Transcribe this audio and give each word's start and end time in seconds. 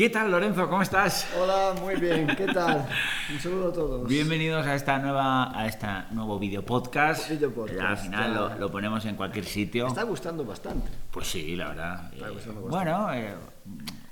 ¿Qué 0.00 0.08
tal, 0.08 0.30
Lorenzo? 0.30 0.66
¿Cómo 0.66 0.80
estás? 0.80 1.28
Hola, 1.38 1.74
muy 1.78 1.96
bien. 1.96 2.26
¿Qué 2.34 2.46
tal? 2.46 2.88
Un 3.30 3.38
saludo 3.38 3.68
a 3.68 3.72
todos. 3.74 4.08
Bienvenidos 4.08 4.66
a 4.66 4.74
esta 4.74 4.98
nueva 4.98 5.54
a 5.54 5.66
este 5.66 5.86
nuevo 6.12 6.38
video 6.38 6.64
podcast. 6.64 7.28
Video 7.28 7.52
podcast, 7.52 7.80
al 7.82 7.96
final 7.98 8.30
claro. 8.32 8.48
lo, 8.54 8.58
lo 8.60 8.70
ponemos 8.70 9.04
en 9.04 9.16
cualquier 9.16 9.44
sitio. 9.44 9.84
Me 9.84 9.88
está 9.90 10.04
gustando 10.04 10.42
bastante. 10.42 10.88
Pues 11.10 11.26
sí, 11.26 11.54
la 11.54 11.68
verdad. 11.68 12.14
Está 12.14 12.28
Eh, 12.28 12.30
gustando 12.30 12.60
bueno, 12.62 13.12
eh, 13.12 13.34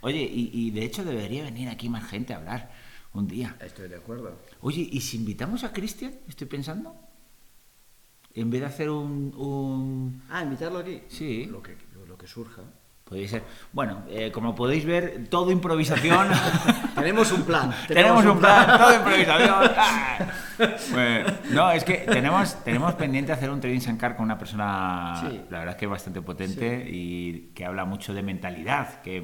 oye, 0.03 0.19
y, 0.31 0.51
y 0.53 0.71
de 0.73 0.85
hecho 0.85 1.03
debería 1.07 1.45
venir 1.45 1.71
aquí 1.71 1.89
más 1.89 2.05
gente 2.07 2.35
a 2.35 2.37
hablar 2.37 2.71
un 3.15 3.27
día. 3.27 3.57
Estoy 3.59 3.89
de 3.89 3.97
acuerdo. 3.97 4.37
Oye, 4.61 4.87
¿y 4.93 5.01
si 5.01 5.17
invitamos 5.17 5.65
a 5.65 5.73
Cristian? 5.73 6.13
Estoy 6.29 6.49
pensando. 6.49 6.97
En 8.35 8.51
vez 8.51 8.61
de 8.61 8.67
hacer 8.67 8.91
un, 8.91 9.35
un- 9.35 10.23
Ah, 10.29 10.43
invitarlo 10.43 10.81
aquí. 10.81 11.01
Sí. 11.09 11.47
Lo 11.47 11.63
que, 11.63 11.79
lo 12.07 12.19
que 12.19 12.27
surja. 12.27 12.61
Podría 13.09 13.27
ser. 13.29 13.43
Bueno, 13.73 14.03
eh, 14.11 14.31
como 14.31 14.55
podéis 14.55 14.85
ver, 14.85 15.29
todo 15.31 15.51
improvisación. 15.51 16.29
Tenemos 16.95 17.33
un 17.33 17.43
plan. 17.43 17.75
tenemos 17.89 18.25
un 18.27 18.39
plan, 18.39 18.79
todo 18.79 18.95
improvisación. 18.95 19.71
Ah. 20.61 20.75
Bueno, 20.91 21.27
no, 21.51 21.71
es 21.71 21.85
que 21.85 21.99
tenemos, 21.99 22.65
tenemos 22.65 22.93
pendiente 22.95 23.31
hacer 23.31 23.49
un 23.49 23.61
trading 23.61 23.79
Sankar 23.79 24.17
con 24.17 24.25
una 24.25 24.37
persona, 24.37 25.15
Sí. 25.21 25.41
la 25.51 25.61
verdad 25.61 25.75
es 25.75 25.79
que 25.79 25.85
es 25.85 25.91
bastante 25.93 26.21
potente 26.21 26.85
y 26.91 27.53
que 27.55 27.65
habla 27.65 27.85
mucho 27.85 28.13
de 28.13 28.25
mentalidad, 28.25 29.01
que 29.03 29.23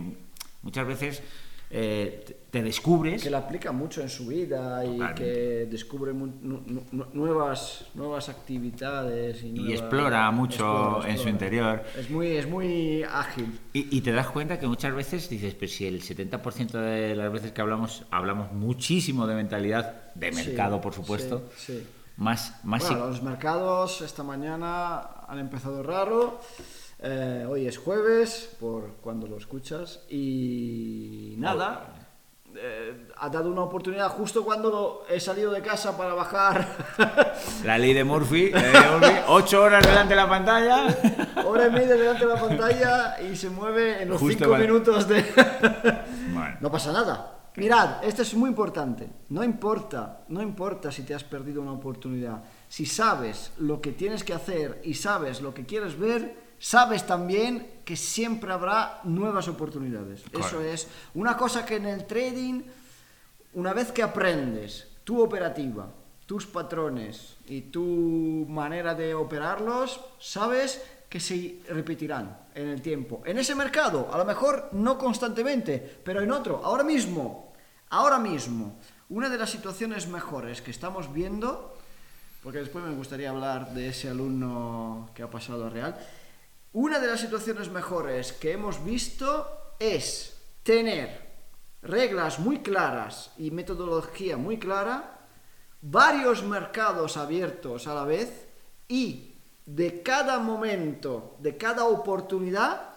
muchas 0.63 0.87
veces 0.87 1.25
eh, 1.71 2.44
te- 2.59 2.63
descubres. 2.65 3.23
Que 3.23 3.31
la 3.31 3.39
aplica 3.39 3.73
mucho 3.73 4.01
en 4.03 4.09
su 4.09 4.27
vida 4.27 4.85
y 4.85 4.93
Totalmente. 4.99 5.23
que 5.23 5.67
descubre 5.71 6.13
mu- 6.13 6.27
nu- 6.43 6.63
nu- 6.67 6.85
nu- 6.93 7.07
nuevas, 7.13 7.87
nuevas 7.95 8.29
actividades. 8.29 9.43
Y, 9.43 9.49
Y 9.49 9.53
nuevas- 9.53 9.81
explora 9.81 10.31
mucho 10.31 10.55
explora, 10.55 10.97
en 10.97 11.03
su 11.19 11.29
explora. 11.29 11.31
interior. 11.31 11.83
Es 11.99 12.11
muy, 12.11 12.27
es 12.29 12.49
muy 12.49 13.03
ágil. 13.03 13.59
Y, 13.73 13.97
y 13.97 14.01
te 14.01 14.13
das 14.13 14.29
cuenta 14.29 14.59
que 14.59 14.67
muchas 14.67 14.95
veces 14.95 15.29
dices, 15.29 15.55
pues 15.55 15.75
si 15.75 15.87
el 15.87 16.03
70% 16.03 16.79
de 16.81 17.15
las 17.17 17.33
veces 17.33 17.53
que 17.53 17.61
hablamos, 17.61 18.05
hablamos 18.11 18.53
muchísimo 18.53 19.27
de 19.27 19.35
mentalidad, 19.35 20.13
de 20.15 20.33
Sí, 20.33 20.49
mercado, 20.49 20.81
por 20.81 20.95
supuesto, 20.95 21.51
sí, 21.57 21.79
sí. 21.79 21.87
más, 22.17 22.65
más 22.65 22.89
Bueno, 22.89 23.07
los 23.09 23.23
mercados 23.23 24.01
esta 24.03 24.23
mañana 24.23 25.01
han 25.29 25.39
empezado 25.39 25.83
raro. 25.83 26.41
Eh, 27.07 27.45
hoy 27.49 27.67
es 27.67 27.77
jueves, 27.77 28.57
por 28.59 28.95
cuando 29.03 29.27
lo 29.27 29.37
escuchas. 29.37 30.01
Y 30.09 31.35
nada, 31.39 32.04
eh, 32.57 33.09
ha 33.17 33.29
dado 33.29 33.51
una 33.51 33.63
oportunidad 33.63 34.09
justo 34.11 34.45
cuando 34.45 35.05
he 35.09 35.19
salido 35.19 35.51
de 35.51 35.63
casa 35.63 35.97
para 35.97 36.15
bajar. 36.15 36.67
La 37.65 37.79
ley 37.79 37.93
de 37.93 38.05
Murphy, 38.05 38.51
la 38.51 38.61
ley 38.61 38.73
de 38.73 38.91
Murphy, 38.91 39.21
ocho 39.29 39.63
horas 39.63 39.85
delante 39.85 40.11
de 40.11 40.17
la 40.17 40.29
pantalla. 40.29 40.87
Hora 41.45 41.67
y 41.67 41.71
media 41.71 41.95
delante 41.95 42.27
de 42.27 42.35
la 42.35 42.41
pantalla 42.41 43.21
y 43.21 43.37
se 43.37 43.51
mueve 43.51 44.03
en 44.03 44.11
los 44.11 44.21
Justo 44.21 44.45
cinco 44.45 44.57
minutos 44.57 45.09
de... 45.09 45.23
Bueno, 46.33 46.57
No 46.61 46.71
pasa 46.71 46.93
nada. 46.93 47.35
Mirad, 47.57 48.05
esto 48.05 48.23
es 48.23 48.35
muy 48.35 48.49
importante. 48.49 49.09
No 49.29 49.45
importa, 49.45 50.25
no 50.29 50.43
importa 50.43 50.91
si 50.91 51.03
te 51.03 51.15
has 51.15 51.23
perdido 51.23 51.63
una 51.63 51.73
oportunidad. 51.73 52.43
Si 52.69 52.85
sabes 52.85 53.53
lo 53.59 53.81
que 53.81 53.93
tienes 53.93 54.25
que 54.25 54.35
hacer 54.35 54.81
y 54.85 54.95
sabes 54.95 55.41
lo 55.41 55.55
que 55.55 55.65
quieres 55.65 55.99
ver, 55.99 56.44
sabes 56.65 57.07
también 57.07 57.83
que 57.85 57.95
siempre 57.95 58.51
habrá 58.51 59.01
nuevas 59.05 59.49
oportunidades. 59.49 60.25
Eso 60.33 60.63
es 60.63 60.89
una 61.13 61.37
cosa 61.37 61.67
que 61.67 61.77
en 61.77 61.85
el 61.85 62.07
trading, 62.07 62.63
una 63.53 63.75
vez 63.75 63.93
que 63.93 64.03
aprendes 64.03 64.89
tu 65.05 65.23
operativa, 65.23 65.87
tus 66.25 66.47
patrones 66.47 67.37
y 67.49 67.69
tu 67.69 68.47
manera 68.49 68.95
de 68.95 69.13
operarlos, 69.13 70.01
sabes 70.19 70.81
que 71.07 71.21
se 71.21 71.61
repetirán 71.69 72.35
en 72.55 72.69
el 72.69 72.81
tiempo. 72.81 73.23
En 73.27 73.37
ese 73.37 73.55
mercado, 73.55 74.09
a 74.11 74.17
lo 74.17 74.25
mejor 74.25 74.71
no 74.73 74.97
constantemente, 74.97 76.01
pero 76.03 76.23
en 76.23 76.33
otro, 76.33 76.65
ahora 76.65 76.83
mismo, 76.83 77.53
ahora 77.91 78.19
mismo, 78.19 78.79
una 79.11 79.29
de 79.29 79.37
las 79.37 79.51
situaciones 79.51 80.09
mejores 80.09 80.63
que 80.63 80.71
estamos 80.71 81.13
viendo, 81.13 81.77
porque 82.43 82.61
después 82.61 82.83
me 82.83 82.95
gustaría 82.95 83.29
hablar 83.29 83.75
de 83.75 83.89
ese 83.89 84.09
alumno 84.09 85.11
que 85.15 85.23
ha 85.23 85.31
pasado 85.31 85.67
a 85.67 85.69
Real, 85.69 85.95
una 86.75 86.99
de 86.99 87.07
las 87.07 87.21
situaciones 87.21 87.71
mejores 87.71 88.33
que 88.33 88.51
hemos 88.51 88.85
visto 88.85 89.77
es 89.79 90.37
tener 90.65 91.25
reglas 91.83 92.41
muy 92.41 92.59
claras 92.59 93.31
y 93.39 93.53
metodología 93.53 94.37
muy 94.37 94.59
clara, 94.59 95.21
varios 95.81 96.43
mercados 96.43 97.17
abiertos 97.17 97.87
a 97.87 97.95
la 97.95 98.05
vez 98.05 98.49
y 98.89 99.37
de 99.65 100.03
cada 100.03 100.41
momento, 100.41 101.37
de 101.39 101.57
cada 101.57 101.85
oportunidad, 101.85 102.89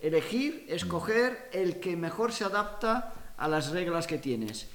elegir, 0.00 0.64
escoger 0.68 1.48
el 1.52 1.80
que 1.80 1.96
mejor 1.96 2.32
se 2.32 2.44
adapta 2.44 3.14
a 3.36 3.48
las 3.48 3.70
reglas 3.70 4.06
que 4.06 4.18
tienes. 4.18 4.68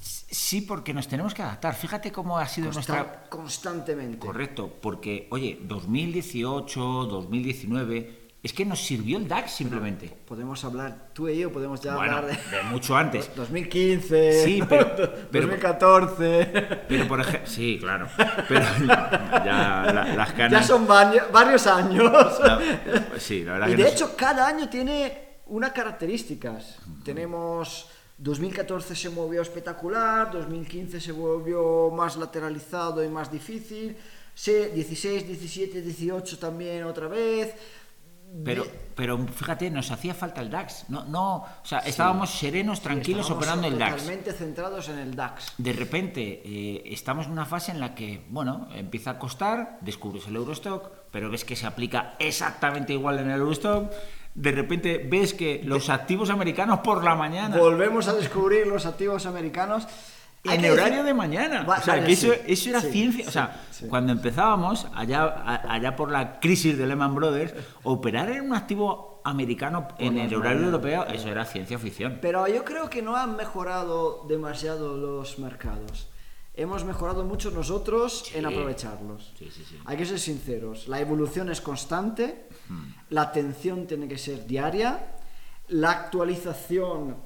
Sí, 0.00 0.60
porque 0.62 0.92
nos 0.94 1.08
tenemos 1.08 1.34
que 1.34 1.42
adaptar. 1.42 1.74
Fíjate 1.74 2.12
cómo 2.12 2.38
ha 2.38 2.46
sido 2.46 2.70
nuestra... 2.72 3.24
Constantemente. 3.28 4.18
Correcto, 4.18 4.72
porque, 4.80 5.26
oye, 5.30 5.58
2018, 5.62 6.80
2019, 7.06 8.28
es 8.40 8.52
que 8.52 8.64
nos 8.64 8.80
sirvió 8.80 9.18
el 9.18 9.26
DAX 9.26 9.50
simplemente. 9.50 10.08
Podemos 10.26 10.64
hablar, 10.64 11.08
tú 11.12 11.28
y 11.28 11.38
yo 11.38 11.50
podemos 11.52 11.80
ya 11.80 11.96
Bueno, 11.96 12.18
hablar 12.18 12.36
de... 12.36 12.56
de 12.56 12.62
mucho 12.64 12.96
antes. 12.96 13.30
2015, 13.36 14.44
Sí, 14.44 14.62
pero- 14.68 14.94
pero- 15.32 15.46
2014. 15.48 16.46
Pero, 16.88 17.08
por 17.08 17.20
ejemplo, 17.20 17.46
sí, 17.50 17.78
claro. 17.80 18.06
Pero 18.48 18.60
ya 18.86 19.90
la- 19.92 20.14
las 20.16 20.28
Ya 20.28 20.34
canas... 20.34 20.66
son 20.66 20.86
baño- 20.86 21.24
varios 21.32 21.66
años. 21.66 22.12
pues 23.10 23.22
sí, 23.22 23.42
la 23.44 23.54
verdad 23.54 23.68
Y 23.68 23.76
que 23.76 23.82
de 23.82 23.88
hecho, 23.90 24.14
cada 24.16 24.46
año 24.46 24.68
tiene 24.68 25.26
unas 25.46 25.72
características. 25.72 26.76
Tenemos 27.04 27.88
2014 28.18 28.96
se 28.96 29.10
movió 29.10 29.42
espectacular, 29.42 30.32
2015 30.32 31.00
se 31.00 31.12
volvió 31.12 31.90
más 31.90 32.16
lateralizado 32.16 33.04
y 33.04 33.08
más 33.08 33.30
difícil, 33.30 33.96
sí, 34.34 34.52
16, 34.74 35.26
17, 35.26 35.80
18 35.82 36.38
también 36.38 36.84
otra 36.84 37.06
vez. 37.06 37.54
Pero, 38.44 38.66
pero 38.94 39.18
fíjate, 39.26 39.70
nos 39.70 39.90
hacía 39.90 40.12
falta 40.12 40.42
el 40.42 40.50
DAX. 40.50 40.84
No, 40.90 41.04
no, 41.04 41.36
o 41.36 41.46
sea, 41.62 41.78
estábamos 41.78 42.30
serenos, 42.30 42.80
tranquilos, 42.82 43.22
estábamos 43.22 43.48
operando 43.48 43.68
el 43.68 43.78
DAX. 43.78 44.02
Totalmente 44.02 44.32
centrados 44.32 44.88
en 44.90 44.98
el 44.98 45.14
DAX. 45.16 45.54
De 45.56 45.72
repente 45.72 46.42
eh, 46.44 46.82
estamos 46.86 47.26
en 47.26 47.32
una 47.32 47.46
fase 47.46 47.72
en 47.72 47.80
la 47.80 47.94
que, 47.94 48.26
bueno, 48.28 48.68
empieza 48.74 49.12
a 49.12 49.18
costar, 49.18 49.78
descubres 49.80 50.26
el 50.26 50.36
Eurostock, 50.36 50.90
pero 51.10 51.30
ves 51.30 51.44
que 51.44 51.56
se 51.56 51.66
aplica 51.66 52.16
exactamente 52.18 52.92
igual 52.92 53.18
en 53.20 53.30
el 53.30 53.40
Eurostock. 53.40 53.90
De 54.34 54.52
repente 54.52 55.04
ves 55.10 55.34
que 55.34 55.62
los 55.64 55.88
activos 55.90 56.30
americanos 56.30 56.80
por 56.80 57.02
la 57.02 57.14
mañana, 57.14 57.56
Volvemos 57.56 58.06
a 58.08 58.14
descubrir 58.14 58.66
los 58.66 58.86
activos 58.86 59.26
americanos. 59.26 59.86
En 60.44 60.64
horario 60.70 61.02
de 61.02 61.12
mañana. 61.12 61.64
Va- 61.64 61.78
o 61.78 61.82
sea, 61.82 61.94
vale, 61.94 62.06
que 62.06 62.12
eso, 62.12 62.32
sí, 62.32 62.40
eso 62.46 62.70
era 62.70 62.80
sí, 62.80 62.92
ciencia. 62.92 63.24
o 63.26 63.30
sea, 63.30 63.60
cuando 63.88 64.12
empezábamos, 64.12 64.86
allá, 64.94 65.60
allá 65.68 65.96
por 65.96 66.12
la 66.12 66.38
crisis 66.38 66.78
de 66.78 66.86
Lehman 66.86 67.14
Brothers, 67.16 67.52
operar 67.82 68.30
en 68.30 68.42
un 68.42 68.54
activo 68.54 69.20
americano 69.24 69.88
en 69.98 70.16
el 70.16 70.32
horario 70.34 70.66
europeo, 70.66 71.04
eso 71.06 71.28
era 71.28 71.44
ciencia 71.44 71.78
ficción. 71.78 72.18
Pero 72.22 72.46
yo 72.46 72.64
creo 72.64 72.88
que 72.88 73.02
no 73.02 73.16
han 73.16 73.34
mejorado 73.36 74.24
demasiado 74.28 74.96
los 74.96 75.38
mercados. 75.40 76.08
Hemos 76.54 76.84
mejorado 76.84 77.24
mucho 77.24 77.50
nosotros 77.50 78.30
en 78.34 78.46
aprovecharlos. 78.46 79.32
Sí, 79.38 79.50
sí, 79.52 79.64
sí. 79.68 79.76
Hay 79.84 79.96
que 79.96 80.06
ser 80.06 80.18
sinceros. 80.18 80.88
La 80.88 80.98
evolución 81.00 81.50
es 81.50 81.60
constante, 81.60 82.47
la 83.10 83.22
atención 83.22 83.86
tiene 83.86 84.08
que 84.08 84.18
ser 84.18 84.46
diaria, 84.46 85.14
la 85.68 85.90
actualización 85.90 87.16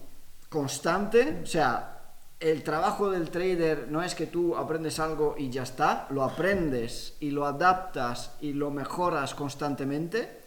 constante, 0.49 1.41
o 1.43 1.47
sea, 1.47 1.93
el 2.39 2.63
trabajo 2.65 3.11
del 3.11 3.31
trader 3.31 3.87
no 3.89 4.03
es 4.03 4.15
que 4.15 4.27
tú 4.27 4.57
aprendes 4.57 4.99
algo 4.99 5.37
y 5.39 5.49
ya 5.49 5.63
está, 5.63 6.09
lo 6.11 6.25
aprendes 6.25 7.17
y 7.21 7.31
lo 7.31 7.47
adaptas 7.47 8.33
y 8.41 8.53
lo 8.53 8.71
mejoras 8.71 9.35
constantemente 9.35 10.41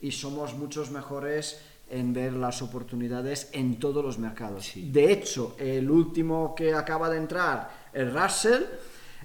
y 0.00 0.12
somos 0.12 0.54
muchos 0.54 0.90
mejores 0.90 1.60
en 1.90 2.14
ver 2.14 2.32
las 2.32 2.62
oportunidades 2.62 3.50
en 3.52 3.78
todos 3.78 4.02
los 4.02 4.18
mercados. 4.18 4.64
Sí. 4.64 4.90
De 4.90 5.12
hecho, 5.12 5.54
el 5.58 5.90
último 5.90 6.54
que 6.54 6.72
acaba 6.72 7.10
de 7.10 7.18
entrar, 7.18 7.70
el 7.92 8.12
Russell, 8.12 8.62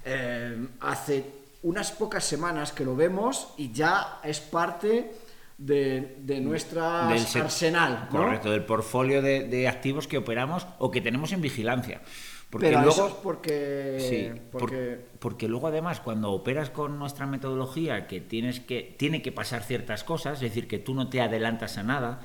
eh, 0.03 0.67
hace 0.81 1.36
unas 1.63 1.91
pocas 1.91 2.23
semanas 2.23 2.71
que 2.71 2.85
lo 2.85 2.95
vemos 2.95 3.53
y 3.57 3.71
ya 3.71 4.19
es 4.23 4.39
parte 4.39 5.11
de, 5.57 6.17
de 6.19 7.19
se- 7.19 7.39
arsenal. 7.39 8.09
¿no? 8.11 8.19
Correcto, 8.19 8.51
del 8.51 8.63
portfolio 8.63 9.21
de, 9.21 9.47
de 9.47 9.67
activos 9.67 10.07
que 10.07 10.17
operamos 10.17 10.67
o 10.79 10.91
que 10.91 11.01
tenemos 11.01 11.31
en 11.31 11.41
vigilancia. 11.41 12.01
Porque 12.49 12.67
Pero 12.67 12.77
luego, 12.79 12.93
eso 12.93 13.07
es 13.07 13.13
porque, 13.15 13.97
Sí, 13.99 14.39
por- 14.51 14.61
porque 14.61 14.99
porque 15.19 15.47
luego 15.49 15.67
además 15.67 15.99
cuando 15.99 16.31
operas 16.31 16.69
con 16.69 16.97
nuestra 16.97 17.25
metodología 17.25 18.07
que 18.07 18.21
tienes 18.21 18.61
que 18.61 18.95
tiene 18.97 19.21
que 19.21 19.33
pasar 19.33 19.63
ciertas 19.63 20.03
cosas, 20.05 20.35
es 20.35 20.41
decir, 20.41 20.67
que 20.67 20.79
tú 20.79 20.93
no 20.93 21.09
te 21.09 21.19
adelantas 21.19 21.77
a 21.77 21.83
nada, 21.83 22.21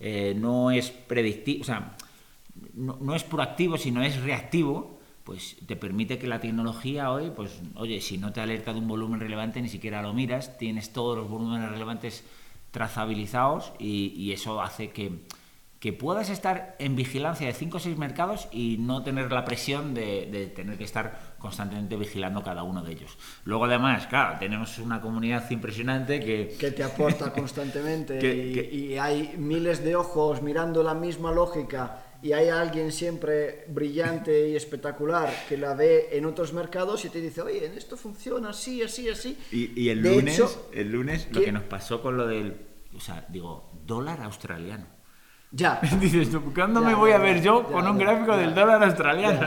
eh, 0.00 0.34
no 0.34 0.70
es 0.70 0.90
predictivo, 0.90 1.60
o 1.60 1.64
sea, 1.64 1.94
no, 2.72 2.96
no 3.02 3.14
es 3.14 3.24
proactivo, 3.24 3.76
sino 3.76 4.02
es 4.02 4.18
reactivo, 4.22 4.95
pues 5.26 5.56
te 5.66 5.74
permite 5.74 6.18
que 6.20 6.28
la 6.28 6.38
tecnología 6.38 7.10
hoy, 7.10 7.32
pues 7.34 7.60
oye, 7.74 8.00
si 8.00 8.16
no 8.16 8.32
te 8.32 8.40
alerta 8.40 8.72
de 8.72 8.78
un 8.78 8.86
volumen 8.86 9.18
relevante 9.18 9.60
ni 9.60 9.68
siquiera 9.68 10.00
lo 10.00 10.14
miras, 10.14 10.56
tienes 10.56 10.92
todos 10.92 11.18
los 11.18 11.28
volúmenes 11.28 11.68
relevantes 11.68 12.22
trazabilizados 12.70 13.72
y, 13.80 14.14
y 14.16 14.32
eso 14.32 14.62
hace 14.62 14.90
que, 14.90 15.26
que 15.80 15.92
puedas 15.92 16.30
estar 16.30 16.76
en 16.78 16.94
vigilancia 16.94 17.48
de 17.48 17.54
5 17.54 17.76
o 17.76 17.80
6 17.80 17.98
mercados 17.98 18.46
y 18.52 18.76
no 18.78 19.02
tener 19.02 19.32
la 19.32 19.44
presión 19.44 19.94
de, 19.94 20.26
de, 20.30 20.46
tener 20.46 20.78
que 20.78 20.84
estar 20.84 21.34
constantemente 21.40 21.96
vigilando 21.96 22.44
cada 22.44 22.62
uno 22.62 22.84
de 22.84 22.92
ellos. 22.92 23.18
Luego 23.44 23.64
además, 23.64 24.06
claro, 24.06 24.38
tenemos 24.38 24.78
una 24.78 25.00
comunidad 25.00 25.50
impresionante 25.50 26.20
que... 26.20 26.54
Que 26.56 26.70
te 26.70 26.84
aporta 26.84 27.32
constantemente 27.32 28.20
y, 28.72 28.92
y 28.92 28.98
hay 28.98 29.34
miles 29.36 29.82
de 29.82 29.96
ojos 29.96 30.40
mirando 30.40 30.84
la 30.84 30.94
misma 30.94 31.32
lógica 31.32 32.05
y 32.22 32.32
hay 32.32 32.48
alguien 32.48 32.92
siempre 32.92 33.64
brillante 33.68 34.48
y 34.48 34.56
espectacular 34.56 35.32
que 35.48 35.56
la 35.56 35.74
ve 35.74 36.08
en 36.12 36.26
otros 36.26 36.52
mercados 36.52 37.04
y 37.04 37.10
te 37.10 37.20
dice, 37.20 37.42
oye, 37.42 37.70
esto 37.76 37.96
funciona 37.96 38.50
así, 38.50 38.82
así, 38.82 39.08
así. 39.08 39.38
Y, 39.50 39.88
el, 39.88 40.00
lunes, 40.00 40.58
el 40.72 40.90
lunes, 40.90 41.28
lo 41.30 41.40
que 41.40 41.52
nos 41.52 41.64
pasó 41.64 42.02
con 42.02 42.16
lo 42.16 42.26
del, 42.26 42.56
o 42.96 43.00
sea, 43.00 43.24
digo, 43.28 43.70
dólar 43.84 44.22
australiano. 44.22 44.86
Ya. 45.52 45.80
Dices, 46.00 46.28
¿cuándo 46.54 46.80
me 46.80 46.94
voy 46.94 47.12
a 47.12 47.18
ver 47.18 47.40
yo 47.40 47.64
con 47.64 47.86
un 47.86 47.98
gráfico 47.98 48.36
del 48.36 48.54
dólar 48.54 48.82
australiano? 48.82 49.40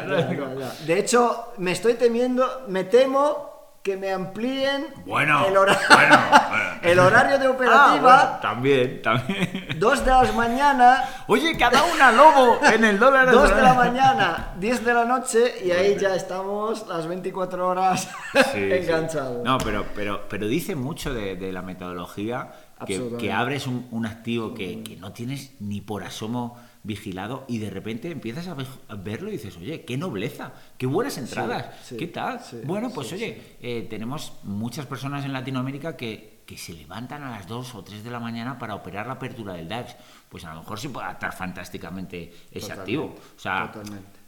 De 0.86 1.00
hecho, 1.00 1.54
me 1.58 1.72
estoy 1.72 1.96
temiendo, 1.96 2.66
me 2.68 2.86
temo 2.86 3.49
que 3.84 3.96
me 3.96 4.12
amplíen 4.12 4.88
bueno, 5.06 5.46
el, 5.48 5.56
horario, 5.56 5.88
el 6.82 7.00
horario 7.00 7.40
de 7.40 7.46
ah, 7.46 7.52
operativa. 7.52 8.40
también, 8.42 9.02
también. 9.02 9.68
Dos 9.78 10.04
de 10.04 10.12
la 10.12 10.32
mañana. 10.34 11.04
Oye, 11.28 11.58
cada 11.58 11.84
una 11.84 12.12
lobo 12.12 12.60
en 12.66 12.84
el 12.84 13.00
dólar. 13.00 13.32
Dos 13.32 13.56
de 13.56 13.62
la 13.62 13.74
mañana, 13.74 14.54
10 14.60 14.86
de 14.86 14.94
la 14.94 15.06
noche 15.06 15.56
y 15.64 15.72
ahí 15.72 15.98
ya 15.98 16.16
estamos 16.16 16.88
las 16.88 17.08
24 17.08 17.68
horas 17.68 18.10
enganchados. 18.54 19.44
No, 19.44 19.58
pero, 19.60 19.86
pero, 19.96 20.28
pero 20.28 20.48
dice 20.48 20.76
mucho 20.76 21.14
de, 21.14 21.50
la 21.52 21.62
metodología 21.62 22.52
que, 22.86 23.16
que 23.18 23.32
abres 23.32 23.66
un, 23.66 23.88
un 23.92 24.06
activo 24.06 24.54
que, 24.54 24.84
que 24.84 24.98
no 24.98 25.14
tienes 25.14 25.54
ni 25.60 25.82
por 25.82 26.04
asomo 26.04 26.58
vigilado 26.84 27.46
y 27.48 27.58
de 27.58 27.70
repente 27.70 28.10
empiezas 28.10 28.48
a, 28.48 28.96
verlo 28.96 29.30
y 29.30 29.34
dices, 29.34 29.58
oye, 29.58 29.84
qué 29.84 29.98
nobleza, 29.98 30.54
qué 30.78 30.86
buenas 30.86 31.18
entradas, 31.18 31.92
qué 31.98 32.08
tal. 32.08 32.42
bueno, 32.64 32.90
pues 32.90 33.12
oye, 33.12 33.58
eh, 33.62 33.88
tenemos 33.90 34.34
muchas 34.44 34.86
personas 34.86 35.26
en 35.26 35.34
Latinoamérica 35.34 35.98
que, 35.98 36.40
que 36.50 36.58
se 36.58 36.74
levantan 36.74 37.22
a 37.22 37.30
las 37.30 37.48
2 37.48 37.76
o 37.76 37.84
3 37.84 38.04
de 38.04 38.10
la 38.10 38.20
mañana 38.20 38.58
para 38.58 38.74
operar 38.74 39.06
la 39.06 39.14
apertura 39.14 39.54
del 39.54 39.68
DAX. 39.68 39.96
Pues 40.30 40.46
a 40.46 40.54
lo 40.54 40.62
mejor 40.62 40.80
se 40.80 40.90
puede 40.90 41.06
adaptar 41.06 41.32
fantásticamente 41.32 42.34
ese 42.52 42.74
activo. 42.74 43.16
O 43.36 43.40
sea, 43.40 43.72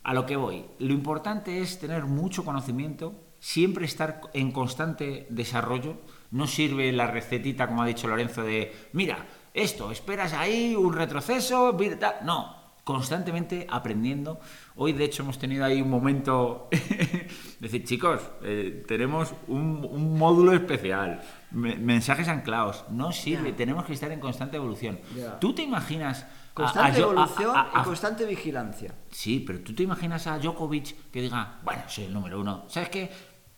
a 0.03 0.13
lo 0.13 0.25
que 0.27 0.36
voy, 0.36 0.65
lo 0.77 0.94
importante 0.94 1.62
es 1.62 1.80
tener 1.80 2.03
mucho 2.03 2.45
conocimiento, 2.45 3.15
siempre 3.39 3.86
estar 3.86 4.21
en 4.33 4.51
constante 4.51 5.25
desarrollo. 5.30 5.98
No 6.30 6.45
sirve 6.45 6.92
la 6.92 7.07
recetita, 7.07 7.68
como 7.68 7.81
ha 7.81 7.88
dicho 7.88 8.07
Lorenzo, 8.07 8.44
de, 8.44 8.71
mira, 8.94 9.25
esto, 9.53 9.92
esperas 9.92 10.33
ahí 10.33 10.75
un 10.75 10.94
retroceso, 10.94 11.77
no, 12.24 12.62
constantemente 12.83 13.68
aprendiendo. 13.69 14.39
Hoy, 14.75 14.94
de 14.94 15.06
hecho, 15.06 15.24
hemos 15.24 15.38
tenido 15.38 15.65
ahí 15.65 15.81
un 15.81 15.89
momento, 15.89 16.69
decir, 17.59 17.83
chicos, 17.83 18.21
eh, 18.44 18.83
tenemos 18.88 19.33
un, 19.48 20.18
módulo 20.18 20.53
especial, 20.53 21.21
mensajes 21.51 22.27
anclados, 22.27 22.86
no 22.89 23.12
sirve, 23.12 23.51
tenemos 23.53 23.86
que 23.86 23.94
estar 23.94 24.12
en 24.12 24.19
constante 24.19 24.57
evolución. 24.57 25.00
¿Tú 25.39 25.53
te 25.53 25.63
imaginas... 25.63 26.25
Constante 26.53 27.00
evolución 27.00 27.56
y 27.74 27.83
constante 27.83 28.25
vigilancia. 28.25 28.94
Sí, 29.09 29.39
pero 29.39 29.62
tú 29.62 29.74
te 29.74 29.83
imaginas 29.83 30.27
a 30.27 30.38
Djokovic 30.38 31.09
que 31.09 31.21
diga, 31.21 31.62
bueno, 31.63 31.83
soy 31.88 32.03
el 32.03 32.13
número 32.13 32.42
uno. 32.42 32.65
¿Sabes 32.68 32.89
qué? 32.89 33.09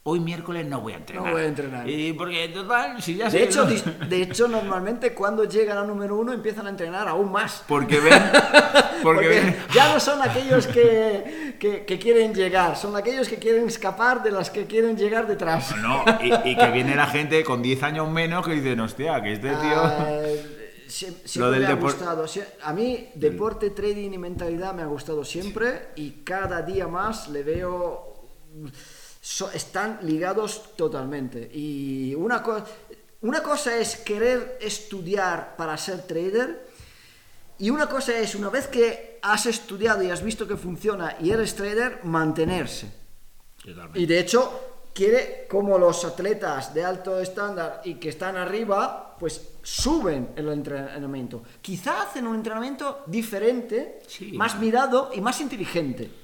Hoy 0.05 0.19
miércoles 0.19 0.67
no 0.67 0.81
voy 0.81 0.93
a 0.93 0.97
entrenar. 0.97 1.25
No 1.25 1.31
voy 1.31 1.41
a 1.41 1.45
entrenar. 1.45 1.89
Y 1.89 2.13
porque 2.13 2.49
total, 2.49 3.01
si 3.01 3.15
ya 3.15 3.29
de 3.29 3.43
hecho, 3.43 3.65
de 3.65 4.21
hecho, 4.21 4.47
normalmente 4.47 5.13
cuando 5.13 5.45
llegan 5.45 5.77
a 5.77 5.83
número 5.83 6.17
uno 6.17 6.33
empiezan 6.33 6.67
a 6.67 6.69
entrenar 6.69 7.07
aún 7.07 7.31
más. 7.31 7.63
Porque 7.67 7.99
ven. 8.01 8.21
Porque, 9.01 9.55
ya 9.73 9.93
no 9.93 9.99
son 9.99 10.21
aquellos 10.21 10.67
que, 10.67 11.55
que, 11.59 11.99
quieren 11.99 12.33
llegar, 12.33 12.75
son 12.75 12.95
aquellos 12.95 13.27
que 13.27 13.37
quieren 13.37 13.67
escapar 13.67 14.23
de 14.23 14.31
las 14.31 14.49
que 14.49 14.65
quieren 14.65 14.97
llegar 14.97 15.27
detrás. 15.27 15.75
No, 15.77 16.03
y, 16.21 16.55
que 16.55 16.71
viene 16.71 16.95
la 16.95 17.07
gente 17.07 17.43
con 17.43 17.61
10 17.61 17.83
años 17.83 18.09
menos 18.09 18.45
que 18.45 18.53
dicen, 18.53 18.79
hostia, 18.79 19.21
que 19.21 19.33
este 19.33 19.49
tío. 19.49 19.83
Ah, 19.83 20.21
siempre 20.87 21.59
me 21.59 21.65
ha 21.65 21.75
gustado. 21.75 22.25
A 22.63 22.73
mí, 22.73 23.09
deporte, 23.15 23.69
trading 23.71 24.11
y 24.11 24.17
mentalidad 24.17 24.73
me 24.73 24.81
ha 24.81 24.85
gustado 24.85 25.23
siempre 25.23 25.89
y 25.95 26.23
cada 26.23 26.61
día 26.61 26.87
más 26.87 27.29
le 27.29 27.43
veo 27.43 28.13
están 29.53 29.99
ligados 30.03 30.75
totalmente. 30.75 31.49
Y 31.53 32.13
una, 32.15 32.43
una 33.21 33.41
cosa 33.41 33.77
es 33.77 33.97
querer 33.97 34.57
estudiar 34.61 35.55
para 35.55 35.77
ser 35.77 36.01
trader 36.05 36.73
y 37.59 37.69
una 37.69 37.87
cosa 37.87 38.17
es, 38.17 38.35
una 38.35 38.49
vez 38.49 38.67
que 38.67 39.19
has 39.21 39.45
estudiado 39.45 40.03
y 40.03 40.09
has 40.09 40.23
visto 40.23 40.47
que 40.47 40.57
funciona 40.57 41.15
y 41.21 41.31
eres 41.31 41.55
trader, 41.55 42.01
mantenerse. 42.03 42.91
Y 43.93 44.05
de 44.05 44.19
hecho, 44.19 44.89
quiere, 44.93 45.47
como 45.49 45.77
los 45.77 46.03
atletas 46.03 46.73
de 46.73 46.83
alto 46.83 47.19
estándar 47.19 47.81
y 47.85 47.95
que 47.95 48.09
están 48.09 48.35
arriba, 48.35 49.15
pues 49.17 49.53
suben 49.61 50.31
el 50.35 50.49
entrenamiento. 50.49 51.43
Quizá 51.61 52.01
hacen 52.01 52.27
un 52.27 52.35
entrenamiento 52.35 53.03
diferente, 53.07 54.01
más 54.33 54.59
mirado 54.59 55.11
y 55.13 55.21
más 55.21 55.39
inteligente. 55.39 56.22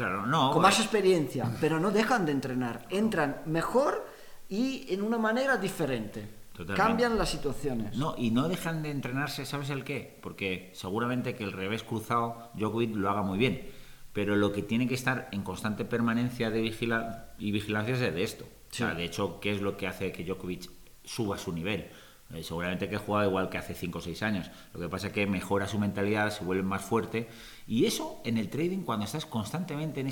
Claro, 0.00 0.24
no. 0.24 0.50
Con 0.50 0.62
más 0.62 0.80
experiencia, 0.80 1.54
pero 1.60 1.78
no 1.78 1.90
dejan 1.90 2.24
de 2.24 2.32
entrenar. 2.32 2.86
Entran 2.88 3.42
mejor 3.44 4.06
y 4.48 4.86
en 4.88 5.02
una 5.02 5.18
manera 5.18 5.58
diferente. 5.58 6.26
Cambian 6.74 7.18
las 7.18 7.28
situaciones. 7.28 7.98
No, 7.98 8.14
y 8.16 8.30
no 8.30 8.48
dejan 8.48 8.82
de 8.82 8.92
entrenarse, 8.92 9.44
¿sabes 9.44 9.68
el 9.68 9.84
qué? 9.84 10.18
Porque 10.22 10.70
seguramente 10.72 11.34
que 11.34 11.44
el 11.44 11.52
revés 11.52 11.82
cruzado 11.82 12.50
Djokovic 12.54 12.96
lo 12.96 13.10
haga 13.10 13.20
muy 13.20 13.36
bien. 13.36 13.68
Pero 14.14 14.36
lo 14.36 14.52
que 14.52 14.62
tiene 14.62 14.88
que 14.88 14.94
estar 14.94 15.28
en 15.32 15.42
constante 15.42 15.84
permanencia 15.84 16.48
de 16.48 16.62
vigila 16.62 17.34
y 17.38 17.52
vigilancia 17.52 17.92
es 17.92 18.00
de 18.00 18.22
esto. 18.22 18.44
O 18.44 18.74
sea, 18.74 18.94
de 18.94 19.04
hecho, 19.04 19.38
¿qué 19.38 19.50
es 19.50 19.60
lo 19.60 19.76
que 19.76 19.86
hace 19.86 20.12
que 20.12 20.24
Djokovic 20.24 20.70
suba 21.04 21.36
su 21.36 21.52
nivel? 21.52 21.90
Eh, 22.32 22.44
seguramente 22.44 22.88
que 22.88 22.96
juega 22.96 23.26
igual 23.26 23.48
que 23.48 23.58
hace 23.58 23.74
5 23.74 23.98
o 23.98 24.00
6 24.00 24.22
años. 24.22 24.50
Lo 24.72 24.80
que 24.80 24.88
pasa 24.88 25.08
es 25.08 25.12
que 25.12 25.26
mejora 25.26 25.66
su 25.66 25.78
mentalidad, 25.78 26.30
se 26.30 26.44
vuelve 26.44 26.62
más 26.62 26.82
fuerte. 26.82 27.28
Y 27.66 27.86
eso 27.86 28.20
en 28.24 28.38
el 28.38 28.48
trading, 28.48 28.82
cuando 28.82 29.04
estás 29.04 29.26
constantemente 29.26 30.00
en 30.00 30.08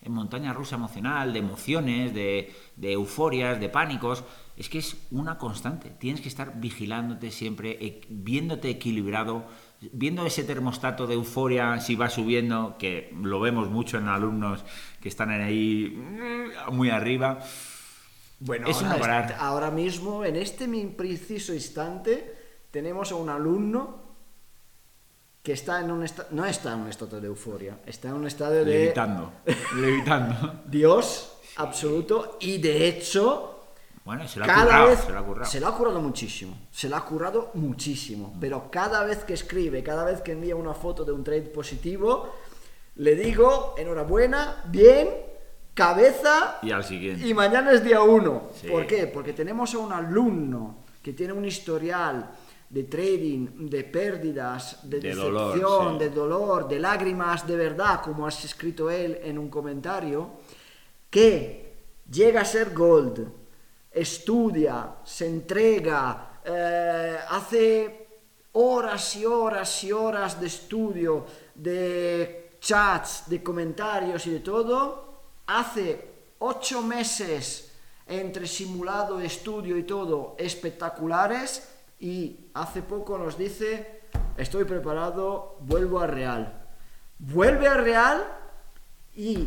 en 0.00 0.12
montaña 0.12 0.52
rusa 0.52 0.76
emocional, 0.76 1.32
de 1.32 1.40
emociones, 1.40 2.14
de, 2.14 2.54
de, 2.76 2.92
euforias, 2.92 3.58
de 3.58 3.68
pánicos, 3.68 4.22
es 4.56 4.68
que 4.68 4.78
es 4.78 4.96
una 5.10 5.38
constante. 5.38 5.90
Tienes 5.90 6.20
que 6.20 6.28
estar 6.28 6.60
vigilándote 6.60 7.32
siempre, 7.32 7.78
e, 7.84 8.02
viéndote 8.08 8.70
equilibrado, 8.70 9.46
viendo 9.92 10.24
ese 10.24 10.44
termostato 10.44 11.08
de 11.08 11.14
euforia 11.14 11.80
si 11.80 11.96
va 11.96 12.10
subiendo, 12.10 12.76
que 12.78 13.12
lo 13.20 13.40
vemos 13.40 13.70
mucho 13.70 13.98
en 13.98 14.06
alumnos 14.06 14.64
que 15.00 15.08
están 15.08 15.30
ahí 15.30 15.96
mm, 15.96 16.74
muy 16.74 16.90
arriba 16.90 17.40
bueno, 18.40 18.68
ahora, 19.38 19.70
mismo, 19.70 20.24
en 20.24 20.36
este 20.36 20.68
preciso 20.96 21.52
instante, 21.52 22.36
tenemos 22.70 23.10
a 23.12 23.16
un 23.16 23.28
alumno 23.28 24.08
que 25.42 25.52
está 25.52 25.80
en 25.80 25.90
un 25.90 26.04
estado, 26.04 26.28
no 26.32 26.44
está 26.44 26.74
en 26.74 26.80
un 26.80 26.88
estado 26.88 27.20
de 27.20 27.26
euforia, 27.26 27.78
está 27.86 28.08
en 28.08 28.14
un 28.14 28.26
estado 28.26 28.52
de... 28.52 28.64
Levitando, 28.64 29.32
levitando. 29.76 30.62
Dios 30.66 31.38
absoluto 31.56 32.36
y 32.40 32.58
de 32.58 32.88
hecho... 32.88 33.54
Bueno, 34.04 34.26
se 34.26 34.38
lo, 34.38 34.46
ha 34.46 34.48
currado, 34.48 34.96
se 34.96 35.12
lo 35.12 35.18
ha 35.18 35.24
currado. 35.24 35.50
Se 35.50 35.60
lo 35.60 35.66
ha 35.66 35.76
currado 35.76 36.00
muchísimo, 36.00 36.58
se 36.70 36.88
lo 36.88 36.96
ha 36.96 37.04
currado 37.04 37.50
muchísimo, 37.54 38.34
pero 38.40 38.70
cada 38.70 39.04
vez 39.04 39.24
que 39.24 39.34
escribe, 39.34 39.82
cada 39.82 40.04
vez 40.04 40.22
que 40.22 40.32
envía 40.32 40.56
una 40.56 40.72
foto 40.72 41.04
de 41.04 41.12
un 41.12 41.22
trade 41.22 41.42
positivo, 41.42 42.34
le 42.94 43.14
digo, 43.14 43.74
enhorabuena, 43.76 44.64
bien, 44.66 45.08
cabeza 45.78 46.58
y 46.60 46.72
al 46.72 46.82
siguiente. 46.82 47.24
Y 47.24 47.32
mañana 47.32 47.70
es 47.70 47.84
día 47.84 48.02
uno. 48.02 48.50
¿Por 48.68 48.84
qué? 48.84 49.06
Porque 49.06 49.32
tenemos 49.32 49.72
a 49.74 49.78
un 49.78 49.92
alumno 49.92 50.78
que 51.00 51.12
tiene 51.12 51.32
un 51.32 51.44
historial 51.44 52.30
de 52.68 52.82
trading, 52.82 53.70
de 53.70 53.84
pérdidas, 53.84 54.80
de, 54.82 54.98
decepción, 54.98 55.96
de 55.96 56.10
dolor, 56.10 56.66
de 56.68 56.80
lágrimas 56.80 57.46
de 57.46 57.56
verdad, 57.56 58.02
como 58.02 58.26
has 58.26 58.44
escrito 58.44 58.90
él 58.90 59.20
en 59.22 59.38
un 59.38 59.48
comentario, 59.48 60.30
que 61.08 61.74
llega 62.10 62.40
a 62.40 62.44
ser 62.44 62.74
gold, 62.74 63.28
estudia, 63.92 64.96
se 65.04 65.28
entrega, 65.28 66.40
eh, 66.44 67.18
hace 67.30 68.08
horas 68.52 69.14
y 69.14 69.24
horas 69.24 69.84
y 69.84 69.92
horas 69.92 70.40
de 70.40 70.46
estudio, 70.48 71.24
de 71.54 72.58
chats, 72.58 73.28
de 73.28 73.40
comentarios 73.44 74.26
y 74.26 74.30
de 74.30 74.40
todo, 74.40 75.07
hace 75.48 76.08
ocho 76.38 76.82
meses 76.82 77.72
entre 78.06 78.46
simulado, 78.46 79.20
estudio 79.20 79.76
y 79.76 79.82
todo 79.82 80.36
espectaculares 80.38 81.68
y 82.00 82.36
hace 82.54 82.82
poco 82.82 83.18
nos 83.18 83.36
dice, 83.36 84.02
estoy 84.36 84.64
preparado, 84.64 85.56
vuelvo 85.60 85.98
a 86.00 86.06
Real. 86.06 86.66
Vuelve 87.18 87.66
a 87.66 87.74
Real 87.74 88.24
y... 89.16 89.46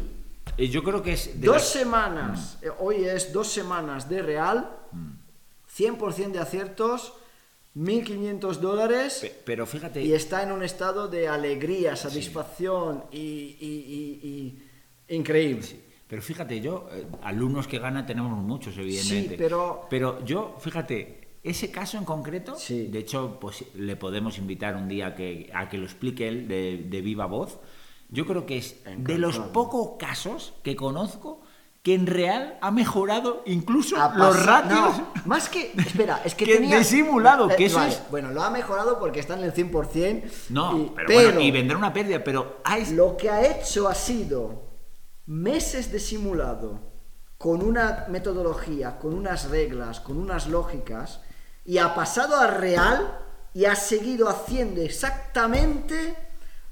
yo 0.57 0.83
creo 0.83 1.01
que 1.01 1.13
es... 1.13 1.39
dos 1.41 1.63
semanas, 1.63 2.57
mm. 2.61 2.65
eh, 2.65 2.71
hoy 2.79 3.05
es 3.05 3.31
dos 3.31 3.47
semanas 3.47 4.09
de 4.09 4.21
Real, 4.21 4.69
100% 5.77 6.27
mm. 6.27 6.31
de 6.33 6.39
aciertos, 6.39 7.13
1.500 7.73 8.55
dólares 8.57 9.19
Pe- 9.21 9.41
Pero 9.45 9.65
fíjate, 9.65 10.01
y 10.03 10.13
está 10.13 10.43
en 10.43 10.51
un 10.51 10.61
estado 10.61 11.07
de 11.07 11.29
alegría, 11.29 11.95
satisfacción 11.95 13.05
y, 13.11 13.17
y- 13.17 14.19
y- 14.19 14.27
y- 15.07 15.15
increíble. 15.15 15.90
Pero 16.11 16.21
fíjate, 16.21 16.59
yo, 16.59 16.89
eh, 16.91 17.07
alumnos 17.23 17.69
que 17.69 17.79
ganan 17.79 18.05
tenemos 18.05 18.37
muchos, 18.37 18.77
evidentemente. 18.77 19.35
pero- 19.37 19.87
Pero 19.89 20.21
yo, 20.25 20.57
fíjate, 20.59 21.37
ese 21.41 21.71
caso 21.71 21.97
en 21.97 22.03
concreto, 22.03 22.55
Sí. 22.57 22.87
de 22.87 22.99
hecho, 22.99 23.37
pues 23.39 23.63
le 23.75 23.95
podemos 23.95 24.37
invitar 24.37 24.75
un 24.75 24.89
día 24.89 25.07
a 25.07 25.15
que, 25.15 25.49
a 25.53 25.69
que 25.69 25.77
lo 25.77 25.85
explique 25.85 26.27
él 26.27 26.49
de, 26.49 26.85
de 26.89 27.01
viva 27.01 27.27
voz. 27.27 27.59
Yo 28.09 28.25
creo 28.25 28.45
que 28.45 28.57
es 28.57 28.75
de 28.97 29.17
los 29.17 29.39
pocos 29.39 29.91
casos 29.97 30.53
que 30.63 30.75
conozco 30.75 31.39
que 31.81 31.95
en 31.95 32.07
real 32.07 32.57
ha 32.61 32.71
mejorado 32.71 33.41
incluso 33.45 33.95
los 34.17 34.45
ratios. 34.45 34.97
no, 34.97 35.07
más 35.25 35.47
que. 35.47 35.71
Espera, 35.77 36.21
es 36.25 36.35
que, 36.35 36.43
Que 36.49 36.57
tenía. 36.57 36.77
de 36.79 36.83
simulado, 36.83 37.49
Eh, 37.49 37.55
que 37.55 37.65
eso 37.67 37.77
vale, 37.77 37.93
es- 37.93 38.03
Bueno, 38.11 38.31
lo 38.31 38.43
ha 38.43 38.49
mejorado 38.51 38.99
porque 38.99 39.21
está 39.21 39.35
en 39.35 39.43
el 39.45 39.53
100%. 39.53 40.23
No, 40.49 40.77
y- 40.77 40.91
pero, 40.93 41.07
bueno, 41.13 41.39
y 41.39 41.51
vendrá 41.51 41.77
una 41.77 41.93
pérdida, 41.93 42.21
pero 42.21 42.57
hay... 42.65 42.85
Lo 42.93 43.15
que 43.15 43.29
ha 43.29 43.47
hecho 43.49 43.87
ha 43.87 43.95
sido 43.95 44.70
meses 45.31 45.91
de 45.93 45.99
simulado 45.99 46.79
con 47.37 47.63
una 47.63 48.05
metodología, 48.09 48.99
con 48.99 49.13
unas 49.13 49.49
reglas, 49.49 50.01
con 50.01 50.17
unas 50.17 50.47
lógicas, 50.47 51.21
y 51.63 51.77
ha 51.77 51.95
pasado 51.95 52.37
al 52.37 52.55
real 52.55 53.17
y 53.53 53.65
ha 53.65 53.75
seguido 53.75 54.27
haciendo 54.27 54.81
exactamente 54.81 56.15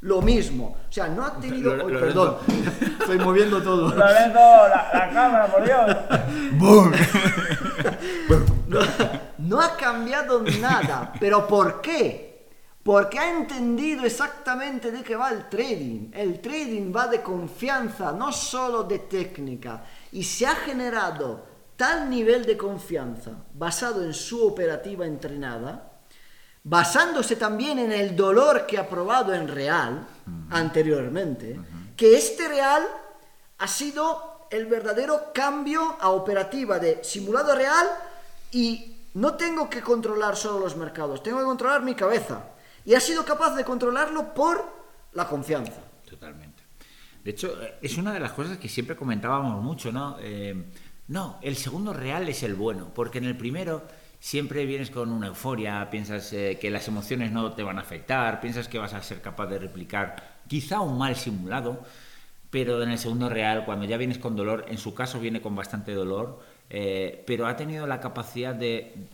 lo 0.01 0.21
mismo. 0.21 0.77
O 0.89 0.91
sea, 0.91 1.07
no 1.07 1.25
ha 1.25 1.39
tenido. 1.39 1.87
Perdón, 1.87 2.37
estoy 2.99 3.17
moviendo 3.19 3.63
todo. 3.63 3.95
la, 3.95 4.89
la 4.93 5.09
cámara, 5.13 5.47
por 5.47 5.63
Dios. 5.63 5.97
¡Bum! 6.53 6.91
No, 8.69 8.81
no 9.39 9.59
ha 9.59 9.75
cambiado 9.75 10.43
nada. 10.61 11.11
¿Pero 11.19 11.47
por 11.47 11.81
qué? 11.81 12.28
Porque 12.83 13.19
ha 13.19 13.37
entendido 13.37 14.05
exactamente 14.05 14.91
de 14.91 15.03
qué 15.03 15.15
va 15.15 15.31
el 15.31 15.49
trading. 15.49 16.11
El 16.13 16.39
trading 16.39 16.93
va 16.95 17.07
de 17.07 17.21
confianza, 17.21 18.11
no 18.11 18.31
solo 18.31 18.83
de 18.83 18.99
técnica. 18.99 19.83
Y 20.11 20.23
se 20.23 20.47
ha 20.47 20.55
generado 20.55 21.43
tal 21.75 22.09
nivel 22.09 22.45
de 22.45 22.57
confianza 22.57 23.31
basado 23.53 24.03
en 24.03 24.13
su 24.13 24.45
operativa 24.45 25.05
entrenada, 25.05 26.01
basándose 26.63 27.37
también 27.37 27.79
en 27.79 27.91
el 27.91 28.15
dolor 28.17 28.65
que 28.65 28.77
ha 28.77 28.89
probado 28.89 29.33
en 29.33 29.47
real 29.47 30.05
anteriormente, 30.49 31.59
que 31.95 32.17
este 32.17 32.49
real 32.49 32.85
ha 33.59 33.67
sido 33.67 34.47
el 34.51 34.65
verdadero 34.65 35.31
cambio 35.33 35.95
a 35.99 36.09
operativa 36.09 36.79
de 36.79 37.03
simulado 37.03 37.55
real 37.55 37.87
y 38.51 38.97
no 39.13 39.35
tengo 39.35 39.69
que 39.69 39.81
controlar 39.81 40.35
solo 40.35 40.59
los 40.59 40.75
mercados, 40.75 41.23
tengo 41.23 41.39
que 41.39 41.45
controlar 41.45 41.81
mi 41.81 41.95
cabeza. 41.95 42.43
Y 42.89 42.95
ha 42.95 42.99
sido 42.99 43.23
capaz 43.23 43.55
de 43.55 43.63
controlarlo 43.63 44.33
por 44.33 44.65
la 45.13 45.27
confianza. 45.27 45.79
Totalmente. 46.09 46.63
De 47.23 47.29
hecho, 47.29 47.61
eh, 47.61 47.75
es 47.83 47.99
una 47.99 48.11
de 48.11 48.19
las 48.19 48.31
cosas 48.31 48.57
que 48.57 48.67
siempre 48.67 48.95
comentábamos 48.95 49.63
mucho, 49.63 49.91
¿no? 49.91 50.17
Eh, 50.19 50.55
no, 51.07 51.37
el 51.43 51.55
segundo 51.55 51.93
real 51.93 52.27
es 52.27 52.41
el 52.41 52.55
bueno, 52.55 52.89
porque 52.95 53.19
en 53.19 53.25
el 53.25 53.37
primero 53.37 53.83
siempre 54.19 54.65
vienes 54.65 54.89
con 54.89 55.11
una 55.11 55.27
euforia, 55.27 55.87
piensas 55.91 56.33
eh, 56.33 56.57
que 56.59 56.71
las 56.71 56.87
emociones 56.87 57.31
no 57.31 57.53
te 57.53 57.61
van 57.61 57.77
a 57.77 57.81
afectar, 57.81 58.41
piensas 58.41 58.67
que 58.67 58.79
vas 58.79 58.95
a 58.95 59.03
ser 59.03 59.21
capaz 59.21 59.45
de 59.45 59.59
replicar 59.59 60.39
quizá 60.47 60.79
un 60.79 60.97
mal 60.97 61.15
simulado, 61.15 61.85
pero 62.49 62.81
en 62.81 62.89
el 62.89 62.97
segundo 62.97 63.29
real, 63.29 63.65
cuando 63.65 63.85
ya 63.85 63.97
vienes 63.97 64.17
con 64.17 64.35
dolor, 64.35 64.65
en 64.67 64.79
su 64.79 64.95
caso 64.95 65.19
viene 65.19 65.43
con 65.43 65.55
bastante 65.55 65.93
dolor, 65.93 66.39
pero 66.67 67.45
ha 67.45 67.55
tenido 67.55 67.85
la 67.85 67.99
capacidad 67.99 68.55
de 68.55 69.09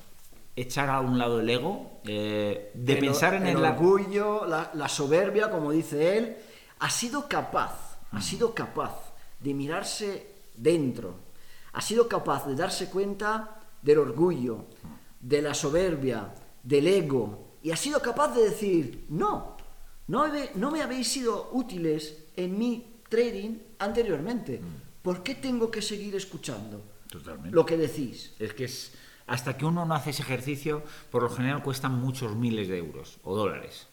echar 0.56 0.90
a 0.90 1.02
un 1.02 1.18
lado 1.18 1.40
el 1.40 1.50
ego, 1.50 2.00
eh, 2.06 2.72
de 2.74 2.94
El- 2.94 3.00
pensar 3.00 3.34
en 3.36 3.46
el 3.48 3.58
el... 3.58 3.64
orgullo, 3.64 4.46
la, 4.46 4.72
la 4.74 4.88
soberbia, 4.88 5.50
como 5.52 5.72
dice 5.72 6.18
él, 6.18 6.38
ha 6.80 6.90
sido 6.90 7.28
capaz, 7.28 7.98
ha 8.12 8.22
sido 8.22 8.54
capaz 8.54 9.14
de 9.40 9.54
mirarse 9.54 10.28
dentro, 10.56 11.16
ha 11.74 11.82
sido 11.82 12.08
capaz 12.08 12.46
de 12.48 12.56
darse 12.56 12.90
cuenta 12.90 13.60
del 13.82 14.00
orgullo, 14.00 14.66
de 15.20 15.42
la 15.42 15.54
soberbia, 15.54 16.34
del 16.64 16.88
ego, 16.88 17.56
y 17.62 17.72
ha 17.72 17.76
sido 17.76 18.02
capaz 18.02 18.34
de 18.36 18.44
decir, 18.50 19.06
no, 19.10 19.58
no, 20.08 20.24
habe- 20.24 20.52
no 20.56 20.72
me 20.72 20.82
habéis 20.82 21.08
sido 21.10 21.50
útiles 21.54 22.26
en 22.36 22.58
mi 22.58 23.02
trading 23.10 23.58
anteriormente, 23.80 24.62
¿por 25.02 25.22
qué 25.22 25.36
tengo 25.36 25.70
que 25.70 25.82
seguir 25.82 26.16
escuchando 26.16 26.82
Totalmente. 27.12 27.52
lo 27.56 27.66
que 27.66 27.78
decís? 27.78 28.34
Es 28.40 28.54
que 28.54 28.66
es, 28.66 28.94
hasta 29.28 29.58
que 29.58 29.66
uno 29.66 29.86
no 29.86 29.94
hace 29.96 30.12
ese 30.12 30.22
ejercicio, 30.24 30.84
por 31.12 31.24
lo 31.24 31.30
general 31.30 31.64
cuestan 31.64 32.00
muchos 32.00 32.36
miles 32.36 32.68
de 32.68 32.78
euros 32.78 33.20
o 33.24 33.36
dólares. 33.36 33.88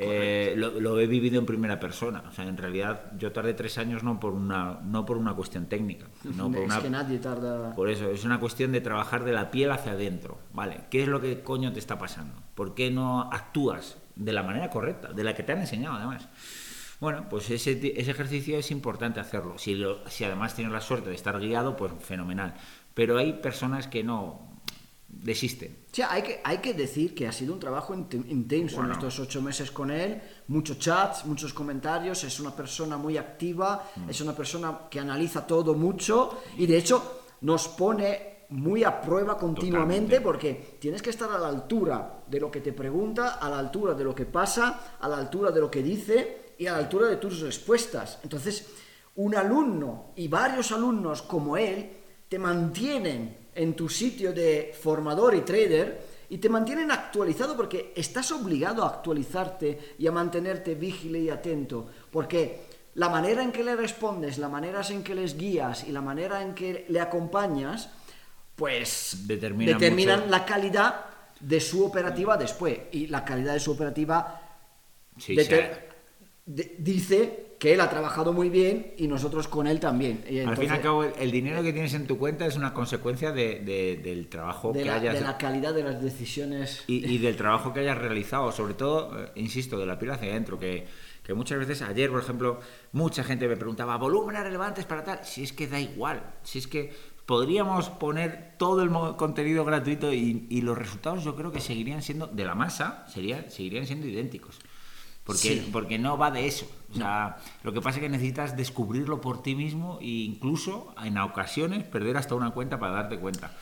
Eh, 0.00 0.54
lo, 0.56 0.78
lo 0.80 1.00
he 1.00 1.08
vivido 1.08 1.40
en 1.40 1.46
primera 1.46 1.80
persona. 1.80 2.22
O 2.28 2.32
sea, 2.32 2.46
en 2.46 2.56
realidad 2.56 3.10
yo 3.18 3.32
tardé 3.32 3.52
tres 3.52 3.78
años 3.78 4.04
no 4.04 4.20
por 4.20 4.32
una, 4.32 4.78
no 4.84 5.04
por 5.04 5.16
una 5.16 5.34
cuestión 5.34 5.66
técnica. 5.66 6.06
No 6.36 6.46
por 6.52 6.60
es 6.60 6.66
una, 6.66 6.80
que 6.82 6.90
nadie 6.90 7.18
tarda... 7.18 7.74
por 7.74 7.90
eso, 7.90 8.08
es 8.08 8.24
una 8.24 8.38
cuestión 8.38 8.70
de 8.70 8.80
trabajar 8.80 9.24
de 9.24 9.32
la 9.32 9.50
piel 9.50 9.72
hacia 9.72 9.92
adentro. 9.92 10.38
¿Vale? 10.52 10.82
¿Qué 10.88 11.02
es 11.02 11.08
lo 11.08 11.20
que 11.20 11.42
coño 11.42 11.72
te 11.72 11.80
está 11.80 11.98
pasando? 11.98 12.34
¿Por 12.54 12.74
qué 12.76 12.92
no 12.92 13.22
actúas 13.32 13.98
de 14.14 14.32
la 14.32 14.44
manera 14.44 14.70
correcta, 14.70 15.12
de 15.12 15.24
la 15.24 15.34
que 15.34 15.42
te 15.42 15.50
han 15.52 15.58
enseñado 15.62 15.96
además? 15.96 16.28
Bueno, 17.00 17.26
pues 17.28 17.50
ese, 17.50 17.72
ese 18.00 18.10
ejercicio 18.12 18.56
es 18.56 18.70
importante 18.70 19.18
hacerlo. 19.18 19.58
Si, 19.58 19.74
lo- 19.74 20.08
si 20.08 20.22
además 20.24 20.54
tienes 20.54 20.72
la 20.72 20.80
suerte 20.80 21.08
de 21.10 21.16
estar 21.16 21.40
guiado, 21.40 21.76
pues 21.76 21.92
fenomenal. 22.00 22.54
Pero 22.94 23.18
hay 23.18 23.32
personas 23.34 23.88
que 23.88 24.04
no 24.04 24.47
desisten. 25.08 25.76
Hay 26.08 26.22
que, 26.22 26.40
hay 26.44 26.58
que 26.58 26.74
decir 26.74 27.14
que 27.14 27.26
ha 27.26 27.32
sido 27.32 27.54
un 27.54 27.58
trabajo 27.60 27.94
int- 27.94 28.28
intenso 28.28 28.76
Bueno. 28.76 28.92
en 28.92 28.98
estos 28.98 29.18
ocho 29.18 29.40
meses 29.42 29.70
con 29.70 29.90
él, 29.90 30.20
muchos 30.48 30.78
chats, 30.78 31.24
muchos 31.24 31.52
comentarios, 31.54 32.22
es 32.24 32.38
una 32.40 32.54
persona 32.54 32.96
muy 32.96 33.16
activa, 33.16 33.84
Mm. 33.96 34.10
es 34.10 34.20
una 34.20 34.34
persona 34.36 34.80
que 34.90 35.00
analiza 35.00 35.46
todo 35.46 35.74
mucho 35.74 36.40
y 36.56 36.66
de 36.66 36.76
hecho 36.78 37.22
nos 37.40 37.68
pone 37.68 38.38
muy 38.50 38.84
a 38.84 39.00
prueba 39.00 39.36
continuamente 39.36 40.16
Totalmente. 40.16 40.20
porque 40.22 40.76
tienes 40.78 41.02
que 41.02 41.10
estar 41.10 41.30
a 41.30 41.38
la 41.38 41.48
altura 41.48 42.22
de 42.26 42.40
lo 42.40 42.50
que 42.50 42.60
te 42.60 42.72
pregunta, 42.72 43.34
a 43.34 43.48
la 43.50 43.58
altura 43.58 43.94
de 43.94 44.04
lo 44.04 44.14
que 44.14 44.24
pasa, 44.26 44.96
a 45.00 45.08
la 45.08 45.18
altura 45.18 45.50
de 45.50 45.60
lo 45.60 45.70
que 45.70 45.82
dice 45.82 46.54
y 46.58 46.66
a 46.66 46.72
la 46.72 46.78
altura 46.78 47.08
de 47.08 47.16
tus 47.16 47.40
respuestas. 47.40 48.18
Entonces, 48.22 48.66
un 49.16 49.34
alumno 49.34 50.12
y 50.16 50.28
varios 50.28 50.70
alumnos 50.72 51.22
como 51.22 51.56
él 51.56 51.90
te 52.28 52.38
mantienen 52.38 53.47
en 53.58 53.74
tu 53.74 53.88
sitio 53.88 54.32
de 54.32 54.72
formador 54.80 55.34
y 55.34 55.40
trader 55.40 56.00
y 56.30 56.38
te 56.38 56.48
mantienen 56.48 56.92
actualizado 56.92 57.56
porque 57.56 57.92
estás 57.96 58.30
obligado 58.30 58.84
a 58.84 58.88
actualizarte 58.88 59.96
y 59.98 60.06
a 60.06 60.12
mantenerte 60.12 60.76
vigile 60.76 61.18
y 61.18 61.28
atento. 61.30 61.88
Porque 62.10 62.60
la 62.94 63.08
manera 63.08 63.42
en 63.42 63.50
que 63.50 63.64
le 63.64 63.74
respondes, 63.74 64.38
la 64.38 64.48
manera 64.48 64.82
en 64.88 65.02
que 65.02 65.14
les 65.14 65.36
guías 65.36 65.84
y 65.88 65.92
la 65.92 66.00
manera 66.00 66.40
en 66.42 66.54
que 66.54 66.84
le 66.88 67.00
acompañas, 67.00 67.90
pues 68.54 69.24
Determina 69.26 69.72
determinan 69.72 70.30
la 70.30 70.44
calidad 70.44 71.06
de 71.40 71.60
su 71.60 71.84
operativa 71.84 72.36
después. 72.36 72.78
Y 72.92 73.08
la 73.08 73.24
calidad 73.24 73.54
de 73.54 73.60
su 73.60 73.72
operativa 73.72 74.40
Sí, 75.18 75.34
deter- 75.34 75.87
dice 76.78 77.44
que 77.58 77.74
él 77.74 77.80
ha 77.80 77.90
trabajado 77.90 78.32
muy 78.32 78.50
bien 78.50 78.94
y 78.96 79.08
nosotros 79.08 79.48
con 79.48 79.66
él 79.66 79.80
también. 79.80 80.24
Y 80.30 80.38
Al 80.38 80.56
fin 80.56 80.68
y 80.68 80.72
al 80.72 80.80
cabo, 80.80 81.02
el, 81.04 81.12
el 81.18 81.30
dinero 81.32 81.62
que 81.62 81.72
tienes 81.72 81.92
en 81.94 82.06
tu 82.06 82.16
cuenta 82.16 82.46
es 82.46 82.56
una 82.56 82.72
consecuencia 82.72 83.32
de- 83.32 83.60
de- 83.60 83.96
del 84.02 84.28
trabajo 84.28 84.72
de 84.72 84.80
que 84.80 84.84
la, 84.86 84.94
hayas 84.94 85.14
de 85.14 85.20
la 85.22 85.36
calidad 85.38 85.74
de 85.74 85.82
las 85.82 86.00
decisiones. 86.00 86.84
y, 86.86 87.04
y 87.12 87.18
del 87.18 87.36
trabajo 87.36 87.72
que 87.74 87.80
hayas 87.80 87.98
realizado, 87.98 88.52
sobre 88.52 88.74
todo, 88.74 89.18
eh, 89.20 89.32
insisto, 89.34 89.76
de 89.78 89.86
la 89.86 89.98
piel 89.98 90.12
hacia 90.12 90.30
adentro, 90.30 90.58
que, 90.58 90.86
que 91.24 91.34
muchas 91.34 91.58
veces, 91.58 91.82
ayer, 91.82 92.10
por 92.10 92.20
ejemplo, 92.22 92.60
mucha 92.92 93.24
gente 93.24 93.48
me 93.48 93.56
preguntaba, 93.56 93.96
volúmenes 93.96 94.42
relevantes 94.44 94.84
para 94.84 95.02
tal, 95.02 95.20
si 95.24 95.42
es 95.42 95.52
que 95.52 95.66
da 95.66 95.80
igual, 95.80 96.22
si 96.44 96.58
es 96.60 96.68
que 96.68 96.92
podríamos 97.26 97.90
poner 97.90 98.54
todo 98.56 98.82
el 98.82 98.90
contenido 99.16 99.64
gratuito 99.64 100.12
y, 100.14 100.46
y 100.48 100.62
los 100.62 100.78
resultados 100.78 101.24
yo 101.24 101.34
creo 101.36 101.50
que 101.52 101.60
seguirían 101.60 102.02
siendo, 102.02 102.26
de 102.28 102.44
la 102.44 102.54
masa, 102.54 103.04
sería, 103.08 103.50
seguirían 103.50 103.84
siendo 103.86 104.06
idénticos. 104.06 104.58
Porque, 105.28 105.40
Sí. 105.60 105.68
porque 105.70 105.98
no 105.98 106.16
va 106.16 106.30
de 106.30 106.46
eso. 106.46 106.66
O 106.90 106.94
sea, 106.96 107.36
lo 107.62 107.74
que 107.74 107.82
pasa 107.82 107.98
es 107.98 108.02
que 108.02 108.08
necesitas 108.08 108.56
descubrirlo 108.56 109.20
por 109.20 109.42
ti 109.42 109.54
mismo 109.54 109.98
e 110.00 110.06
incluso, 110.24 110.94
en 111.04 111.18
ocasiones, 111.18 111.84
perder 111.84 112.16
hasta 112.16 112.34
una 112.34 112.50
cuenta 112.52 112.78
para 112.80 112.94
darte 112.94 113.18
cuenta. 113.18 113.52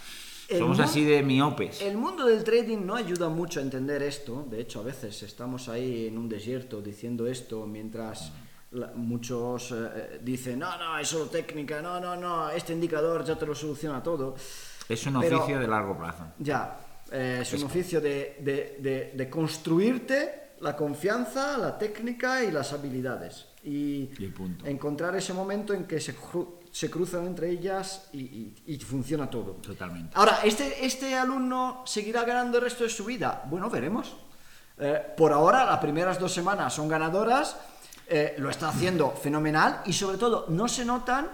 El 0.49 0.61
Somos 0.61 0.79
así 0.79 1.03
de 1.05 1.25
miopes. 1.25 1.81
El 1.83 1.97
mundo 1.99 2.25
del 2.25 2.45
trading 2.45 2.87
no 2.87 2.95
ayuda 2.95 3.29
mucho 3.29 3.59
a 3.59 3.65
entender 3.65 4.01
esto. 4.05 4.47
De 4.49 4.61
hecho, 4.61 4.79
a 4.79 4.85
veces 4.85 5.21
estamos 5.25 5.69
ahí 5.69 6.07
en 6.07 6.17
un 6.19 6.29
desierto 6.29 6.81
diciendo 6.81 7.27
esto 7.27 7.67
mientras 7.67 8.31
la- 8.71 8.93
muchos 8.95 9.73
eh, 9.73 10.21
dicen, 10.23 10.61
no, 10.61 10.79
no, 10.79 10.97
es 10.99 11.09
solo 11.09 11.25
técnica, 11.27 11.83
no, 11.83 11.99
no, 11.99 12.15
no, 12.15 12.49
este 12.51 12.75
indicador 12.75 13.25
ya 13.25 13.37
te 13.37 13.45
lo 13.45 13.57
soluciona 13.57 14.01
todo. 14.01 14.37
Es 14.89 15.05
un 15.09 15.19
Pero- 15.19 15.39
oficio 15.41 15.59
de 15.59 15.67
largo 15.67 15.99
plazo. 15.99 16.27
Ya, 16.39 16.79
eh, 17.11 17.41
es 17.43 17.53
un 17.55 17.65
oficio 17.65 18.01
de, 18.01 18.37
de- 18.39 18.77
de- 18.81 19.13
de 19.17 19.29
construirte 19.29 20.46
la 20.61 20.77
confianza, 20.77 21.57
la 21.59 21.79
técnica 21.79 22.43
y 22.45 22.51
las 22.51 22.73
habilidades. 22.73 23.47
Y, 23.63 24.11
encontrar 24.65 25.17
ese 25.17 25.33
momento 25.33 25.73
en 25.75 25.85
que 25.87 26.01
se, 26.01 26.15
se 26.71 26.91
cruzan 26.91 27.27
entre 27.27 27.51
ellas 27.51 28.09
y, 28.13 28.21
y- 28.21 28.55
y 28.67 28.79
funciona 28.79 29.29
todo. 29.29 29.53
Totalmente. 29.55 30.13
Ahora, 30.15 30.39
¿este, 30.45 30.85
¿este 30.87 31.15
alumno 31.15 31.83
seguirá 31.85 32.23
ganando 32.25 32.59
el 32.59 32.65
resto 32.65 32.85
de 32.85 32.91
su 32.91 33.05
vida? 33.05 33.43
Bueno, 33.47 33.69
veremos. 33.69 34.17
Eh, 34.79 35.15
por 35.17 35.33
ahora, 35.33 35.65
las 35.65 35.79
primeras 35.79 36.19
dos 36.21 36.33
semanas 36.33 36.73
son 36.75 36.89
ganadoras, 36.89 37.57
eh, 38.09 38.35
lo 38.39 38.51
está 38.51 38.69
haciendo 38.69 39.11
fenomenal 39.23 39.83
y 39.87 39.93
sobre 39.93 40.19
todo 40.19 40.47
no 40.49 40.69
se 40.69 40.85
notan 40.85 41.29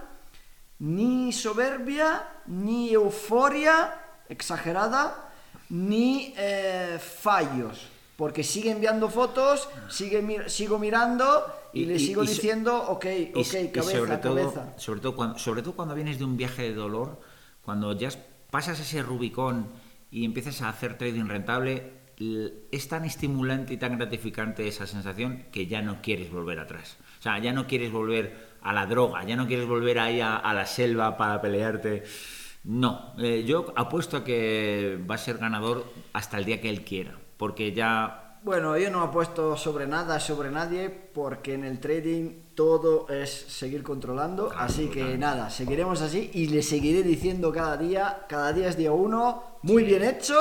ni 0.79 1.33
soberbia, 1.33 2.29
ni 2.47 2.91
euforia 2.93 3.95
exagerada, 4.29 5.31
ni 5.69 6.35
eh, 6.37 6.99
fallos. 6.99 7.89
Porque 8.23 8.45
sigue 8.45 8.71
enviando 8.71 9.11
fotos, 9.11 9.69
sigue 9.89 10.49
sigo 10.49 10.79
mirando 10.79 11.45
y, 11.73 11.81
Y- 11.83 11.87
le 11.87 11.99
sigo 11.99 12.23
y 12.23 12.29
diciendo, 12.29 12.77
ok, 12.89 13.07
ok, 13.35 13.55
y 13.65 13.69
cabeza, 13.73 13.99
sobre 13.99 14.17
todo, 14.19 14.35
cabeza. 14.37 14.75
Sobre 14.77 15.01
todo, 15.01 15.17
cuando, 15.17 15.39
sobre 15.41 15.63
todo 15.63 15.75
cuando 15.75 15.93
vienes 15.97 16.21
de 16.21 16.25
un 16.25 16.37
viaje 16.37 16.63
de 16.63 16.73
dolor, 16.75 17.19
cuando 17.63 17.99
ya 17.99 18.11
pasas 18.49 18.79
ese 18.79 19.03
Rubicón 19.03 19.67
y 20.13 20.25
empiezas 20.25 20.63
a 20.63 20.69
hacer 20.69 20.97
trading 20.97 21.25
rentable, 21.27 21.95
es 22.71 22.87
tan 22.87 23.05
estimulante 23.05 23.75
y 23.75 23.77
tan 23.77 23.99
gratificante 23.99 24.69
esa 24.69 24.87
sensación 24.87 25.47
que 25.51 25.67
ya 25.67 25.83
no 25.83 26.01
quieres 26.01 26.31
volver 26.31 26.61
atrás. 26.61 26.99
O 27.19 27.23
sea, 27.25 27.41
ya 27.41 27.53
no 27.53 27.67
quieres 27.67 27.91
volver 27.91 28.53
a 28.63 28.73
la 28.73 28.87
droga, 28.87 29.25
ya 29.25 29.35
no 29.35 29.49
quieres 29.49 29.67
volver 29.67 29.99
ahí 29.99 30.21
a, 30.21 30.37
a 30.37 30.55
la 30.55 30.67
selva 30.67 31.17
para 31.17 31.41
pelearte. 31.43 32.05
No, 32.63 33.15
eh, 33.19 33.43
yo 33.45 33.73
apuesto 33.75 34.19
a 34.19 34.23
que 34.25 34.97
va 35.11 35.17
a 35.17 35.19
ser 35.19 35.39
ganador 35.39 35.93
hasta 36.13 36.39
el 36.39 36.45
día 36.45 36.61
que 36.61 36.71
él 36.71 36.85
quiera, 36.85 37.19
porque 37.37 37.73
ya 37.73 38.39
Bueno, 38.45 38.77
yo 38.77 38.91
no 38.91 39.03
apuesto 39.03 39.57
sobre 39.57 39.87
nada, 39.87 40.19
sobre 40.19 40.51
nadie, 40.51 40.91
porque 40.91 41.55
en 41.55 41.65
el 41.65 41.79
trading 41.79 42.43
todo 42.55 43.09
es 43.09 43.31
seguir 43.31 43.83
controlando, 43.83 44.49
Claro, 44.49 44.65
así 44.65 44.89
que 44.89 45.17
nada, 45.17 45.49
seguiremos 45.49 46.01
así 46.03 46.31
y 46.35 46.49
le 46.49 46.63
seguiré 46.63 47.03
diciendo 47.03 47.53
cada 47.53 47.77
día, 47.77 48.25
cada 48.29 48.53
día 48.53 48.69
es 48.69 48.77
día 48.77 48.91
uno, 48.93 49.43
muy 49.63 49.85
bien 49.85 50.03
hecho, 50.03 50.35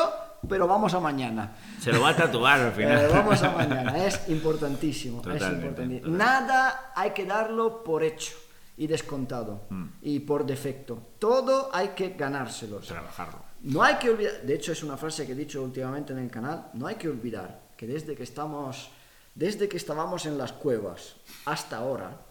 pero 0.50 0.67
vamos 0.67 0.93
a 0.95 1.00
mañana. 1.00 1.53
se 1.79 1.91
lo 1.93 2.01
va 2.01 2.10
a 2.10 2.15
tatuar 2.15 2.60
al 2.60 2.71
final. 2.79 3.05
Eh, 3.05 3.07
vamos 3.13 3.41
a 3.43 3.51
mañana, 3.51 4.05
es 4.07 4.27
importantísimo, 4.29 5.17
es 5.19 5.24
Totalmente, 5.24 5.67
importantísimo. 5.67 6.00
totalmente. 6.12 6.24
Nada 6.25 6.91
hay 6.95 7.12
que 7.12 7.25
darlo 7.25 7.83
por 7.83 8.03
hecho 8.03 8.33
y 8.77 8.88
descontado 8.88 9.62
Mm. 9.69 9.86
y 10.01 10.19
por 10.21 10.43
defecto. 10.45 10.98
Todo 11.19 11.69
hay 11.71 11.89
que 11.89 12.10
ganárselos. 12.17 12.88
Trabajarlo. 12.88 13.50
No 13.63 13.83
hay 13.83 13.95
que 13.95 14.09
olvidar, 14.09 14.41
de 14.41 14.55
hecho 14.55 14.71
es 14.71 14.81
una 14.81 14.97
frase 14.97 15.25
que 15.25 15.33
he 15.33 15.35
dicho 15.35 15.61
últimamente 15.61 16.13
en 16.13 16.19
el 16.19 16.31
canal, 16.31 16.69
no 16.73 16.87
hay 16.87 16.95
que 16.95 17.07
olvidar 17.07 17.61
que 17.77 17.85
desde 17.85 18.15
que 18.15 18.23
estamos, 18.23 18.89
desde 19.35 19.69
que 19.69 19.77
estábamos 19.77 20.25
en 20.25 20.37
las 20.37 20.51
cuevas 20.51 21.15
hasta 21.45 21.77
ahora, 21.77 22.21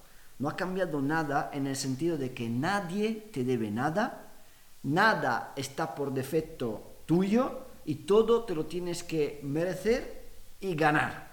no 0.40 0.49
ha 0.49 0.56
cambiado 0.56 1.00
nada 1.00 1.50
en 1.52 1.66
el 1.66 1.76
sentido 1.76 2.16
de 2.16 2.32
que 2.34 2.49
nadie 2.49 3.30
te 3.32 3.44
debe 3.44 3.70
nada, 3.70 4.32
nada 4.82 5.52
está 5.54 5.94
por 5.94 6.12
defecto 6.12 7.02
tuyo 7.06 7.60
y 7.84 8.06
todo 8.06 8.44
te 8.44 8.54
lo 8.54 8.66
tienes 8.66 9.04
que 9.04 9.40
merecer 9.44 10.28
y 10.60 10.75
ganar 10.75 11.30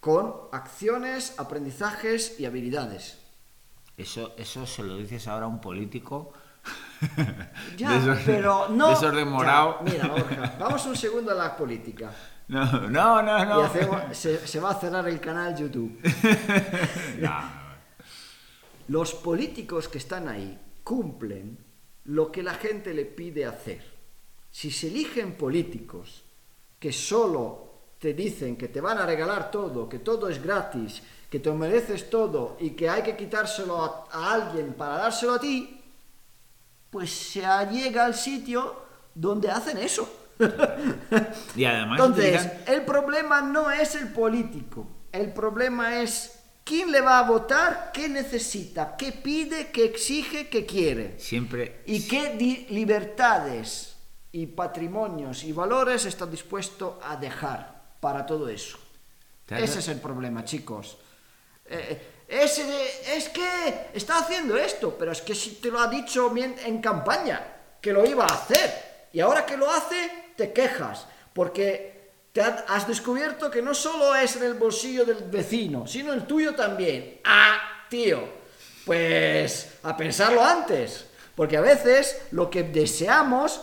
con 0.00 0.34
acciones, 0.52 1.38
aprendizajes 1.38 2.38
y 2.40 2.46
habilidades. 2.46 3.18
Eso, 3.96 4.34
eso 4.36 4.66
se 4.66 4.82
lo 4.82 4.96
dices 4.96 5.28
ahora 5.28 5.46
a 5.46 5.48
un 5.48 5.60
político. 5.60 6.32
Ya, 7.76 7.90
Desorden- 7.98 8.22
pero 8.24 8.68
no. 8.68 8.90
Desorden 8.90 9.28
morado. 9.28 9.78
Ya, 9.86 9.92
mira, 9.92 10.08
Borja, 10.08 10.56
vamos 10.60 10.86
un 10.86 10.96
segundo 10.96 11.30
a 11.32 11.34
la 11.34 11.56
política. 11.56 12.10
No, 12.48 12.64
no, 12.88 13.22
no, 13.22 13.44
no. 13.44 13.60
Y 13.60 13.64
hacemos- 13.64 14.02
se, 14.16 14.46
se 14.46 14.60
va 14.60 14.70
a 14.70 14.74
cerrar 14.80 15.08
el 15.08 15.18
canal 15.20 15.56
YouTube. 15.56 15.98
No. 17.20 17.64
Los 18.88 19.14
políticos 19.14 19.88
que 19.88 19.98
están 19.98 20.28
ahí 20.28 20.58
cumplen 20.82 21.58
lo 22.04 22.30
que 22.30 22.42
la 22.42 22.54
gente 22.54 22.92
le 22.92 23.06
pide 23.06 23.46
hacer. 23.46 23.82
Si 24.50 24.70
se 24.70 24.88
eligen 24.88 25.36
políticos 25.36 26.22
que 26.78 26.92
solo 26.92 27.72
te 27.98 28.12
dicen 28.12 28.56
que 28.56 28.68
te 28.68 28.80
van 28.82 28.98
a 28.98 29.06
regalar 29.06 29.50
todo, 29.50 29.88
que 29.88 30.00
todo 30.00 30.28
es 30.28 30.42
gratis, 30.42 31.02
que 31.30 31.40
te 31.40 31.50
mereces 31.50 32.10
todo 32.10 32.58
y 32.60 32.70
que 32.70 32.88
hay 32.90 33.02
que 33.02 33.16
quitárselo 33.16 33.82
a, 33.82 34.04
a 34.12 34.34
alguien 34.34 34.74
para 34.74 34.98
dárselo 34.98 35.32
a 35.34 35.40
ti, 35.40 35.73
pues 36.94 37.10
se 37.10 37.40
llega 37.72 38.04
al 38.04 38.14
sitio 38.14 38.76
donde 39.12 39.50
hacen 39.50 39.78
eso. 39.78 40.08
Y 41.56 41.64
además 41.64 41.98
Entonces, 41.98 42.40
utilizan- 42.46 42.62
el 42.68 42.82
problema 42.84 43.40
no 43.42 43.68
es 43.70 43.96
el 43.96 44.12
político, 44.12 44.86
el 45.10 45.32
problema 45.32 46.00
es 46.02 46.38
quién 46.62 46.92
le 46.92 47.00
va 47.00 47.18
a 47.18 47.22
votar, 47.24 47.90
qué 47.92 48.08
necesita, 48.08 48.94
qué 48.96 49.10
pide, 49.10 49.70
qué 49.72 49.84
exige, 49.86 50.48
qué 50.48 50.64
quiere. 50.64 51.18
siempre 51.18 51.82
Y 51.86 52.06
qué 52.06 52.66
libertades 52.70 53.96
y 54.30 54.46
patrimonios 54.46 55.42
y 55.42 55.52
valores 55.52 56.04
está 56.06 56.26
dispuesto 56.26 57.00
a 57.02 57.16
dejar 57.16 57.82
para 57.98 58.24
todo 58.24 58.48
eso. 58.48 58.78
¿Te 59.46 59.56
has- 59.56 59.62
Ese 59.62 59.78
es 59.80 59.88
el 59.88 60.00
problema, 60.00 60.44
chicos. 60.44 60.96
Eh, 61.66 62.13
ese 62.28 62.64
de- 62.64 63.16
es 63.16 63.28
que 63.28 63.88
está 63.94 64.18
haciendo 64.18 64.56
esto, 64.56 64.96
pero 64.98 65.12
es 65.12 65.20
que 65.22 65.34
si 65.34 65.50
te 65.56 65.68
lo 65.70 65.78
ha 65.80 65.88
dicho 65.88 66.30
bien 66.30 66.54
en 66.64 66.80
campaña, 66.80 67.42
que 67.80 67.92
lo 67.92 68.04
iba 68.04 68.24
a 68.24 68.34
hacer, 68.34 69.08
y 69.12 69.20
ahora 69.20 69.44
que 69.46 69.56
lo 69.56 69.70
hace, 69.70 70.10
te 70.36 70.52
quejas, 70.52 71.06
porque 71.32 72.10
te 72.32 72.40
ha- 72.40 72.64
has 72.68 72.88
descubierto 72.88 73.50
que 73.50 73.62
no 73.62 73.74
solo 73.74 74.14
es 74.16 74.36
en 74.36 74.44
el 74.44 74.54
bolsillo 74.54 75.04
del 75.04 75.24
vecino, 75.24 75.86
sino 75.86 76.12
el 76.12 76.26
tuyo 76.26 76.54
también. 76.54 77.20
Ah, 77.24 77.58
tío, 77.88 78.26
pues 78.84 79.68
a 79.82 79.96
pensarlo 79.96 80.42
antes, 80.44 81.06
porque 81.34 81.56
a 81.56 81.60
veces 81.60 82.22
lo 82.32 82.50
que 82.50 82.62
deseamos 82.64 83.60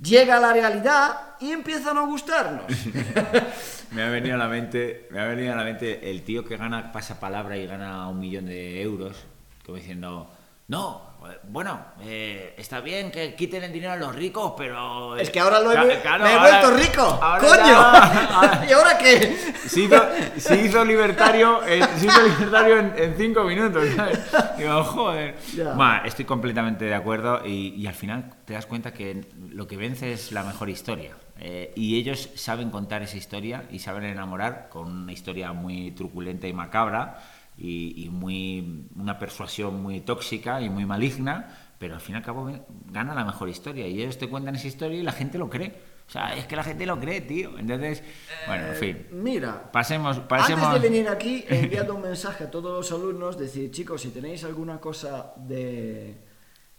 llega 0.00 0.36
a 0.36 0.40
la 0.40 0.52
realidad 0.52 1.20
y 1.40 1.52
empieza 1.52 1.90
a 1.90 1.94
no 1.94 2.06
gustarnos. 2.06 2.64
me 3.92 4.02
ha 4.02 4.10
venido 4.10 4.34
a 4.34 4.38
la 4.38 4.48
mente, 4.48 5.08
me 5.10 5.20
ha 5.20 5.26
venido 5.26 5.52
a 5.52 5.56
la 5.56 5.64
mente 5.64 6.10
el 6.10 6.22
tío 6.22 6.44
que 6.44 6.56
gana 6.56 6.92
pasapalabra 6.92 7.56
y 7.56 7.66
gana 7.66 8.08
un 8.08 8.20
millón 8.20 8.46
de 8.46 8.80
euros, 8.82 9.24
como 9.64 9.76
diciendo, 9.76 10.30
no, 10.68 11.08
bueno, 11.44 11.78
eh, 12.02 12.54
está 12.58 12.80
bien 12.80 13.10
que 13.10 13.34
quiten 13.34 13.64
el 13.64 13.72
dinero 13.72 13.92
a 13.94 13.96
los 13.96 14.14
ricos, 14.14 14.52
pero 14.56 15.16
eh, 15.16 15.22
Es 15.22 15.30
que 15.30 15.40
ahora 15.40 15.60
lo 15.60 15.72
he, 15.72 15.74
ca- 15.74 16.00
claro, 16.02 16.24
me 16.24 16.30
he 16.30 16.34
ahora- 16.34 16.60
vuelto 16.60 16.76
rico. 16.86 17.02
ahora 17.02 17.40
¡Coño! 17.40 17.56
ya- 17.66 18.24
ahora- 18.34 18.66
¿Y 18.68 18.72
ahora 18.72 18.98
qué? 18.98 19.36
Se 19.66 19.80
hizo, 19.80 20.02
se 20.36 20.60
hizo 20.64 20.84
libertario, 20.84 21.64
eh, 21.66 21.80
se 21.96 22.06
hizo 22.06 22.22
libertario 22.22 22.78
en, 22.78 22.92
en 22.96 23.14
cinco 23.16 23.44
minutos, 23.44 23.84
¿sabes? 23.96 24.20
Digo, 24.58 24.84
joder. 24.84 25.36
Ya. 25.56 25.72
Va, 25.74 26.02
estoy 26.04 26.24
completamente 26.24 26.84
de 26.84 26.94
acuerdo 26.94 27.44
y, 27.44 27.74
y 27.76 27.86
al 27.86 27.94
final 27.94 28.30
te 28.44 28.52
das 28.54 28.66
cuenta 28.66 28.92
que 28.92 29.26
lo 29.50 29.66
que 29.66 29.76
vence 29.76 30.12
es 30.12 30.32
la 30.32 30.44
mejor 30.44 30.68
historia. 30.70 31.16
Eh, 31.40 31.72
y 31.76 31.96
ellos 31.98 32.30
saben 32.34 32.70
contar 32.70 33.02
esa 33.02 33.16
historia 33.16 33.64
y 33.70 33.78
saben 33.78 34.04
enamorar 34.04 34.68
con 34.68 34.86
una 34.90 35.12
historia 35.12 35.52
muy 35.52 35.92
truculenta 35.92 36.46
y 36.48 36.52
macabra 36.52 37.18
y, 37.58 38.04
y 38.04 38.08
muy 38.08 38.86
una 38.96 39.18
persuasión 39.18 39.82
muy 39.82 40.00
tóxica 40.00 40.60
y 40.60 40.70
muy 40.70 40.86
maligna, 40.86 41.74
pero 41.78 41.94
al 41.94 42.00
fin 42.00 42.14
y 42.14 42.18
al 42.18 42.24
cabo 42.24 42.50
gana 42.86 43.14
la 43.14 43.24
mejor 43.24 43.48
historia 43.48 43.86
y 43.86 44.00
ellos 44.00 44.18
te 44.18 44.28
cuentan 44.28 44.54
esa 44.54 44.68
historia 44.68 44.98
y 44.98 45.02
la 45.02 45.12
gente 45.12 45.38
lo 45.38 45.50
cree. 45.50 45.98
O 46.08 46.10
sea, 46.10 46.34
es 46.34 46.46
que 46.46 46.56
la 46.56 46.64
gente 46.64 46.86
lo 46.86 46.98
cree, 46.98 47.20
tío. 47.20 47.58
Entonces, 47.58 48.02
bueno, 48.46 48.68
en 48.68 48.74
fin. 48.76 49.06
Mira, 49.10 49.70
Pasemos, 49.70 50.18
pasemos. 50.20 50.64
antes 50.64 50.82
de 50.82 50.88
venir 50.88 51.08
aquí 51.08 51.44
he 51.48 51.60
enviado 51.60 51.94
un 51.94 52.02
mensaje 52.02 52.44
a 52.44 52.50
todos 52.50 52.72
los 52.72 52.92
alumnos, 52.98 53.38
decir, 53.38 53.70
chicos, 53.70 54.00
si 54.00 54.08
tenéis 54.08 54.42
alguna 54.44 54.80
cosa 54.80 55.34
de 55.36 56.16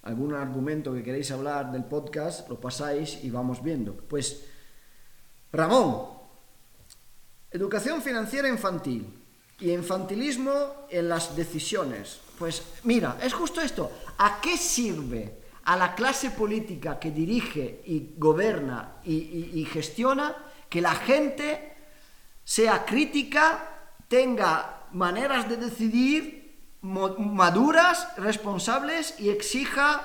algún 0.02 0.34
argumento 0.34 0.94
que 0.94 1.04
queréis 1.04 1.30
hablar 1.30 1.72
del 1.72 1.84
podcast, 1.84 2.50
lo 2.50 2.60
pasáis 2.60 3.24
y 3.24 3.30
vamos 3.30 3.62
viendo. 3.62 3.96
Pues, 3.96 4.48
Ramón, 5.52 6.08
educación 7.52 8.02
financiera 8.02 8.48
infantil 8.50 9.19
y 9.60 9.72
infantilismo 9.72 10.86
en 10.90 11.10
las 11.10 11.36
decisiones. 11.36 12.20
Pues 12.38 12.64
mira, 12.84 13.18
es 13.22 13.34
justo 13.34 13.60
esto. 13.62 13.92
¿A 14.18 14.40
qué 14.42 14.58
sirve 14.58 15.40
a 15.66 15.76
la 15.78 15.94
clase 15.94 16.32
política 16.32 17.00
que 17.00 17.12
dirige 17.12 17.82
y 17.86 18.14
gobierna 18.18 18.94
y, 19.04 19.52
y- 19.60 19.66
gestiona 19.66 20.36
que 20.70 20.82
la 20.82 20.96
gente 20.96 21.74
sea 22.44 22.86
crítica, 22.86 23.68
tenga 24.08 24.86
maneras 24.94 25.48
de 25.50 25.58
decidir 25.58 26.58
maduras, 26.82 28.08
responsables 28.18 29.16
y 29.20 29.30
exija 29.30 30.02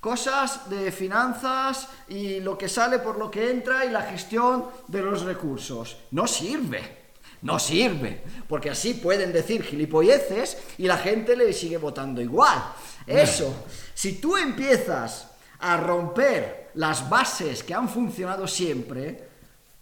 cosas 0.00 0.68
de 0.68 0.92
finanzas 0.92 1.88
y 2.08 2.40
lo 2.40 2.58
que 2.58 2.68
sale 2.68 2.98
por 2.98 3.18
lo 3.18 3.30
que 3.30 3.50
entra 3.50 3.84
y 3.84 3.90
la 3.90 4.02
gestión 4.02 4.66
de 4.88 5.02
los 5.02 5.22
recursos. 5.22 5.96
No 6.10 6.26
sirve. 6.26 7.05
No 7.42 7.58
sirve, 7.58 8.22
porque 8.48 8.70
así 8.70 8.94
pueden 8.94 9.32
decir 9.32 9.62
gilipolleces 9.62 10.58
y 10.78 10.86
la 10.86 10.96
gente 10.96 11.36
le 11.36 11.52
sigue 11.52 11.76
votando 11.76 12.20
igual. 12.20 12.62
Eso, 13.06 13.66
si 13.94 14.20
tú 14.20 14.36
empiezas 14.36 15.28
a 15.60 15.76
romper 15.76 16.70
las 16.74 17.08
bases 17.08 17.62
que 17.62 17.74
han 17.74 17.88
funcionado 17.88 18.46
siempre, 18.46 19.26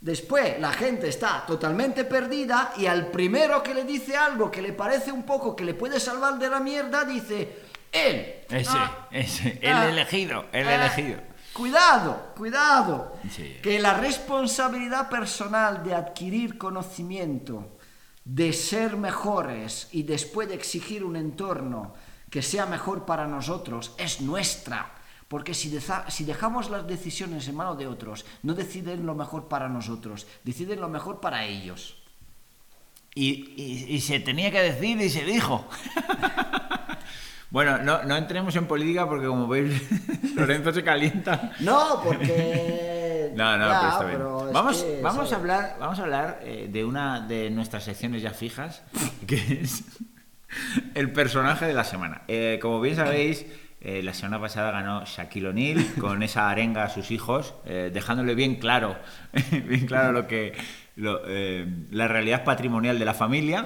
Después 0.05 0.61
la 0.61 0.71
gente 0.71 1.09
está 1.09 1.47
totalmente 1.47 2.05
perdida 2.05 2.75
y 2.77 2.85
al 2.85 3.07
primero 3.07 3.63
que 3.63 3.73
le 3.73 3.85
dice 3.85 4.15
algo 4.15 4.51
que 4.51 4.61
le 4.61 4.75
parece 4.75 5.11
un 5.11 5.23
poco 5.23 5.57
que 5.57 5.65
le 5.65 5.73
puede 5.73 5.99
salvar 5.99 6.39
de 6.39 6.51
la 6.51 6.61
mierda, 6.61 7.07
dice, 7.07 7.49
él. 7.91 8.35
Ese, 8.51 8.71
Ah, 8.71 9.09
ese, 9.11 9.59
el 9.63 9.73
ah, 9.73 9.89
elegido, 9.89 10.45
el 10.53 10.69
ah, 10.69 10.75
elegido. 10.75 11.21
Cuidado, 11.55 12.33
cuidado. 12.37 13.17
Sí. 13.31 13.57
Que 13.63 13.79
la 13.79 13.95
responsabilidad 13.95 15.09
personal 15.09 15.83
de 15.85 15.95
adquirir 15.95 16.59
conocimiento, 16.59 17.79
de 18.25 18.53
ser 18.53 18.97
mejores 18.97 19.89
y 19.93 20.03
después 20.03 20.49
de 20.49 20.55
exigir 20.57 21.05
un 21.05 21.17
entorno 21.17 21.95
que 22.31 22.43
sea 22.43 22.67
mejor 22.67 23.05
para 23.07 23.27
nosotros 23.27 23.93
es 23.99 24.21
nuestra. 24.21 24.93
Porque 25.29 25.55
si, 25.55 25.73
si 26.09 26.25
dejamos 26.25 26.71
las 26.71 26.87
decisiones 26.87 27.47
en 27.49 27.55
manos 27.57 27.79
de 27.79 27.87
otros, 27.87 28.25
no 28.43 28.55
deciden 28.55 29.07
lo 29.07 29.15
mejor 29.15 29.49
para 29.49 29.69
nosotros, 29.69 30.27
deciden 30.43 30.81
lo 30.81 30.89
mejor 30.89 31.21
para 31.21 31.45
ellos. 31.45 31.97
Y, 33.15 33.55
y- 33.57 33.87
y 33.95 34.01
se 34.01 34.19
tenía 34.21 34.51
que 34.51 34.61
decir 34.61 35.01
y 35.01 35.09
se 35.09 35.25
dijo. 35.25 35.65
bueno, 37.55 37.79
no, 37.79 38.03
no 38.03 38.17
entremos 38.17 38.57
en 38.57 38.67
política 38.67 39.09
porque 39.09 39.29
como 39.29 39.47
veis, 39.47 39.81
Lorenzo 40.35 40.73
se 40.73 40.83
calienta. 40.83 41.53
No, 41.61 42.01
porque... 42.03 43.31
No, 43.37 43.57
no, 43.57 43.67
Ya, 43.67 43.79
pero 43.81 43.93
está 43.93 44.05
bien. 44.05 44.17
pero 44.19 44.53
Vamos, 44.53 44.83
que, 44.83 45.01
vamos, 45.03 45.33
a 45.33 45.37
hablar, 45.37 45.77
vamos 45.81 45.99
a 45.99 46.03
hablar 46.03 46.41
eh, 46.45 46.69
de 46.71 46.85
una 46.85 47.21
de 47.21 47.51
nuestras 47.51 47.83
secciones 47.85 48.23
ya 48.23 48.31
fijas, 48.31 48.83
que 49.27 49.61
es 49.63 49.85
el 50.95 51.13
personaje 51.13 51.67
de 51.67 51.75
la 51.75 51.85
semana. 51.85 52.23
Eh, 52.29 52.59
como 52.61 52.81
bien 52.81 52.95
sabéis, 52.97 53.47
eh, 53.81 54.03
la 54.03 54.15
semana 54.15 54.41
pasada 54.41 54.71
ganó 54.73 55.05
Shaquille 55.05 55.49
O'Neal 55.49 55.85
con 56.01 56.25
esa 56.25 56.49
arenga 56.51 56.85
a 56.85 56.89
sus 56.89 57.11
hijos, 57.11 57.55
eh, 57.67 57.91
dejándole 57.93 58.35
bien 58.35 58.57
claro, 58.57 58.97
bien 59.67 59.87
claro 59.87 60.13
lo 60.13 60.27
que 60.27 60.55
lo, 60.97 61.21
eh, 61.27 61.67
la 61.91 62.09
realidad 62.09 62.45
patrimonial 62.45 62.99
de 62.99 63.05
la 63.05 63.15
familia. 63.15 63.65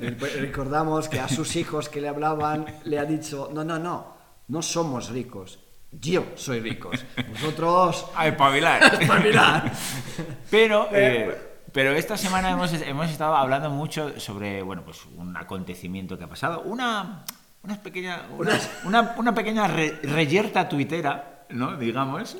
Recordamos 0.40 1.08
que 1.08 1.20
a 1.20 1.28
sus 1.28 1.56
hijos 1.56 1.88
que 1.88 2.00
le 2.00 2.08
hablaban 2.08 2.66
le 2.84 2.98
ha 2.98 3.04
dicho, 3.04 3.50
no, 3.52 3.64
no, 3.64 3.78
no, 3.78 4.16
no 4.48 4.62
somos 4.62 5.10
ricos, 5.10 5.58
yo 5.92 6.24
soy 6.34 6.60
ricos, 6.60 7.04
vosotros... 7.30 8.06
A 8.16 8.26
espabilar. 8.28 8.82
Espabilar. 9.00 9.72
Pero, 10.50 10.88
eh, 10.92 11.36
pero 11.72 11.92
esta 11.92 12.16
semana 12.16 12.50
hemos, 12.50 12.72
hemos 12.72 13.10
estado 13.10 13.34
hablando 13.36 13.70
mucho 13.70 14.18
sobre 14.20 14.62
bueno, 14.62 14.82
pues 14.84 15.04
un 15.16 15.36
acontecimiento 15.36 16.18
que 16.18 16.24
ha 16.24 16.28
pasado. 16.28 16.60
Una, 16.62 17.24
una 17.62 17.82
pequeña, 17.82 18.22
una, 18.36 18.58
una- 18.84 19.14
una 19.18 19.34
pequeña 19.34 19.66
re- 19.68 19.98
reyerta 20.02 20.68
tuitera, 20.68 21.44
¿no? 21.50 21.76
Digamos. 21.76 22.36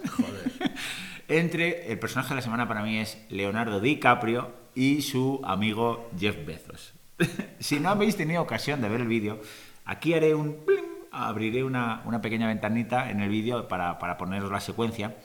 Entre 1.28 1.90
el 1.90 1.98
personaje 1.98 2.30
de 2.30 2.34
la 2.36 2.42
semana 2.42 2.68
para 2.68 2.82
mí 2.82 2.98
es 2.98 3.18
Leonardo 3.30 3.80
DiCaprio 3.80 4.52
y 4.74 5.02
su 5.02 5.40
amigo 5.44 6.08
Jeff 6.18 6.36
Bezos. 6.46 6.92
Si 7.60 7.80
no 7.80 7.88
habéis 7.90 8.16
tenido 8.16 8.42
ocasión 8.42 8.80
de 8.80 8.88
ver 8.88 9.00
el 9.00 9.08
vídeo, 9.08 9.40
aquí 9.84 10.14
haré 10.14 10.34
un... 10.34 10.56
abriré 11.12 11.64
una, 11.64 12.02
una 12.04 12.20
pequeña 12.20 12.46
ventanita 12.46 13.10
en 13.10 13.20
el 13.20 13.28
vídeo 13.30 13.68
para, 13.68 13.98
para 13.98 14.16
poneros 14.18 14.50
la 14.50 14.60
secuencia. 14.60 15.16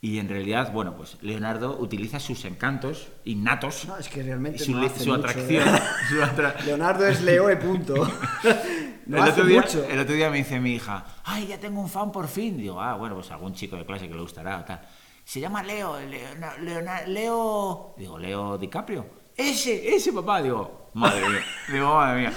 Y 0.00 0.18
en 0.18 0.28
realidad, 0.28 0.72
bueno, 0.72 0.94
pues 0.96 1.16
Leonardo 1.22 1.78
utiliza 1.80 2.20
sus 2.20 2.44
encantos 2.44 3.08
innatos, 3.24 3.86
No, 3.88 3.96
es 3.96 4.08
que 4.08 4.22
realmente 4.22 4.58
su, 4.58 4.72
no 4.72 4.82
hace 4.82 5.00
su 5.02 5.08
mucho, 5.10 5.20
atracción. 5.26 5.68
¿eh? 5.68 5.80
su 6.10 6.16
atra- 6.22 6.60
Leonardo 6.64 7.06
es 7.06 7.22
Leo 7.22 7.50
y 7.50 7.56
punto. 7.56 7.94
No 9.06 9.18
el, 9.18 9.22
hace 9.22 9.32
otro 9.40 9.44
día, 9.46 9.60
mucho. 9.60 9.84
el 9.84 10.00
otro 10.00 10.14
día 10.16 10.30
me 10.30 10.38
dice 10.38 10.58
mi 10.58 10.74
hija, 10.74 11.04
ay, 11.22 11.46
ya 11.46 11.58
tengo 11.60 11.80
un 11.80 11.88
fan 11.88 12.10
por 12.10 12.26
fin. 12.26 12.56
Digo, 12.58 12.80
ah, 12.80 12.94
bueno, 12.96 13.14
pues 13.14 13.30
algún 13.30 13.54
chico 13.54 13.76
de 13.76 13.86
clase 13.86 14.08
que 14.08 14.14
le 14.14 14.20
gustará 14.20 14.64
tal. 14.64 14.80
Se 15.24 15.38
llama 15.38 15.62
Leo, 15.62 15.96
Leona- 16.00 16.56
Leona- 16.58 17.02
Leo, 17.06 17.94
digo, 17.96 18.18
Leo 18.18 18.58
DiCaprio. 18.58 19.06
Ese, 19.36 19.94
ese 19.94 20.12
papá, 20.12 20.42
digo, 20.42 20.90
madre 20.94 21.28
mía, 21.28 21.44
digo, 21.72 21.94
madre 21.94 22.20
mía. 22.20 22.32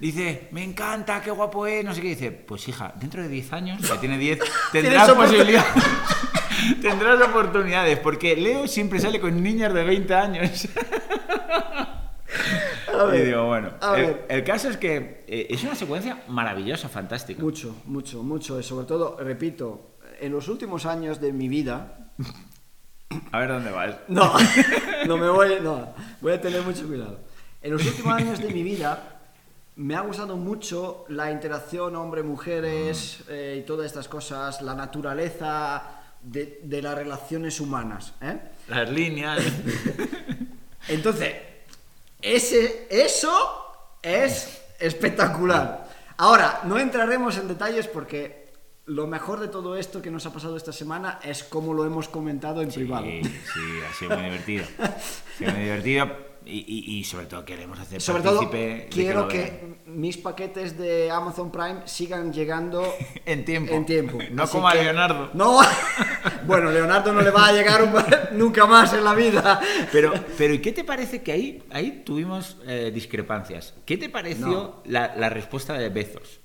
Dice, 0.00 0.48
me 0.52 0.62
encanta, 0.62 1.20
qué 1.20 1.30
guapo 1.30 1.66
es, 1.66 1.84
no 1.84 1.92
sé 1.92 2.00
qué. 2.00 2.08
Dice, 2.08 2.30
pues 2.30 2.66
hija, 2.68 2.94
dentro 2.96 3.20
de 3.22 3.28
10 3.28 3.52
años, 3.52 3.90
que 3.90 3.98
tiene 3.98 4.16
10, 4.16 4.38
tendrás 4.72 5.10
posibilidad. 5.10 5.64
Tendrás 6.82 7.20
oportunidades, 7.22 8.00
porque 8.00 8.34
Leo 8.34 8.66
siempre 8.66 8.98
sale 8.98 9.20
con 9.20 9.40
niñas 9.40 9.72
de 9.72 9.84
20 9.84 10.14
años. 10.14 10.68
A 12.92 13.04
ver, 13.04 13.20
y 13.20 13.26
digo, 13.26 13.46
bueno, 13.46 13.70
a 13.80 13.96
el, 13.96 14.06
ver. 14.06 14.26
el 14.28 14.44
caso 14.44 14.68
es 14.68 14.76
que 14.76 15.24
eh, 15.28 15.46
es 15.50 15.62
una 15.62 15.76
secuencia 15.76 16.24
maravillosa, 16.26 16.88
fantástica. 16.88 17.40
Mucho, 17.40 17.76
mucho, 17.84 18.24
mucho. 18.24 18.58
Y 18.58 18.64
sobre 18.64 18.86
todo, 18.86 19.16
repito, 19.20 19.98
en 20.20 20.32
los 20.32 20.48
últimos 20.48 20.84
años 20.84 21.20
de 21.20 21.32
mi 21.32 21.48
vida, 21.48 22.10
A 23.32 23.38
ver 23.38 23.48
dónde 23.48 23.70
vas. 23.70 23.96
No, 24.08 24.32
no 25.06 25.16
me 25.16 25.28
voy, 25.28 25.60
no, 25.62 25.94
voy 26.20 26.32
a 26.32 26.40
tener 26.40 26.62
mucho 26.62 26.86
cuidado. 26.86 27.20
En 27.62 27.72
los 27.72 27.84
últimos 27.84 28.14
años 28.14 28.40
de 28.40 28.48
mi 28.48 28.62
vida 28.62 29.20
me 29.76 29.94
ha 29.94 30.00
gustado 30.00 30.36
mucho 30.36 31.04
la 31.08 31.30
interacción 31.30 31.94
hombre-mujeres 31.96 33.20
eh, 33.28 33.60
y 33.60 33.66
todas 33.66 33.86
estas 33.86 34.08
cosas, 34.08 34.60
la 34.62 34.74
naturaleza 34.74 35.82
de, 36.22 36.60
de 36.62 36.82
las 36.82 36.94
relaciones 36.94 37.60
humanas. 37.60 38.14
¿eh? 38.20 38.38
Las 38.68 38.90
líneas. 38.90 39.40
Entonces, 40.88 41.34
ese, 42.20 42.88
eso 42.90 43.32
es 44.02 44.62
espectacular. 44.78 45.88
Ahora, 46.16 46.60
no 46.64 46.78
entraremos 46.78 47.36
en 47.38 47.48
detalles 47.48 47.86
porque 47.86 48.47
lo 48.88 49.06
mejor 49.06 49.40
de 49.40 49.48
todo 49.48 49.76
esto 49.76 50.02
que 50.02 50.10
nos 50.10 50.26
ha 50.26 50.32
pasado 50.32 50.56
esta 50.56 50.72
semana 50.72 51.20
es 51.22 51.44
cómo 51.44 51.72
lo 51.74 51.84
hemos 51.84 52.08
comentado 52.08 52.60
en 52.62 52.70
privado. 52.70 53.04
Sí, 53.06 53.22
ha 53.88 53.94
sido 53.94 54.16
muy 54.16 54.24
divertido. 54.24 54.64
Ha 54.78 55.38
sido 55.38 55.52
muy 55.52 55.62
divertido 55.62 56.28
y, 56.46 56.58
y- 56.66 56.98
y 56.98 57.04
sobre 57.04 57.26
todo 57.26 57.44
queremos 57.44 57.78
hacer 57.78 58.00
Sobre 58.00 58.22
todo, 58.22 58.48
que 58.48 58.88
quiero 58.90 59.28
que, 59.28 59.76
mis 59.86 60.16
paquetes 60.16 60.78
de 60.78 61.10
Amazon 61.10 61.52
Prime 61.52 61.82
sigan 61.84 62.32
llegando 62.32 62.82
En 63.26 63.44
tiempo. 63.44 63.74
en 63.74 63.84
tiempo. 63.84 64.18
No 64.30 64.44
Así 64.44 64.52
como 64.52 64.66
a 64.68 64.74
Leonardo. 64.74 65.28
No, 65.34 65.60
bueno, 66.46 66.70
Leonardo 66.70 67.12
no 67.12 67.20
le 67.20 67.30
va 67.30 67.48
a 67.48 67.52
llegar 67.52 67.82
un- 67.82 67.92
nunca 68.38 68.64
más 68.64 68.94
en 68.94 69.04
la 69.04 69.14
vida. 69.14 69.60
Pero, 69.92 70.14
pero 70.38 70.54
¿y 70.54 70.60
qué 70.60 70.72
te 70.72 70.84
parece 70.84 71.22
que 71.22 71.32
ahí, 71.32 71.62
ahí 71.70 72.02
tuvimos 72.06 72.56
eh, 72.66 72.90
discrepancias? 72.94 73.74
¿Qué 73.84 73.98
te 73.98 74.08
pareció 74.08 74.46
No. 74.46 74.82
la, 74.86 75.14
la 75.16 75.28
respuesta 75.28 75.74
de 75.74 75.90
Bezos? 75.90 76.40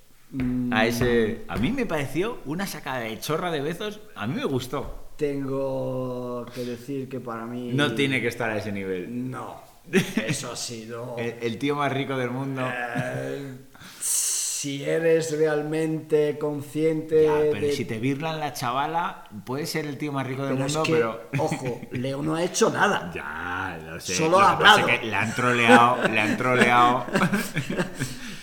A 0.72 0.86
ese. 0.88 1.44
A 1.48 1.58
mí 1.58 1.72
me 1.72 1.86
pareció 1.86 2.40
una 2.46 2.66
sacada 2.68 3.00
de 3.02 3.20
chorra 3.20 3.52
de 3.52 3.62
Bezos. 3.62 4.00
A 4.16 4.26
mí 4.28 4.36
me 4.36 4.46
gustó. 4.46 5.12
Tengo 5.18 6.46
que 6.56 6.66
decir 6.66 7.08
que 7.08 7.20
para 7.20 7.46
mí... 7.46 7.70
No 7.74 7.94
tiene 7.94 8.20
que 8.20 8.28
estar 8.28 8.50
a 8.50 8.58
ese 8.58 8.72
nivel. 8.72 9.30
No, 9.30 9.62
eso 10.28 10.52
ha 10.52 10.56
sido... 10.56 11.16
El, 11.20 11.36
el 11.42 11.58
tío 11.60 11.76
más 11.76 11.92
rico 11.94 12.18
del 12.18 12.32
mundo. 12.32 12.64
Eh, 12.68 13.58
si 14.00 14.84
eres 14.84 15.38
realmente 15.38 16.38
consciente 16.40 17.26
Ya, 17.26 17.34
pero 17.52 17.68
de... 17.68 17.74
si 17.74 17.86
te 17.86 18.00
virlan 18.00 18.40
la 18.40 18.54
chavala, 18.54 19.26
puede 19.46 19.66
ser 19.68 19.86
el 19.86 19.98
tío 20.00 20.12
más 20.12 20.26
rico 20.26 20.46
del 20.46 20.56
Pero 20.56 20.66
es 20.66 20.74
mundo, 20.76 20.84
que, 20.90 20.94
pero. 20.94 21.22
ojo, 21.38 21.82
Leo 21.92 22.24
no 22.24 22.36
ha 22.36 22.44
hecho 22.44 22.70
nada. 22.72 23.12
Ya, 23.14 23.78
lo 23.86 24.00
sé. 24.00 24.16
Solo 24.16 24.32
Lo 24.32 24.40
ha 24.40 24.52
hablado. 24.54 24.86
que 24.88 24.98
le 25.06 25.16
han 25.16 25.36
troleado, 25.36 26.08
le 26.08 26.20
han 26.20 26.38
troleado. 26.38 27.06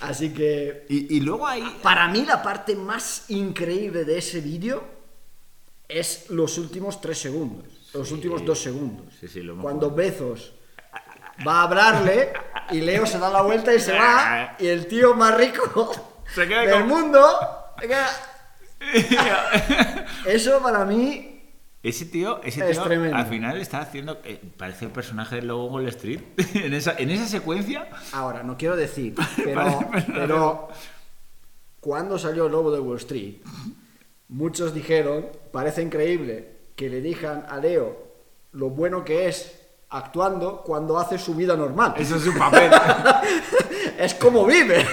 Así 0.01 0.33
que 0.33 0.87
y, 0.89 1.17
y 1.17 1.21
luego 1.21 1.47
ahí. 1.47 1.79
Para 1.83 2.09
mí 2.09 2.25
la 2.25 2.43
parte 2.43 2.75
más 2.75 3.25
increíble 3.29 4.05
de 4.05 4.19
ese 4.19 4.41
vídeo 4.41 4.83
es 5.89 6.31
los 6.31 6.57
últimos 6.59 7.01
tres 7.01 7.19
segundos, 7.19 7.67
los 7.93 8.11
últimos 8.13 8.45
dos 8.45 8.59
segundos. 8.63 9.07
Sí, 9.21 9.29
sí, 9.29 9.41
lo 9.43 9.53
hemos 9.53 9.63
Cuando 9.65 9.91
Bezos 9.91 10.53
va 11.47 11.61
a 11.61 11.63
hablarle 11.65 12.33
y 12.71 12.81
Leo 12.81 13.05
se 13.07 13.19
da 13.19 13.29
la 13.31 13.43
vuelta 13.43 13.75
y 13.75 13.81
se 13.81 13.93
va 13.93 14.57
y 14.59 14.67
el 14.69 14.87
tío 14.87 15.15
más 15.15 15.37
rico 15.37 15.93
Se 16.35 16.47
queda 16.47 16.61
del 16.63 16.71
con- 16.81 16.89
mundo 16.89 17.23
se 17.81 17.89
queda- 17.89 18.11
Eso 20.27 20.61
para 20.63 20.85
mí 20.85 21.40
Ese 21.83 22.05
tío, 22.05 22.43
ese 22.43 22.61
Es 22.69 22.77
tío 22.77 22.83
tremendo. 22.85 23.17
al 23.17 23.27
final 23.27 23.59
está 23.59 23.81
haciendo. 23.81 24.19
eh, 24.25 24.39
parece 24.59 24.85
el 24.85 24.91
personaje 24.91 25.37
del 25.37 25.47
Lobo 25.47 25.67
Wall 25.67 25.89
Street. 25.89 26.21
en, 26.55 26.75
esa, 26.75 26.95
en 26.99 27.11
esa 27.11 27.27
secuencia. 27.27 27.89
Ahora, 28.13 28.43
no 28.43 28.57
quiero 28.59 28.77
decir, 28.77 29.15
pero, 29.45 29.81
pero 30.15 30.69
cuando 31.81 32.19
salió 32.19 32.47
el 32.47 32.53
lobo 32.53 32.71
de 32.71 32.81
Wall 32.81 32.99
Street, 32.99 33.37
muchos 34.29 34.75
dijeron, 34.75 35.27
parece 35.53 35.81
increíble 35.83 36.57
que 36.77 36.91
le 36.91 37.01
digan 37.01 37.47
a 37.49 37.57
Leo 37.59 38.11
lo 38.53 38.69
bueno 38.69 39.03
que 39.05 39.29
es 39.29 39.57
actuando 39.89 40.61
cuando 40.63 40.99
hace 40.99 41.19
su 41.19 41.35
vida 41.35 41.57
normal. 41.57 41.95
Eso 41.97 42.17
es 42.17 42.23
su 42.23 42.37
papel. 42.37 42.71
Es 44.01 44.15
como 44.15 44.47
vive. 44.47 44.85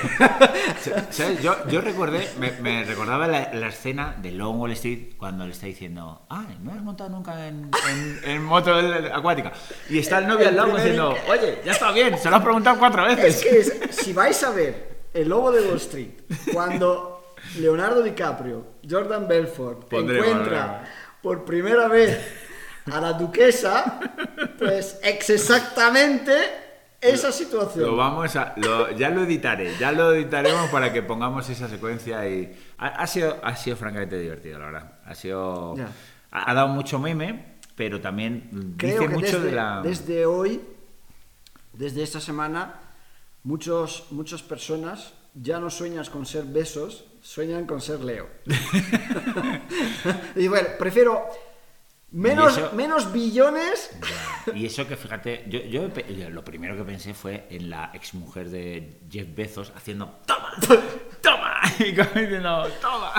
¿Sabes? 1.11 1.41
Yo, 1.41 1.55
yo 1.69 1.79
recordé, 1.81 2.27
me, 2.39 2.51
me 2.59 2.83
recordaba 2.83 3.25
la, 3.27 3.53
la 3.53 3.67
escena 3.69 4.15
de 4.21 4.31
Long 4.31 4.59
Wall 4.59 4.71
Street 4.73 5.15
cuando 5.17 5.45
le 5.45 5.53
está 5.53 5.65
diciendo, 5.65 6.25
ah, 6.29 6.45
no 6.61 6.71
has 6.73 6.81
montado 6.81 7.09
nunca 7.09 7.47
en, 7.47 7.71
en- 7.89 8.19
en 8.25 8.43
moto 8.43 8.75
acuática. 9.13 9.53
Y 9.89 9.99
está 9.99 10.17
el 10.17 10.27
novio 10.27 10.49
al 10.49 10.55
lado 10.57 10.71
El 10.71 10.75
diciendo, 10.77 11.15
oye, 11.29 11.59
ya 11.63 11.71
está 11.71 11.91
bien, 11.91 12.17
se 12.17 12.29
lo 12.29 12.35
has 12.35 12.43
preguntado 12.43 12.77
cuatro 12.79 13.03
veces. 13.05 13.35
Es 13.37 13.43
que 13.43 13.59
es- 13.59 13.95
si 13.95 14.11
vais 14.13 14.43
a 14.43 14.51
ver 14.51 14.97
el 15.13 15.29
lobo 15.29 15.51
de 15.51 15.61
Wall 15.67 15.77
Street, 15.77 16.09
cuando 16.53 17.33
Leonardo 17.59 18.03
DiCaprio, 18.03 18.65
Jordan 18.89 19.25
Belfort, 19.27 19.87
encuentra 19.93 20.83
por 21.21 21.45
primera 21.45 21.87
vez 21.87 22.19
a 22.91 22.99
la 22.99 23.13
duquesa, 23.13 23.99
pues 24.59 24.97
es 25.01 25.29
exactamente 25.29 26.33
esa 27.01 27.31
situación. 27.31 27.85
Lo 27.85 27.95
vamos 27.95 28.35
a, 28.35 28.53
lo- 28.57 28.91
ya 28.91 29.09
lo 29.09 29.23
editaré, 29.23 29.75
ya 29.79 29.91
lo 29.91 30.13
editaremos 30.13 30.69
para 30.69 30.91
que 30.91 31.01
pongamos 31.03 31.47
esa 31.49 31.67
secuencia 31.69 32.27
y 32.27 32.55
ha, 32.77 32.87
ha 32.87 33.07
sido, 33.07 33.37
ha 33.43 33.55
sido 33.55 33.77
francamente 33.77 34.17
divertido, 34.19 34.59
la 34.59 34.65
verdad. 34.65 34.99
Ha 35.05 35.15
sido, 35.15 35.75
ha 36.31 36.53
dado 36.53 36.67
mucho 36.69 36.99
meme, 36.99 37.57
pero 37.75 38.01
también 38.01 38.75
Creo 38.77 38.93
dice 39.01 39.07
que 39.07 39.13
mucho 39.13 39.37
desde, 39.37 39.45
de 39.49 39.51
la. 39.55 39.81
desde 39.83 40.25
hoy, 40.25 40.61
desde 41.73 42.03
esta 42.03 42.19
semana, 42.19 42.79
muchos, 43.43 44.07
muchas 44.11 44.41
personas 44.41 45.13
ya 45.35 45.59
no 45.59 45.69
sueñas 45.69 46.09
con 46.09 46.25
ser 46.25 46.45
besos, 46.45 47.05
sueñan 47.21 47.67
con 47.67 47.79
ser 47.79 47.99
Leo. 47.99 48.27
y 50.35 50.47
bueno, 50.47 50.69
prefiero 50.79 51.23
menos, 52.11 52.57
eso- 52.57 52.71
menos 52.73 53.11
billones. 53.11 53.91
Ya, 54.47 54.53
Y 54.55 54.65
eso 54.65 54.87
que 54.87 54.95
fíjate, 54.95 55.45
yo, 55.49 55.59
yo 55.61 55.89
pe- 55.89 56.05
yo 56.15 56.29
lo 56.29 56.43
primero 56.43 56.75
que 56.77 56.83
pensé 56.83 57.13
fue 57.13 57.47
en 57.49 57.69
la 57.69 57.91
exmujer 57.93 58.49
de 58.49 59.01
Jeff 59.09 59.27
Bezos 59.35 59.73
haciendo 59.75 60.19
¡Toma! 60.25 60.51
¡Toma! 61.21 61.61
Y 61.79 61.93
como 61.95 62.09
diciendo 62.15 62.67
¡Toma! 62.81 63.13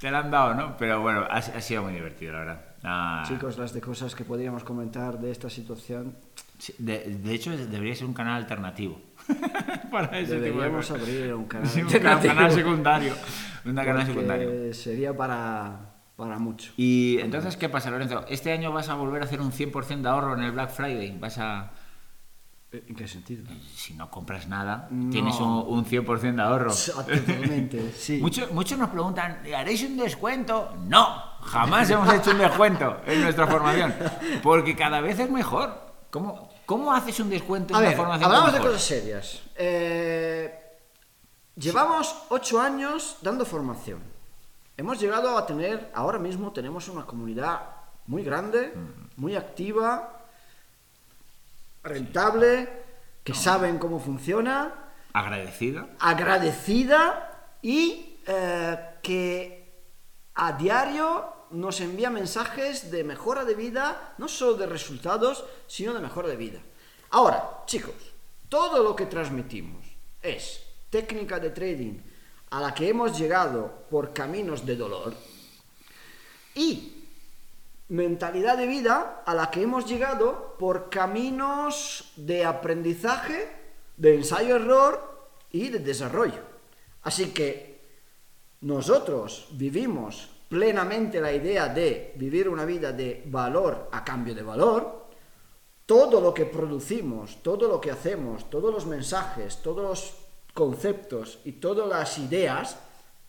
Te 0.00 0.10
la 0.10 0.20
han 0.20 0.30
dado, 0.30 0.54
¿no? 0.54 0.76
Pero 0.76 1.00
bueno, 1.00 1.20
ha, 1.28 1.36
ha 1.38 1.60
sido 1.60 1.82
muy 1.82 1.92
divertido, 1.92 2.32
la 2.32 2.38
verdad. 2.40 2.64
Ah, 2.84 3.24
Chicos, 3.26 3.58
las 3.58 3.72
de 3.72 3.80
cosas 3.80 4.14
que 4.14 4.24
podríamos 4.24 4.62
comentar 4.62 5.18
de 5.18 5.32
esta 5.32 5.50
situación. 5.50 6.16
sí, 6.58 6.72
de, 6.78 7.00
de 7.00 7.34
hecho, 7.34 7.50
debería 7.56 7.94
ser 7.96 8.06
un 8.06 8.14
canal 8.14 8.36
alternativo. 8.36 9.00
Para 9.90 10.18
ese 10.20 10.34
tipo 10.34 10.40
de 10.44 10.50
Deberíamos 10.52 10.90
abrir 10.92 11.34
un 11.34 11.46
canal, 11.46 11.66
Sí, 11.68 11.82
un 11.82 11.88
canal 11.90 12.52
secundario. 12.52 13.14
Un 13.64 13.74
canal 13.74 14.06
secundario. 14.06 14.72
Sería 14.72 15.16
para, 15.16 15.96
para 16.18 16.36
mucho. 16.40 16.72
Y 16.76 17.18
entonces, 17.20 17.56
¿qué 17.56 17.68
pasa, 17.68 17.90
Lorenzo? 17.90 18.24
¿Este 18.28 18.50
año 18.50 18.72
vas 18.72 18.88
a 18.88 18.94
volver 18.94 19.22
a 19.22 19.24
hacer 19.26 19.40
un 19.40 19.52
100% 19.52 20.00
de 20.02 20.08
ahorro 20.08 20.34
en 20.34 20.42
el 20.42 20.50
Black 20.50 20.70
Friday? 20.70 21.16
¿Vas 21.16 21.38
a...? 21.38 21.70
¿En 22.72 22.96
qué 22.96 23.06
sentido? 23.06 23.44
Si 23.76 23.94
no 23.94 24.10
compras 24.10 24.48
nada, 24.48 24.88
No. 24.90 25.10
tienes 25.10 25.36
un, 25.36 25.46
un 25.68 25.84
100% 25.86 26.34
de 26.34 26.42
ahorro. 26.42 26.72
Totalmente, 26.74 27.92
sí. 27.96 28.18
Muchos, 28.20 28.50
muchos 28.50 28.76
nos 28.76 28.90
preguntan, 28.90 29.38
¿haréis 29.56 29.84
un 29.84 29.96
descuento? 29.96 30.74
No, 30.88 31.22
jamás 31.40 31.88
hemos 31.88 32.12
hecho 32.12 32.32
un 32.32 32.38
descuento 32.38 33.00
en 33.06 33.22
nuestra 33.22 33.46
formación, 33.46 33.94
porque 34.42 34.74
cada 34.74 35.00
vez 35.00 35.18
es 35.20 35.30
mejor. 35.30 35.72
¿Cómo, 36.10 36.50
cómo 36.66 36.92
haces 36.92 37.20
un 37.20 37.30
descuento 37.30 37.74
A 37.76 37.78
en 37.78 37.84
ver, 37.84 37.90
una 37.94 37.96
formación 37.96 38.24
hablamos 38.32 38.52
de 38.54 38.58
cosas 38.58 38.82
serias. 38.82 39.40
Eh, 39.54 40.52
llevamos 41.54 42.14
ocho 42.28 42.60
años 42.60 43.18
dando 43.22 43.46
formación. 43.46 44.17
Hemos 44.78 45.00
llegado 45.00 45.36
a 45.36 45.44
tener, 45.44 45.90
ahora 45.92 46.20
mismo 46.20 46.52
tenemos 46.52 46.86
una 46.86 47.04
comunidad 47.04 47.62
muy 48.06 48.22
grande, 48.22 48.72
muy 49.16 49.34
activa, 49.34 50.22
rentable, 51.82 52.68
que 53.24 53.34
saben 53.34 53.78
cómo 53.80 53.98
funciona, 53.98 54.72
Agradecida. 55.12 55.88
agradecida 55.98 57.56
y 57.60 58.20
eh, 58.24 58.78
que 59.02 59.68
a 60.36 60.52
diario 60.52 61.26
nos 61.50 61.80
envía 61.80 62.08
mensajes 62.08 62.88
de 62.92 63.02
mejora 63.02 63.44
de 63.44 63.56
vida, 63.56 64.14
no 64.18 64.28
solo 64.28 64.54
de 64.54 64.66
resultados, 64.66 65.44
sino 65.66 65.92
de 65.92 65.98
mejora 65.98 66.28
de 66.28 66.36
vida. 66.36 66.60
Ahora, 67.10 67.62
chicos, 67.66 67.96
todo 68.48 68.80
lo 68.84 68.94
que 68.94 69.06
transmitimos 69.06 69.84
es 70.22 70.62
técnica 70.88 71.40
de 71.40 71.50
trading 71.50 71.98
a 72.50 72.60
la 72.60 72.74
que 72.74 72.88
hemos 72.88 73.18
llegado 73.18 73.70
por 73.90 74.12
caminos 74.12 74.64
de 74.64 74.76
dolor 74.76 75.14
y 76.54 76.98
mentalidad 77.88 78.56
de 78.58 78.66
vida 78.66 79.22
a 79.24 79.34
la 79.34 79.50
que 79.50 79.62
hemos 79.62 79.86
llegado 79.86 80.56
por 80.58 80.90
caminos 80.90 82.12
de 82.16 82.44
aprendizaje, 82.44 83.48
de 83.96 84.16
ensayo-error 84.16 85.30
y 85.50 85.68
de 85.68 85.78
desarrollo. 85.78 86.42
Así 87.02 87.30
que 87.30 87.80
nosotros 88.60 89.48
vivimos 89.52 90.28
plenamente 90.48 91.20
la 91.20 91.32
idea 91.32 91.68
de 91.68 92.12
vivir 92.16 92.48
una 92.48 92.64
vida 92.64 92.92
de 92.92 93.22
valor 93.26 93.88
a 93.92 94.04
cambio 94.04 94.34
de 94.34 94.42
valor. 94.42 95.06
Todo 95.86 96.20
lo 96.20 96.34
que 96.34 96.44
producimos, 96.44 97.42
todo 97.42 97.68
lo 97.68 97.80
que 97.80 97.90
hacemos, 97.90 98.50
todos 98.50 98.72
los 98.72 98.84
mensajes, 98.86 99.62
todos 99.62 99.82
los 99.82 100.27
conceptos 100.54 101.38
y 101.44 101.52
todas 101.52 101.88
las 101.88 102.18
ideas 102.18 102.78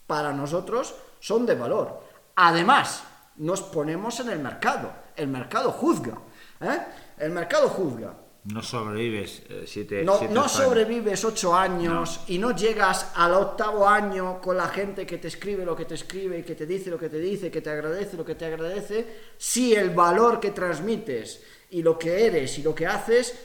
para 0.08 0.34
nosotros 0.34 0.96
son 1.20 1.46
de 1.46 1.56
valor. 1.56 2.02
Además, 2.36 3.04
nos 3.38 3.62
ponemos 3.62 4.20
en 4.20 4.30
el 4.30 4.40
mercado. 4.40 4.92
El 5.16 5.28
mercado 5.28 5.72
juzga. 5.72 6.18
¿eh? 6.62 6.80
El 7.18 7.32
mercado 7.32 7.70
juzga. 7.70 8.14
No 8.46 8.64
sobrevives 8.64 9.44
eh, 9.50 9.66
siete, 9.68 10.04
No, 10.04 10.18
siete 10.18 10.34
no 10.34 10.48
sobrevives 10.48 11.26
ocho 11.26 11.54
años 11.54 12.22
y 12.28 12.38
no 12.38 12.56
llegas 12.56 13.12
al 13.16 13.34
octavo 13.34 13.88
año 13.88 14.40
con 14.42 14.56
la 14.56 14.70
gente 14.70 15.06
que 15.06 15.18
te 15.18 15.28
escribe 15.28 15.66
lo 15.66 15.76
que 15.76 15.86
te 15.86 15.96
escribe 15.96 16.40
y 16.40 16.44
que 16.44 16.56
te 16.56 16.66
dice 16.66 16.90
lo 16.90 16.98
que 16.98 17.10
te 17.10 17.20
dice, 17.20 17.52
que 17.52 17.62
te 17.62 17.70
agradece 17.70 18.16
lo 18.16 18.24
que 18.24 18.36
te 18.36 18.46
agradece, 18.46 19.34
si 19.38 19.76
el 19.76 19.90
valor 19.90 20.40
que 20.40 20.52
transmites 20.52 21.44
y 21.72 21.84
lo 21.84 22.00
que 22.00 22.26
eres 22.26 22.58
y 22.58 22.64
lo 22.64 22.74
que 22.74 22.88
haces 22.88 23.38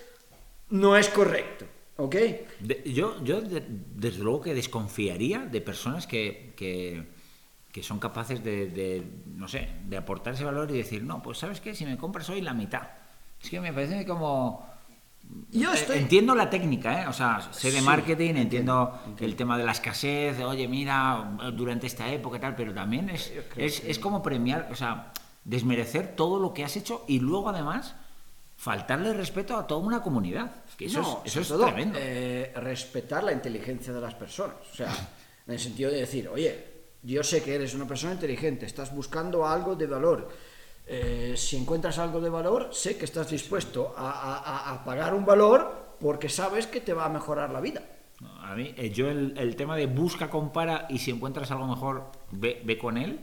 no 0.71 0.97
es 0.97 1.09
correcto. 1.09 1.67
¿Ok? 1.97 2.15
De- 2.61 2.83
yo, 2.93 3.23
yo 3.23 3.41
de- 3.41 3.65
desde 3.95 4.23
luego 4.23 4.41
que 4.43 4.55
desconfiaría 4.55 5.41
de 5.41 5.61
personas 5.61 6.07
que, 6.07 6.53
que, 6.57 7.07
que 7.73 7.83
son 7.83 7.99
capaces 8.01 8.43
de, 8.43 8.67
de, 8.67 9.07
no 9.37 9.47
sé, 9.49 9.69
de 9.87 9.97
aportar 9.97 10.35
ese 10.35 10.45
valor 10.45 10.71
y 10.71 10.79
decir, 10.79 11.05
no, 11.05 11.23
pues 11.23 11.39
sabes 11.39 11.61
qué, 11.61 11.75
si 11.75 11.85
me 11.87 11.97
compras 11.97 12.29
hoy 12.31 12.41
la 12.41 12.53
mitad. 12.55 12.89
Es 13.41 13.49
que 13.51 13.61
me 13.61 13.73
parece 13.73 14.05
como... 14.07 14.67
Yo 15.53 15.73
Eh, 15.73 15.75
estoy... 15.77 15.99
Entiendo 15.99 16.35
la 16.35 16.51
técnica, 16.51 17.03
¿eh? 17.03 17.07
O 17.07 17.13
sea, 17.13 17.41
sé 17.53 17.71
de 17.71 17.79
Sí, 17.79 17.85
marketing, 17.85 18.35
entiendo, 18.37 18.99
entiendo, 19.07 19.25
el 19.25 19.37
tema 19.37 19.57
de 19.57 19.65
la 19.65 19.73
escasez, 19.73 20.37
de, 20.37 20.45
oye, 20.45 20.67
mira, 20.69 21.37
durante 21.57 21.87
esta 21.87 22.13
época 22.13 22.39
y 22.39 22.41
tal, 22.41 22.57
pero 22.57 22.75
también 22.75 23.09
es, 23.09 23.33
es, 23.57 23.81
que- 23.81 23.91
es 23.91 23.99
como 24.01 24.23
premiar, 24.23 24.69
o 24.73 24.75
sea, 24.75 25.13
desmerecer 25.45 26.17
todo 26.17 26.41
lo 26.41 26.53
que 26.55 26.65
has 26.65 26.77
hecho 26.77 27.05
y 27.07 27.21
luego 27.21 27.49
además 27.51 27.95
faltarle 28.65 29.13
respeto 29.13 29.55
a 29.59 29.67
toda 29.67 29.81
una 29.85 30.01
comunidad. 30.01 30.51
Que 30.79 30.87
eso 30.87 31.03
No, 31.03 31.21
es, 31.23 31.33
eso 31.33 31.41
es 31.43 31.49
todo, 31.49 31.67
tremendo. 31.67 31.99
eh, 32.01 32.51
respetar 32.57 33.23
la 33.23 33.33
inteligencia 33.33 33.93
de 33.93 34.01
las 34.01 34.15
personas. 34.15 34.57
O 34.73 34.75
sea, 34.75 34.91
en 35.47 35.53
el 35.53 35.61
sentido 35.61 35.91
de 35.91 35.99
decir, 36.01 36.29
oye, 36.29 36.65
yo 37.03 37.23
sé 37.23 37.43
que 37.43 37.55
eres 37.55 37.75
una 37.75 37.87
persona 37.87 38.15
inteligente, 38.15 38.65
estás 38.65 38.95
buscando 38.95 39.47
algo 39.47 39.75
de 39.77 39.87
valor. 39.87 40.31
Eh, 40.87 41.35
si 41.37 41.59
encuentras 41.59 41.99
algo 41.99 42.23
de 42.23 42.31
valor, 42.31 42.71
sé 42.73 42.97
que 42.97 43.05
estás 43.05 43.29
dispuesto 43.31 43.95
a, 43.99 44.11
a- 44.11 44.39
a- 44.39 44.73
a 44.75 44.85
pagar 44.85 45.13
un 45.15 45.27
valor 45.27 45.97
porque 46.01 46.31
sabes 46.31 46.67
que 46.67 46.81
te 46.81 46.95
va 46.95 47.05
a 47.05 47.09
mejorar 47.11 47.51
la 47.51 47.61
vida. 47.61 47.83
A 48.41 48.55
mí, 48.55 48.73
eh, 48.79 48.89
yo 48.91 49.11
el, 49.11 49.35
el 49.37 49.57
tema 49.57 49.77
de 49.77 49.87
busca, 49.87 50.31
compara 50.31 50.87
y 50.89 50.99
si 51.01 51.11
encuentras 51.11 51.51
algo 51.51 51.67
mejor, 51.67 52.11
ve, 52.31 52.63
ve 52.65 52.79
con 52.79 52.97
él, 52.97 53.21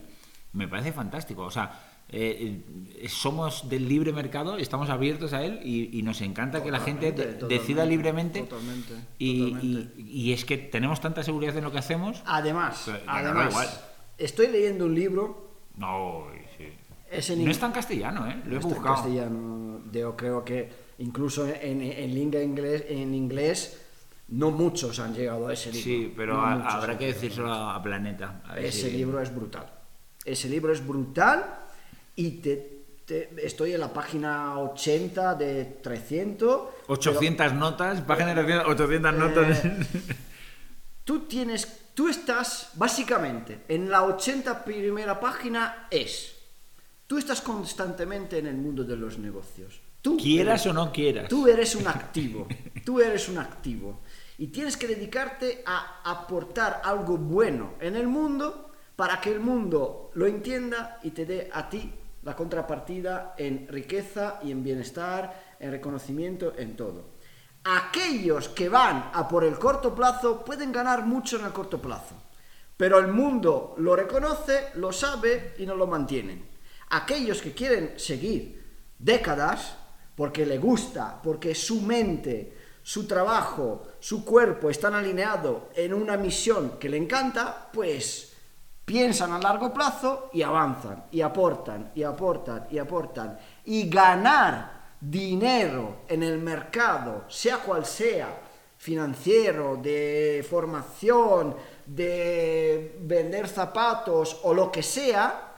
me 0.52 0.68
parece 0.68 0.92
fantástico. 0.92 1.42
O 1.42 1.50
sea, 1.50 1.91
eh, 2.12 2.62
eh, 3.00 3.08
somos 3.08 3.68
del 3.70 3.88
libre 3.88 4.12
mercado, 4.12 4.58
estamos 4.58 4.90
abiertos 4.90 5.32
a 5.32 5.42
él 5.42 5.60
y, 5.64 5.98
y 5.98 6.02
nos 6.02 6.20
encanta 6.20 6.62
que 6.62 6.70
la 6.70 6.80
gente 6.80 7.06
de- 7.06 7.12
Totalmente, 7.12 7.46
decida 7.46 7.82
totalmente, 7.84 7.90
libremente. 7.96 8.40
totalmente, 8.42 8.94
y, 9.18 9.50
totalmente. 9.52 10.02
y- 10.02 10.28
y 10.28 10.32
es 10.32 10.44
que 10.44 10.58
tenemos 10.58 11.00
tanta 11.00 11.22
seguridad 11.22 11.56
en 11.56 11.64
lo 11.64 11.72
que 11.72 11.78
hacemos. 11.78 12.22
Además, 12.26 12.82
Pero, 12.86 12.98
además 13.06 13.50
igual. 13.50 13.68
estoy 14.18 14.48
leyendo 14.48 14.84
un 14.86 14.94
libro, 14.94 15.50
No, 15.76 16.26
sí. 16.58 16.64
es 17.10 17.30
en 17.30 17.44
no 17.44 17.50
está 17.50 17.66
en 17.66 17.72
castellano, 17.72 18.26
¿eh? 18.28 18.36
Lo 18.46 18.54
he 18.54 18.58
Está 18.58 18.68
en 18.68 18.74
buscado. 18.74 18.94
castellano. 18.96 19.80
Yo 19.90 20.16
creo 20.16 20.44
que 20.44 20.68
incluso 20.98 21.46
en, 21.48 21.80
en 21.82 22.14
lengua 22.14 22.42
inglés, 22.42 22.84
en 22.88 23.14
inglés, 23.14 23.78
no 24.28 24.50
muchos 24.50 24.98
han 25.00 25.14
llegado 25.14 25.48
a 25.48 25.52
ese 25.54 25.70
libro. 25.72 25.84
Sí, 25.84 26.12
pero 26.16 26.36
No 26.36 26.58
muchos 26.58 26.74
habrá 26.74 26.96
que 26.98 27.06
decírselo 27.06 27.52
a, 27.52 27.74
a 27.74 27.82
Planeta. 27.82 28.42
a 28.46 28.58
Ese 28.58 28.90
si- 28.90 28.96
libro 28.98 29.20
es 29.20 29.34
brutal. 29.34 29.66
Ese 30.24 30.48
libro 30.48 30.72
es 30.72 30.86
brutal 30.86 31.44
y 32.16 32.30
te, 32.42 32.82
te- 33.04 33.30
estoy 33.44 33.72
en 33.74 33.80
la 33.80 33.92
página 33.92 34.58
80 34.58 35.34
de 35.34 35.64
300. 35.82 36.60
pero 36.86 36.92
800 36.94 37.52
notas, 37.54 38.00
página 38.02 38.34
de 38.34 38.58
800 38.58 39.12
Eh, 39.12 39.16
notas. 39.16 39.62
tú 41.04 41.20
tienes, 41.20 41.68
tú 41.94 42.08
estás 42.08 42.70
básicamente 42.74 43.62
en 43.68 43.90
la 43.90 44.04
80 44.04 44.64
primera 44.64 45.18
página 45.20 45.88
es, 45.90 46.34
tú 47.06 47.18
estás 47.18 47.40
constantemente 47.40 48.38
en 48.38 48.46
el 48.46 48.56
mundo 48.56 48.84
de 48.84 48.96
los 48.96 49.18
negocios. 49.18 49.80
Tú 50.00 50.16
Quieras 50.16 50.62
eres- 50.66 50.70
o 50.70 50.72
no 50.74 50.92
quieras. 50.92 51.28
Tú 51.28 51.46
eres 51.46 51.74
un 51.76 51.86
activo, 51.86 52.46
tú 52.84 53.00
eres 53.00 53.28
un 53.28 53.38
activo 53.38 54.00
y 54.38 54.48
tienes 54.48 54.76
que 54.76 54.88
dedicarte 54.88 55.62
a 55.66 56.00
aportar 56.04 56.82
algo 56.84 57.16
bueno 57.16 57.74
en 57.80 57.94
el 57.96 58.08
mundo 58.08 58.70
para 58.96 59.20
que 59.20 59.30
el 59.30 59.40
mundo 59.40 60.10
lo 60.14 60.26
entienda 60.26 60.98
y 61.02 61.10
te 61.10 61.24
dé 61.24 61.48
a 61.52 61.68
ti 61.68 61.90
la 62.22 62.36
contrapartida 62.36 63.34
en 63.36 63.66
riqueza 63.68 64.40
y 64.42 64.50
en 64.50 64.62
bienestar, 64.62 65.56
en 65.58 65.70
reconocimiento, 65.70 66.54
en 66.56 66.76
todo. 66.76 67.12
Aquellos 67.64 68.48
que 68.48 68.68
van 68.68 69.10
a 69.12 69.28
por 69.28 69.44
el 69.44 69.58
corto 69.58 69.94
plazo 69.94 70.44
pueden 70.44 70.72
ganar 70.72 71.04
mucho 71.06 71.38
en 71.38 71.46
el 71.46 71.52
corto 71.52 71.80
plazo, 71.80 72.14
pero 72.76 72.98
el 72.98 73.08
mundo 73.08 73.74
lo 73.78 73.94
reconoce, 73.94 74.70
lo 74.74 74.92
sabe 74.92 75.54
y 75.58 75.66
no 75.66 75.76
lo 75.76 75.86
mantienen. 75.86 76.48
Aquellos 76.90 77.40
que 77.40 77.52
quieren 77.52 77.94
seguir 77.98 78.62
décadas, 78.98 79.76
porque 80.14 80.44
le 80.44 80.58
gusta, 80.58 81.20
porque 81.22 81.54
su 81.54 81.80
mente, 81.80 82.56
su 82.82 83.06
trabajo, 83.06 83.88
su 84.00 84.24
cuerpo 84.24 84.68
están 84.68 84.94
alineados 84.94 85.64
en 85.74 85.94
una 85.94 86.16
misión 86.16 86.78
que 86.78 86.88
le 86.88 86.96
encanta, 86.96 87.70
pues 87.72 88.31
piensan 88.84 89.32
a 89.32 89.38
largo 89.38 89.72
plazo 89.72 90.30
y 90.32 90.42
avanzan, 90.42 91.04
y 91.10 91.20
aportan, 91.20 91.92
y 91.94 92.02
aportan, 92.02 92.66
y 92.70 92.78
aportan. 92.78 93.38
Y 93.64 93.88
ganar 93.88 94.82
dinero 95.00 96.02
en 96.08 96.22
el 96.22 96.38
mercado, 96.38 97.24
sea 97.28 97.58
cual 97.58 97.84
sea, 97.84 98.40
financiero, 98.78 99.76
de 99.76 100.44
formación, 100.48 101.56
de 101.86 102.96
vender 103.00 103.48
zapatos 103.48 104.40
o 104.42 104.52
lo 104.52 104.72
que 104.72 104.82
sea, 104.82 105.54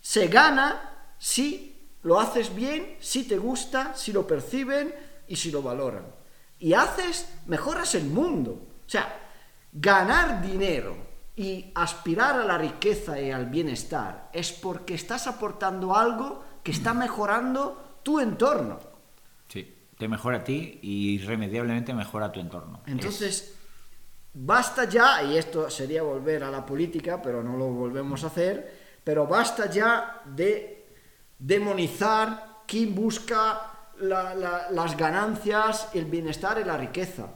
se 0.00 0.28
gana 0.28 1.14
si 1.18 1.90
lo 2.02 2.20
haces 2.20 2.54
bien, 2.54 2.96
si 3.00 3.24
te 3.24 3.36
gusta, 3.36 3.94
si 3.96 4.12
lo 4.12 4.26
perciben 4.26 4.94
y 5.26 5.34
si 5.34 5.50
lo 5.50 5.62
valoran. 5.62 6.06
Y 6.58 6.72
haces, 6.72 7.28
mejoras 7.46 7.96
el 7.96 8.04
mundo. 8.04 8.52
O 8.86 8.88
sea, 8.88 9.20
ganar 9.72 10.40
dinero 10.40 11.05
y 11.36 11.70
aspirar 11.74 12.40
a 12.40 12.44
la 12.44 12.56
riqueza 12.56 13.20
y 13.20 13.30
al 13.30 13.46
bienestar 13.46 14.30
es 14.32 14.52
porque 14.52 14.94
estás 14.94 15.26
aportando 15.26 15.94
algo 15.94 16.42
que 16.62 16.72
está 16.72 16.94
mejorando 16.94 18.00
tu 18.02 18.18
entorno. 18.18 18.80
Sí, 19.46 19.90
te 19.98 20.08
mejora 20.08 20.38
a 20.38 20.44
ti 20.44 20.78
y 20.82 21.10
irremediablemente 21.14 21.92
mejora 21.92 22.32
tu 22.32 22.40
entorno. 22.40 22.80
Entonces, 22.86 23.54
basta 24.32 24.84
ya, 24.84 25.22
y 25.22 25.36
esto 25.36 25.68
sería 25.68 26.02
volver 26.02 26.42
a 26.42 26.50
la 26.50 26.64
política, 26.64 27.20
pero 27.20 27.42
no 27.42 27.56
lo 27.58 27.66
volvemos 27.66 28.24
a 28.24 28.28
hacer, 28.28 28.98
pero 29.04 29.26
basta 29.26 29.70
ya 29.70 30.22
de 30.24 30.88
demonizar 31.38 32.62
quien 32.66 32.94
busca 32.94 33.72
las 34.00 34.96
ganancias, 34.96 35.90
el 35.92 36.06
bienestar 36.06 36.58
y 36.60 36.64
la 36.64 36.78
riqueza. 36.78 37.28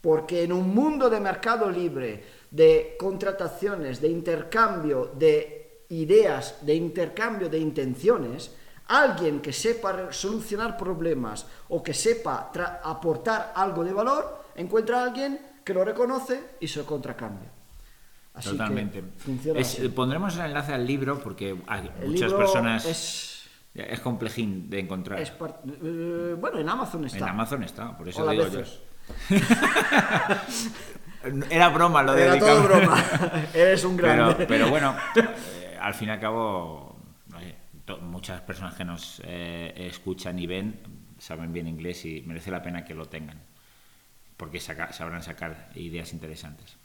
Porque 0.00 0.42
en 0.42 0.52
un 0.52 0.74
mundo 0.74 1.08
de 1.08 1.20
mercado 1.20 1.70
libre, 1.70 2.41
de 2.52 2.96
contrataciones, 2.98 4.00
de 4.00 4.08
intercambio 4.08 5.10
de 5.16 5.86
ideas, 5.88 6.58
de 6.60 6.74
intercambio 6.74 7.48
de 7.48 7.58
intenciones, 7.58 8.52
alguien 8.88 9.40
que 9.40 9.52
sepa 9.52 10.12
solucionar 10.12 10.76
problemas 10.76 11.46
o 11.68 11.82
que 11.82 11.94
sepa 11.94 12.52
aportar 12.84 13.52
algo 13.56 13.82
de 13.82 13.92
valor, 13.92 14.44
encuentra 14.54 15.00
a 15.00 15.04
alguien 15.04 15.40
que 15.64 15.72
lo 15.72 15.84
reconoce 15.84 16.56
y 16.60 16.68
se 16.68 16.84
contracambia. 16.84 17.50
Totalmente. 18.42 19.02
pondremos 19.94 20.36
el 20.36 20.46
enlace 20.46 20.72
al 20.72 20.86
libro 20.86 21.18
porque 21.18 21.56
hay 21.66 21.90
muchas 22.06 22.32
personas... 22.32 23.40
Es 23.74 24.00
complejín 24.00 24.68
de 24.68 24.80
encontrar. 24.80 25.18
Eh, 25.18 26.36
bueno, 26.38 26.58
en 26.58 26.68
Amazon 26.68 27.06
está. 27.06 27.16
En 27.16 27.24
Amazon 27.24 27.62
está, 27.62 27.96
por 27.96 28.06
eso 28.06 28.28
digo 28.28 28.46
yo. 28.48 28.60
Era 31.50 31.68
broma 31.68 32.02
lo 32.02 32.14
de 32.14 32.24
Era 32.24 32.38
todo 32.38 32.62
broma. 32.62 33.04
Eres 33.54 33.84
un 33.84 33.96
gran. 33.96 34.36
Pero, 34.46 34.70
bueno, 34.70 34.96
eh, 35.16 35.78
al 35.80 35.94
fin 35.94 36.08
y 36.08 36.12
al 36.12 36.20
cabo, 36.20 36.96
muchas 38.02 38.40
personas 38.42 38.74
que 38.74 38.84
nos 38.84 39.20
eh, 39.24 39.72
escuchan 39.76 40.38
y 40.38 40.46
ven 40.46 40.80
saben 41.18 41.52
bien 41.52 41.68
inglés 41.68 42.04
y 42.04 42.22
merece 42.22 42.50
la 42.50 42.62
pena 42.62 42.84
que 42.84 42.94
lo 42.94 43.06
tengan. 43.06 43.40
Porque 44.36 44.58
sabrán 44.58 45.22
sacar 45.22 45.70
ideas 45.76 46.12
interesantes. 46.12 46.76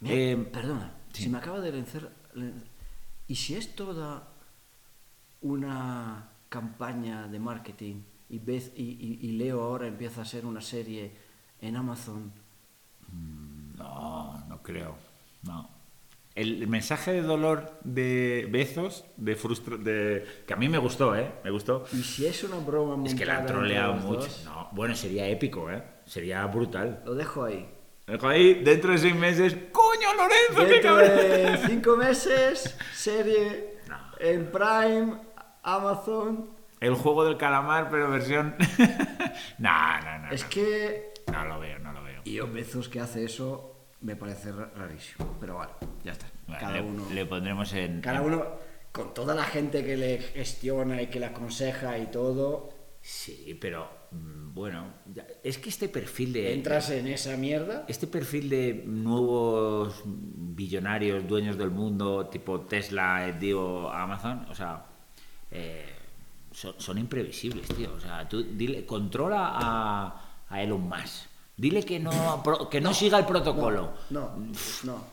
perdona, 0.00 0.92
si 1.12 1.28
me 1.28 1.38
acaba 1.38 1.60
de 1.60 1.70
vencer. 1.70 2.10
¿Y 3.26 3.34
si 3.36 3.54
es 3.54 3.74
toda 3.74 4.28
una 5.40 6.28
campaña 6.50 7.26
de 7.28 7.38
marketing 7.38 8.02
y, 8.28 8.38
y, 8.76 9.32
Leo 9.32 9.62
ahora 9.62 9.86
empieza 9.86 10.22
a 10.22 10.24
ser 10.24 10.46
una 10.46 10.60
serie 10.60 11.12
en 11.60 11.76
Amazon. 11.76 12.32
Mm, 13.08 13.49
no, 13.80 14.44
no 14.48 14.62
creo. 14.62 14.94
No. 15.42 15.68
El, 16.34 16.68
mensaje 16.68 17.12
de 17.12 17.22
dolor 17.22 17.78
de 17.82 18.46
Bezos, 18.50 19.04
de 19.16 19.34
frustro, 19.34 19.78
de 19.78 20.24
que 20.46 20.54
a 20.54 20.56
mí 20.56 20.68
me 20.68 20.78
gustó, 20.78 21.16
¿eh? 21.16 21.32
Me 21.44 21.50
gustó. 21.50 21.84
Y 21.92 22.02
si 22.02 22.26
es 22.26 22.44
una 22.44 22.58
broma 22.58 23.04
Es 23.06 23.14
que 23.14 23.26
la 23.26 23.38
han 23.38 23.46
troleado 23.46 23.94
mucho. 23.94 24.28
No, 24.44 24.68
bueno, 24.72 24.94
sería 24.94 25.26
épico, 25.26 25.70
¿eh? 25.70 25.82
Sería 26.06 26.46
brutal. 26.46 27.02
Lo 27.04 27.14
dejo 27.14 27.44
ahí. 27.44 27.68
Lo 28.06 28.14
dejo 28.14 28.28
ahí, 28.28 28.62
dentro 28.62 28.92
de 28.92 28.98
seis 28.98 29.14
meses. 29.14 29.56
¡Coño, 29.72 30.08
Lorenzo! 30.14 30.72
Dentro 30.72 30.96
de 30.96 31.58
cinco 31.66 31.96
meses, 31.96 32.76
serie 32.94 33.80
en 34.20 34.50
Prime 34.50 35.14
Amazon. 35.62 36.50
El 36.80 36.94
juego 36.94 37.24
del 37.24 37.36
calamar, 37.36 37.88
pero 37.90 38.10
versión. 38.10 38.54
no, 39.58 40.00
no, 40.00 40.18
no. 40.18 40.30
Es 40.30 40.44
que. 40.44 41.12
No 41.30 41.44
lo 41.44 41.60
veo, 41.60 41.78
no 41.78 41.92
lo 41.92 42.02
veo. 42.02 42.09
Y 42.24 42.40
Bezos 42.40 42.88
que 42.88 43.00
hace 43.00 43.24
eso 43.24 43.76
me 44.00 44.16
parece 44.16 44.52
rarísimo. 44.52 45.36
Pero 45.40 45.56
bueno, 45.56 45.72
ya 46.04 46.12
está. 46.12 46.26
cada 46.58 46.74
le, 46.74 46.82
uno. 46.82 47.06
Le 47.12 47.26
pondremos 47.26 47.72
en. 47.72 48.00
Cada 48.00 48.22
uno, 48.22 48.44
con 48.92 49.14
toda 49.14 49.34
la 49.34 49.44
gente 49.44 49.84
que 49.84 49.96
le 49.96 50.18
gestiona 50.18 51.00
y 51.02 51.08
que 51.08 51.20
le 51.20 51.26
aconseja 51.26 51.98
y 51.98 52.06
todo. 52.06 52.80
Sí, 53.02 53.56
pero 53.58 53.88
mm, 54.10 54.52
bueno, 54.52 54.84
es 55.42 55.56
que 55.56 55.70
este 55.70 55.88
perfil 55.88 56.34
de... 56.34 56.52
¿Entras 56.52 56.90
en 56.90 57.06
esa 57.06 57.36
mierda? 57.36 57.86
Este 57.88 58.06
perfil 58.06 58.50
de 58.50 58.82
nuevos 58.86 60.02
billonarios, 60.04 61.26
dueños 61.26 61.56
del 61.56 61.70
mundo, 61.70 62.26
tipo 62.26 62.60
Tesla, 62.62 63.26
eh, 63.26 63.36
digo, 63.40 63.90
Amazon, 63.90 64.46
o 64.50 64.54
sea, 64.54 64.84
eh, 65.50 65.88
son, 66.52 66.98
imprevisibles, 66.98 67.68
tío. 67.68 67.94
O 67.94 68.00
sea, 68.00 68.28
tú 68.28 68.42
dile, 68.42 68.84
controla 68.84 69.52
a, 69.54 70.44
a 70.48 70.62
Elon 70.62 70.82
Musk. 70.82 71.29
Dile 71.60 71.84
que 71.84 72.00
no, 72.00 72.42
que 72.70 72.80
no, 72.80 72.94
siga 72.94 73.18
el 73.18 73.26
protocolo. 73.26 73.90
No, 74.08 74.30
no. 74.84 75.04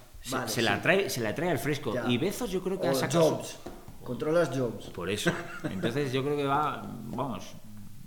se, 0.47 0.61
la 0.61 0.81
trae, 0.81 1.09
se 1.09 1.19
la 1.19 1.35
trae 1.35 1.51
al 1.51 1.59
fresco. 1.59 1.93
Y 2.07 2.17
Bezos 2.17 2.49
yo 2.49 2.63
creo 2.63 2.79
que 2.79 2.87
ha 2.87 2.93
sacado... 2.93 3.31
Jobs. 3.31 3.57
Controlas 4.01 4.57
Jobs. 4.57 4.85
Por 4.91 5.09
eso. 5.09 5.29
Entonces 5.69 6.13
yo 6.13 6.23
creo 6.23 6.37
que 6.37 6.45
va, 6.45 6.81
vamos, 7.07 7.43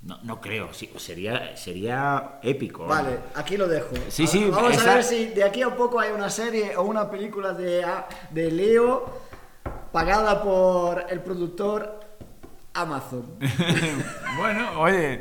no, 0.02 0.18
no, 0.22 0.40
creo, 0.40 0.72
sí, 0.72 0.90
sería, 0.96 1.54
sería 1.54 2.38
épico. 2.42 2.86
Vale, 2.86 3.18
aquí 3.34 3.58
lo 3.58 3.68
dejo. 3.68 3.90
Sí, 4.08 4.26
sí, 4.26 4.48
Vamos 4.50 4.78
a 4.78 4.94
ver 4.94 5.04
si 5.04 5.26
de 5.26 5.44
aquí 5.44 5.60
a 5.60 5.76
poco 5.76 6.00
hay 6.00 6.10
una 6.10 6.30
serie 6.30 6.74
o 6.78 6.84
una 6.84 7.10
película 7.10 7.52
de, 7.52 7.84
de 8.30 8.50
Leo 8.50 9.20
pagada 9.92 10.42
por 10.42 11.04
el 11.10 11.20
productor 11.20 12.00
Amazon. 12.72 13.36
bueno, 14.38 14.80
oye. 14.80 15.20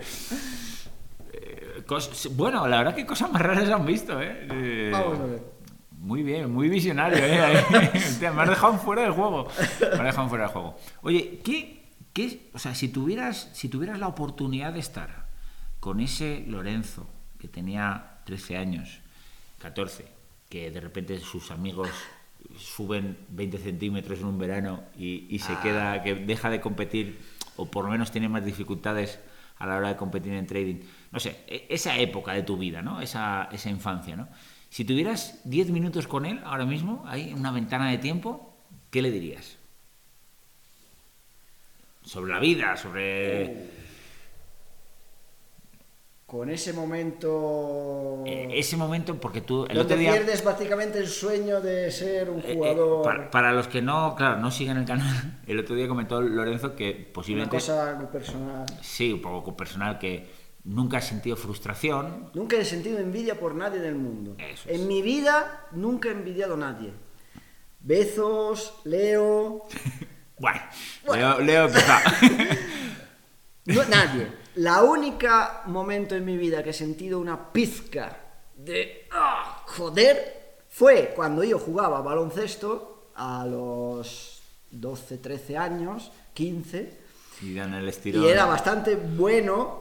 Bueno, 2.31 2.67
la 2.67 2.77
verdad 2.77 2.95
que 2.95 3.05
cosas 3.05 3.31
más 3.31 3.41
raras 3.41 3.69
han 3.69 3.85
visto, 3.85 4.21
¿eh? 4.21 4.47
¿eh? 4.51 4.89
Vamos 4.91 5.19
a 5.19 5.25
ver. 5.25 5.59
Muy 5.91 6.23
bien, 6.23 6.51
muy 6.51 6.69
visionario, 6.69 7.17
¿eh? 7.17 7.63
me 8.21 8.41
has 8.41 8.49
dejado 8.49 8.77
fuera 8.77 9.01
del 9.01 9.11
juego. 9.11 9.47
Me 9.81 9.87
has 9.87 10.03
dejado 10.03 10.29
fuera 10.29 10.45
del 10.45 10.53
juego. 10.53 10.77
Oye, 11.01 11.41
¿qué, 11.43 11.83
qué, 12.13 12.49
o 12.53 12.59
sea, 12.59 12.73
si 12.73 12.87
tuvieras, 12.87 13.49
si 13.53 13.67
tuvieras 13.67 13.99
la 13.99 14.07
oportunidad 14.07 14.73
de 14.73 14.79
estar 14.79 15.27
con 15.79 15.99
ese 15.99 16.45
Lorenzo 16.47 17.07
que 17.37 17.47
tenía 17.47 18.19
13 18.25 18.57
años, 18.57 19.01
14, 19.59 20.05
que 20.49 20.71
de 20.71 20.79
repente 20.79 21.19
sus 21.19 21.51
amigos 21.51 21.89
suben 22.57 23.17
20 23.29 23.57
centímetros 23.57 24.19
en 24.19 24.25
un 24.25 24.37
verano 24.37 24.83
y, 24.97 25.37
se 25.39 25.53
ah. 25.53 25.61
queda, 25.61 26.03
que 26.03 26.15
deja 26.15 26.49
de 26.49 26.61
competir 26.61 27.19
o 27.55 27.65
por 27.65 27.85
lo 27.85 27.91
menos 27.91 28.11
tiene 28.11 28.29
más 28.29 28.45
dificultades 28.45 29.19
a 29.57 29.65
la 29.65 29.77
hora 29.77 29.89
de 29.89 29.95
competir 29.97 30.33
en 30.33 30.47
trading. 30.47 30.77
No 31.11 31.19
sé, 31.19 31.43
e, 31.47 31.67
esa 31.69 31.97
época 31.97 32.33
de 32.33 32.43
tu 32.43 32.57
vida, 32.57 32.81
¿no? 32.81 33.01
Esa, 33.01 33.49
esa 33.51 33.69
infancia, 33.69 34.15
¿no? 34.15 34.27
Si 34.69 34.85
tuvieras 34.85 35.41
10 35.45 35.71
minutos 35.71 36.07
con 36.07 36.25
él 36.25 36.39
ahora 36.43 36.65
mismo, 36.65 37.03
ahí 37.07 37.29
en 37.29 37.39
una 37.39 37.51
ventana 37.51 37.89
de 37.89 37.97
tiempo, 37.97 38.55
¿qué 38.91 39.01
le 39.01 39.11
dirías? 39.11 39.57
Sobre 42.03 42.31
la 42.33 42.39
vida, 42.39 42.77
sobre... 42.77 43.45
Oh 43.45 43.79
con 46.29 46.47
ese 46.51 46.73
momento. 46.73 48.23
Eh, 48.27 48.49
ese 48.53 48.77
momento, 48.77 49.19
porque 49.19 49.41
tú. 49.41 49.65
El 49.67 49.79
otro 49.79 49.97
día... 49.97 50.11
pierdes 50.11 50.43
prácticamente 50.43 50.99
el 50.99 51.07
sueño 51.07 51.59
de 51.59 51.89
ser 51.89 52.29
un 52.29 52.39
eh, 52.41 52.43
eh, 52.45 52.55
jugador. 52.55 53.29
para, 53.31 53.51
los 53.51 53.67
que 53.67 53.81
no, 53.81 54.13
claro, 54.15 54.37
no 54.39 54.51
siguen 54.51 54.77
el 54.77 54.85
canal, 54.85 55.39
el 55.47 55.57
otro 55.57 55.75
día 55.75 55.87
comentó 55.87 56.21
Lorenzo 56.21 56.75
que 56.75 57.09
posiblemente. 57.11 57.55
Una 57.55 57.65
cosa 57.65 58.11
personal. 58.11 58.65
Sí, 58.79 59.11
un 59.11 59.21
poco 59.23 59.57
personal, 59.57 59.97
que 59.97 60.27
nunca 60.69 60.99
he 60.99 61.01
sentido 61.01 61.35
frustración. 61.35 62.29
Nunca 62.33 62.55
he 62.57 62.65
sentido 62.65 62.99
envidia 62.99 63.39
por 63.39 63.55
nadie 63.55 63.79
del 63.79 63.95
mundo. 63.95 64.37
En 64.67 64.87
mi 64.87 65.01
vida 65.01 65.67
nunca 65.71 66.09
he 66.09 66.11
envidiado 66.11 66.53
a 66.53 66.57
nadie. 66.57 66.93
Bezos, 67.79 68.75
Leo. 68.85 69.63
bueno, 70.37 70.61
Leo, 71.39 71.39
Leo 71.39 71.69
no, 73.65 73.83
nadie. 73.85 74.27
La 74.55 74.83
única 74.83 75.63
momento 75.65 76.15
en 76.15 76.25
mi 76.25 76.37
vida 76.37 76.63
que 76.63 76.69
he 76.69 76.73
sentido 76.73 77.19
una 77.19 77.51
pizca 77.51 78.17
de 78.55 79.07
¡ah! 79.11 79.63
joder 79.65 80.57
fue 80.67 81.13
cuando 81.15 81.43
yo 81.43 81.57
jugaba 81.57 82.01
baloncesto 82.01 83.11
a 83.15 83.45
los 83.45 84.41
12, 84.71 85.17
13 85.17 85.57
años, 85.57 86.11
15, 86.33 86.99
Y 87.41 87.55
dan 87.55 87.73
el 87.73 87.87
estirón. 87.87 88.23
Y 88.23 88.27
era 88.27 88.45
bastante 88.45 88.95
bueno, 88.95 89.79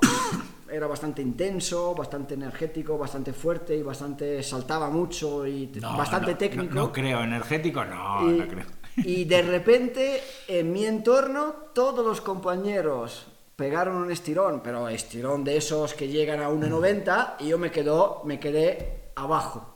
era 0.71 0.87
bastante 0.87 1.23
intenso, 1.23 1.95
bastante 1.95 2.35
energético, 2.35 2.97
bastante 2.99 3.33
fuerte 3.33 3.77
y 3.77 3.83
bastante 3.83 4.43
saltaba 4.43 4.91
mucho 4.91 5.47
y 5.47 5.71
No, 5.81 5.97
bastante 5.97 6.33
no, 6.33 6.37
técnico. 6.39 6.75
No, 6.75 6.81
no 6.83 6.93
creo, 6.93 7.23
energético 7.23 7.85
no, 7.85 8.29
y, 8.31 8.39
no 8.39 8.49
creo. 8.49 8.67
y 8.97 9.25
de 9.25 9.43
repente 9.43 10.23
en 10.47 10.73
mi 10.73 10.85
entorno 10.85 11.55
todos 11.73 12.05
los 12.05 12.21
compañeros 12.21 13.27
pegaron 13.57 13.97
un 13.97 14.11
estirón, 14.11 14.61
pero 14.63 14.89
estirón 14.89 15.43
de 15.43 15.57
esos 15.57 15.95
que 15.95 16.09
llegan 16.09 16.41
a 16.41 16.49
1,90 16.49 17.35
y 17.41 17.49
yo 17.49 17.59
me 17.59 17.71
quedo, 17.71 18.23
me 18.25 18.39
quedé 18.39 19.11
abajo. 19.17 19.75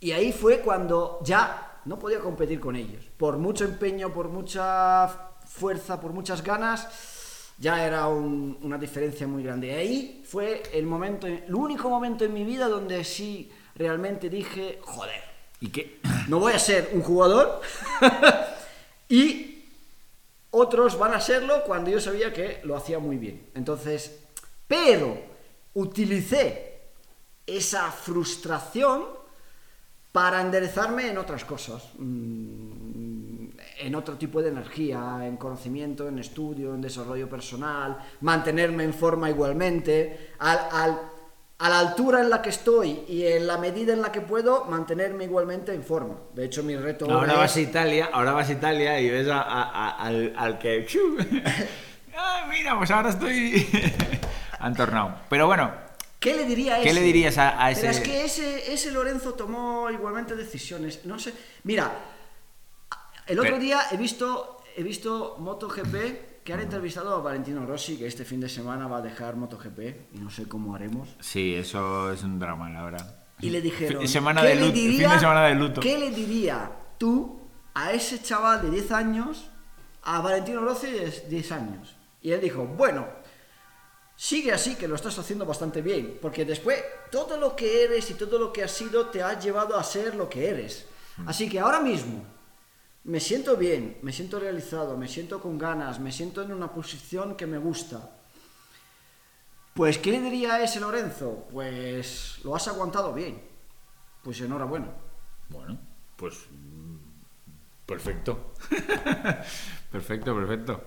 Y 0.00 0.12
ahí 0.12 0.32
fue 0.32 0.60
cuando 0.60 1.18
ya 1.24 1.80
no 1.86 1.98
podía 1.98 2.20
competir 2.20 2.60
con 2.60 2.76
ellos. 2.76 3.04
Por 3.16 3.38
mucho 3.38 3.64
empeño, 3.64 4.12
por 4.12 4.28
mucha 4.28 5.08
fuerza, 5.46 5.98
por 6.00 6.12
muchas 6.12 6.44
ganas, 6.44 6.86
ya 7.58 7.84
era 7.84 8.06
un- 8.08 8.58
una 8.62 8.78
diferencia 8.78 9.26
muy 9.26 9.42
grande. 9.42 9.66
Y 9.68 9.70
ahí 9.70 10.22
fue 10.26 10.62
el 10.72 10.86
momento, 10.86 11.26
el 11.26 11.52
único 11.54 11.88
momento 11.90 12.24
en 12.24 12.32
mi 12.32 12.44
vida 12.44 12.68
donde 12.68 13.02
sí 13.04 13.50
realmente 13.74 14.28
dije, 14.30 14.78
joder, 14.82 15.20
¿Y 15.60 15.68
qué? 15.70 15.98
no 16.28 16.38
voy 16.38 16.52
a 16.52 16.58
ser 16.58 16.90
un 16.92 17.02
jugador 17.02 17.60
y 19.08 19.64
otros 20.50 20.98
van 20.98 21.14
a 21.14 21.20
serlo 21.20 21.62
cuando 21.64 21.90
yo 21.90 22.00
sabía 22.00 22.32
que 22.32 22.60
lo 22.64 22.76
hacía 22.76 22.98
muy 22.98 23.16
bien. 23.16 23.50
Entonces, 23.54 24.20
pero 24.66 25.18
utilicé 25.74 26.80
esa 27.46 27.90
frustración 27.90 29.04
para 30.12 30.40
enderezarme 30.40 31.08
en 31.08 31.18
otras 31.18 31.44
cosas, 31.44 31.82
mm, 31.98 32.67
en 33.80 33.94
otro 33.94 34.16
tipo 34.16 34.42
de 34.42 34.48
energía, 34.50 35.18
en 35.22 35.36
conocimiento, 35.36 36.08
en 36.08 36.18
estudio, 36.18 36.74
en 36.74 36.80
desarrollo 36.80 37.28
personal, 37.28 37.98
mantenerme 38.20 38.84
en 38.84 38.92
forma 38.94 39.30
igualmente, 39.30 40.32
al, 40.38 40.58
al- 40.72 41.00
a 41.60 41.68
la 41.68 41.78
altura 41.80 42.20
en 42.20 42.30
la 42.30 42.40
que 42.40 42.50
estoy 42.50 43.00
y 43.08 43.24
en 43.26 43.46
la 43.48 43.58
medida 43.58 43.92
en 43.92 44.00
la 44.00 44.12
que 44.12 44.20
puedo, 44.20 44.64
mantenerme 44.66 45.24
igualmente 45.24 45.74
en 45.74 45.82
forma. 45.82 46.14
De 46.32 46.44
hecho, 46.44 46.62
mi 46.62 46.76
reto 46.76 47.10
Ahora 47.10 47.32
es- 47.32 47.38
vas 47.38 47.56
a 47.56 47.60
Italia, 47.60 48.10
ahora 48.12 48.32
vas 48.32 48.48
a 48.48 48.52
Italia 48.52 49.00
y 49.00 49.10
ves 49.10 49.28
a- 49.28 49.42
a- 49.42 49.62
a- 49.88 49.90
al, 50.06 50.32
al 50.36 50.58
que... 50.58 50.86
Ah, 52.20 52.46
mira, 52.50 52.76
pues 52.76 52.90
ahora 52.90 53.10
estoy... 53.10 53.64
Han 54.60 54.74
tornado. 54.74 55.14
Pero 55.30 55.46
bueno, 55.46 55.70
¿Qué 56.18 56.34
le 56.34 56.44
diría 56.44 56.74
a 56.76 56.80
¿Qué 56.80 56.90
ese? 56.90 56.98
le 57.00 57.06
dirías 57.06 57.38
a- 57.38 57.50
a 57.50 57.68
Pero 57.72 57.78
ese- 57.78 57.90
es 57.90 58.00
que 58.00 58.24
ese, 58.24 58.72
ese 58.72 58.90
Lorenzo 58.90 59.34
tomó 59.34 59.88
igualmente 59.90 60.34
decisiones. 60.34 61.04
No 61.06 61.16
sé. 61.20 61.32
Mira, 61.62 61.92
el 63.28 63.38
otro 63.38 63.52
Pero- 63.52 63.62
día 63.62 63.80
he 63.92 63.96
visto, 63.96 64.62
he 64.76 64.82
visto 64.82 65.36
MotoGP 65.38 66.42
que 66.44 66.52
han 66.54 66.60
entrevistado 66.60 67.14
a 67.14 67.20
Valentino 67.20 67.66
Rossi, 67.66 67.98
que 67.98 68.06
este 68.06 68.24
fin 68.24 68.40
de 68.40 68.48
semana 68.48 68.86
va 68.88 68.98
a 68.98 69.02
dejar 69.02 69.36
MotoGP 69.36 70.14
y 70.14 70.18
no 70.18 70.30
sé 70.30 70.48
cómo 70.48 70.74
haremos. 70.74 71.08
sí, 71.20 71.54
eso 71.54 72.10
es 72.12 72.22
un 72.22 72.38
drama, 72.38 72.70
la 72.70 72.82
verdad. 72.84 73.24
Y 73.40 73.50
le 73.50 73.60
dijeron, 73.60 74.08
semana 74.08 74.40
¿qué 74.42 74.48
de 74.48 74.54
le 74.56 74.60
luto, 74.62 74.72
diría- 74.74 75.08
fin 75.08 75.14
de 75.14 75.20
semana 75.20 75.46
de 75.46 75.54
luto. 75.54 75.80
¿Qué 75.80 75.98
le 75.98 76.10
diría 76.10 76.72
tú 76.98 77.40
a 77.74 77.92
ese 77.92 78.20
chaval 78.20 78.62
de 78.62 78.70
10 78.70 78.90
años, 78.92 79.50
a 80.02 80.20
Valentino 80.20 80.60
Rossi 80.62 80.90
de 80.90 81.10
10 81.28 81.52
años? 81.52 81.94
Y 82.22 82.32
él 82.32 82.40
dijo, 82.40 82.64
bueno, 82.66 83.06
sigue 84.16 84.52
así 84.52 84.74
que 84.74 84.88
lo 84.88 84.96
estás 84.96 85.18
haciendo 85.18 85.44
bastante 85.46 85.82
bien, 85.82 86.18
porque 86.20 86.44
después 86.44 86.82
todo 87.12 87.36
lo 87.38 87.54
que 87.54 87.84
eres 87.84 88.10
y 88.10 88.14
todo 88.14 88.38
lo 88.38 88.52
que 88.52 88.64
has 88.64 88.72
sido 88.72 89.06
te 89.06 89.22
ha 89.22 89.38
llevado 89.38 89.76
a 89.78 89.84
ser 89.84 90.16
lo 90.16 90.28
que 90.28 90.48
eres. 90.48 90.86
Mm. 91.18 91.28
Así 91.28 91.48
que 91.48 91.60
ahora 91.60 91.80
mismo 91.80 92.24
me 93.08 93.20
siento 93.20 93.56
bien, 93.56 93.96
me 94.02 94.12
siento 94.12 94.38
realizado, 94.38 94.96
me 94.96 95.08
siento 95.08 95.40
con 95.40 95.56
ganas, 95.58 95.98
me 95.98 96.12
siento 96.12 96.42
en 96.42 96.52
una 96.52 96.72
posición 96.72 97.36
que 97.36 97.46
me 97.46 97.56
gusta. 97.58 98.10
Pues, 99.74 99.96
¿qué 99.98 100.10
le 100.12 100.20
diría 100.20 100.54
a 100.54 100.62
ese 100.62 100.78
Lorenzo? 100.80 101.46
Pues 101.50 102.38
lo 102.44 102.54
has 102.54 102.68
aguantado 102.68 103.12
bien. 103.14 103.40
Pues 104.22 104.40
enhorabuena. 104.40 104.88
Bueno, 105.48 105.78
pues... 106.16 106.34
Perfecto. 107.86 108.52
perfecto, 109.90 110.34
perfecto. 110.34 110.84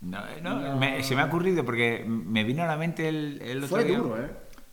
No, 0.00 0.22
no, 0.40 0.60
No. 0.60 0.76
me- 0.78 1.02
se 1.02 1.14
me 1.14 1.20
ha 1.20 1.26
ocurrido 1.26 1.62
porque 1.64 2.02
me 2.08 2.42
vino 2.44 2.62
a 2.62 2.66
la 2.66 2.76
mente 2.78 3.06
el, 3.08 3.42
el 3.42 3.58
otro 3.64 3.68
Fue 3.76 3.84
día- 3.84 3.98
duro, 3.98 4.18
¿eh? 4.18 4.30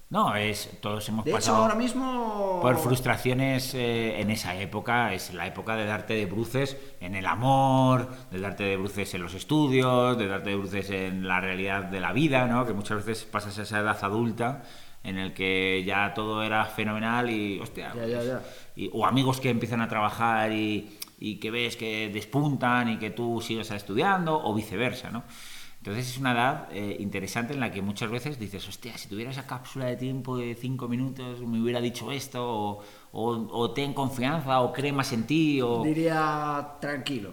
No, 0.10 0.36
es 0.36 0.70
todos 0.82 1.08
hemos 1.10 1.26
De 1.26 1.32
hecho, 1.32 1.38
pasado 1.38 1.58
ahora 1.64 1.76
mismo... 1.76 2.60
por 2.62 2.78
frustraciones 2.78 3.74
eh, 3.74 4.22
en 4.22 4.32
esa 4.32 4.56
época. 4.56 5.14
Es 5.14 5.34
la 5.34 5.46
época 5.48 5.76
de 5.76 5.86
darte 5.86 6.14
de 6.14 6.26
bruces 6.26 6.78
en 7.02 7.14
el 7.16 7.26
amor, 7.26 8.10
de 8.32 8.40
darte 8.40 8.64
de 8.64 8.78
bruces 8.78 9.14
en 9.16 9.22
los 9.22 9.34
estudios, 9.34 10.18
de 10.18 10.28
darte 10.28 10.52
de 10.52 10.56
bruces 10.56 10.90
en 10.92 11.28
la 11.28 11.42
realidad 11.42 11.84
de 11.84 12.00
la 12.00 12.14
vida, 12.14 12.48
¿no? 12.48 12.66
Que 12.66 12.72
muchas 12.74 13.06
veces 13.06 13.26
pasas 13.26 13.60
a 13.60 13.64
esa 13.64 13.80
edad 13.80 13.98
adulta 14.02 14.64
en 15.04 15.18
el 15.18 15.34
que 15.34 15.84
ya 15.86 16.14
todo 16.14 16.42
era 16.42 16.64
fenomenal 16.66 17.30
y 17.30 17.60
hostia, 17.60 17.94
Ya, 17.94 18.06
ya, 18.08 18.24
ya. 18.24 18.42
y- 18.78 18.90
o 18.94 19.06
amigos 19.06 19.40
que 19.42 19.50
empiezan 19.50 19.82
a 19.82 19.88
trabajar 19.90 20.52
y, 20.54 20.98
y 21.20 21.36
que 21.40 21.52
ves 21.52 21.76
que 21.76 22.10
despuntan 22.14 22.90
y 22.90 22.98
que 22.98 23.10
tú 23.10 23.42
sigues 23.42 23.72
estudiando 23.72 24.38
o 24.42 24.54
viceversa, 24.54 25.12
¿no? 25.12 25.24
Entonces 25.88 26.12
es 26.12 26.18
una 26.18 26.34
edad 26.34 26.68
eh, 26.74 26.98
interesante 27.00 27.54
en 27.54 27.62
la 27.62 27.72
que 27.72 27.82
muchas 27.82 28.12
veces 28.12 28.38
dices, 28.38 28.68
hostia, 28.68 28.98
si 28.98 29.08
tuviera 29.08 29.32
esa 29.32 29.48
cápsula 29.48 29.86
de 29.86 29.96
tiempo 29.96 30.36
de 30.36 30.54
cinco 30.54 30.90
minutos 30.90 31.40
me 31.40 31.62
hubiera 31.62 31.80
dicho 31.80 32.12
esto, 32.12 32.44
o, 32.46 32.84
o- 33.14 33.48
o 33.58 33.72
ten 33.72 33.94
confianza, 33.94 34.60
o 34.60 34.74
cree 34.74 34.92
más 34.92 35.14
en 35.14 35.24
ti, 35.26 35.62
o 35.62 35.84
Diría, 35.86 36.72
tranquilo, 36.82 37.32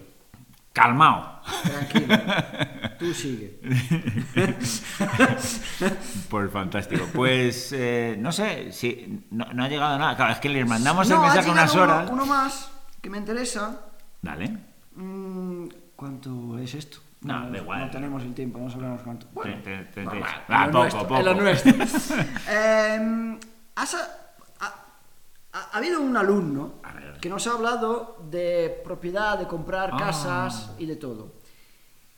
calmao. 0.73 1.41
tranquilo. 1.65 2.17
Tú 3.01 3.13
sigue. 3.13 3.59
Pues 6.31 6.51
fantástico. 6.53 7.07
Pues 7.13 7.73
eh, 7.73 8.17
no 8.21 8.31
sé, 8.31 8.71
si 8.71 9.25
no, 9.33 9.53
no 9.53 9.65
ha 9.65 9.69
llegado 9.69 9.99
nada. 9.99 10.15
Claro, 10.15 10.33
es 10.33 10.39
que 10.39 10.49
les 10.49 10.65
mandamos 10.67 11.09
No, 11.09 11.17
el 11.17 11.23
mensaje 11.23 11.51
unas 11.51 11.75
horas. 11.75 12.05
Uno, 12.05 12.23
uno 12.23 12.27
más 12.27 12.71
que 13.03 13.11
me 13.11 13.19
interesa. 13.19 13.81
Dale. 14.23 14.57
Mm, 14.95 15.67
¿Cuánto 15.97 16.57
es 16.59 16.75
esto? 16.75 16.99
No, 17.25 17.51
da 17.51 17.59
igual. 17.59 17.81
No 17.81 17.91
tenemos 17.91 18.23
el 18.23 18.35
tiempo, 18.35 18.59
no 18.59 18.71
sabemos 18.71 19.01
cuánto. 19.03 19.27
Bueno, 19.33 19.61
Te- 19.63 19.85
te- 19.85 20.07
te- 20.07 20.23
Ah, 20.49 20.67
poco, 20.67 20.79
nuestro, 20.79 21.03
poco. 21.03 21.17
en 21.19 21.25
lo 21.25 21.35
nuestro. 21.35 21.73
Has 23.77 23.95
ha, 23.95 24.09
ha- 24.61 24.75
ha 25.53 25.77
habido 25.79 26.01
un 26.01 26.17
alumno 26.17 26.75
que 27.21 27.29
nos 27.29 27.47
ha 27.47 27.53
hablado 27.53 28.19
de 28.31 28.81
propiedad, 28.85 29.39
de 29.39 29.47
comprar 29.47 29.91
Ah. 29.93 29.97
casas 29.99 30.71
y 30.79 30.87
de 30.87 30.97
todo. 30.97 31.33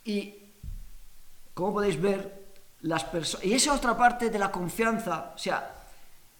Y 0.03 0.35
como 1.53 1.73
podéis 1.73 1.99
ver, 1.99 2.45
las 2.81 3.03
personas... 3.05 3.45
Y 3.45 3.53
esa 3.53 3.73
otra 3.73 3.97
parte 3.97 4.29
de 4.29 4.37
la 4.37 4.51
confianza, 4.51 5.31
o 5.35 5.37
sea, 5.37 5.73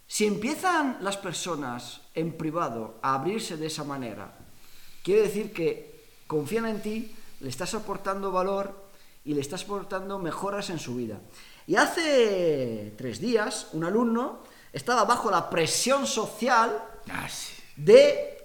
si 0.06 0.26
empiezan 0.26 0.98
las 1.02 1.18
personas 1.18 2.02
en 2.14 2.38
privado 2.38 3.00
a 3.02 3.16
abrirse 3.16 3.58
de 3.58 3.68
esa 3.68 3.84
manera, 3.84 4.32
quiere 5.04 5.24
decir 5.24 5.52
que 5.54 6.06
confían 6.28 6.66
en 6.68 6.82
ti, 6.82 7.16
le 7.40 7.50
estás 7.50 7.74
aportando 7.74 8.32
valor 8.32 8.88
y 9.26 9.34
le 9.34 9.42
estás 9.42 9.64
aportando 9.64 10.20
mejoras 10.20 10.70
en 10.70 10.80
su 10.80 10.96
vida. 10.96 11.20
Y 11.66 11.76
hace 11.76 12.94
tres 12.98 13.20
días, 13.20 13.70
un 13.74 13.84
alumno 13.84 14.44
estaba 14.72 15.04
bajo 15.06 15.30
la 15.32 15.50
presión 15.50 16.06
social 16.08 16.82
Ah, 17.10 17.28
de 17.78 18.38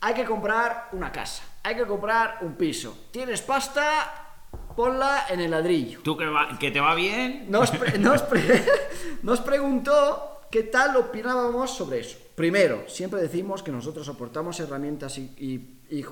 hay 0.00 0.14
que 0.14 0.24
comprar 0.24 0.88
una 0.92 1.12
casa, 1.12 1.42
hay 1.62 1.74
que 1.76 1.86
comprar 1.86 2.38
un 2.42 2.54
piso. 2.54 2.96
Tienes 3.10 3.42
pasta, 3.42 4.48
ponla 4.74 5.26
en 5.28 5.40
el 5.40 5.50
ladrillo. 5.50 6.00
¿Tú 6.02 6.16
que, 6.16 6.26
va- 6.26 6.58
que 6.58 6.70
te 6.70 6.80
va 6.80 6.94
bien? 6.94 7.46
Nos, 7.50 7.70
pre- 7.70 7.98
nos 7.98 8.22
pre- 8.22 8.64
nos 9.22 9.40
preguntó 9.40 10.40
qué 10.50 10.62
tal 10.64 10.96
opinábamos 10.96 11.70
sobre 11.76 12.00
eso. 12.00 12.16
Primero, 12.34 12.84
siempre 12.88 13.20
decimos 13.20 13.62
que 13.62 13.72
nosotros 13.72 14.08
aportamos 14.08 14.58
herramientas 14.60 15.18
y, 15.18 15.32
y- 15.38 15.96
y 15.98 16.04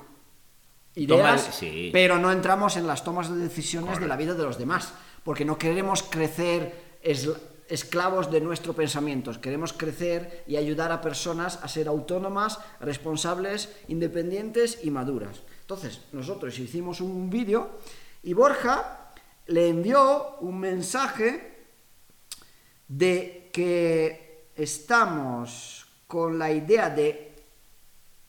ideas, 0.95 1.41
Toma- 1.43 1.53
sí. 1.53 1.89
pero 1.91 2.17
no 2.19 2.31
entramos 2.31 2.77
en 2.77 2.87
las 2.87 3.03
tomas 3.03 3.29
de 3.29 3.35
decisiones 3.37 3.99
de 3.99 4.07
la 4.07 4.15
vida 4.17 4.33
de 4.33 4.43
los 4.43 4.57
demás, 4.57 4.93
porque 5.23 5.45
no 5.45 5.57
queremos 5.57 6.03
crecer 6.03 6.97
es- 7.01 7.29
esclavos 7.67 8.31
de 8.31 8.41
nuestro 8.41 8.73
pensamiento, 8.73 9.31
queremos 9.41 9.73
crecer 9.73 10.43
y 10.47 10.55
ayudar 10.55 10.91
a 10.91 11.01
personas 11.01 11.59
a 11.63 11.67
ser 11.67 11.87
autónomas, 11.87 12.59
responsables, 12.79 13.69
independientes 13.87 14.79
y 14.83 14.91
maduras. 14.91 15.41
Entonces, 15.61 16.01
nosotros 16.11 16.57
hicimos 16.59 17.01
un 17.01 17.29
vídeo 17.29 17.71
y 18.21 18.33
Borja 18.33 19.11
le 19.47 19.67
envió 19.69 20.37
un 20.41 20.59
mensaje 20.59 21.55
de 22.87 23.49
que 23.51 24.49
estamos 24.55 25.85
con 26.07 26.37
la 26.37 26.51
idea 26.51 26.89
de 26.89 27.34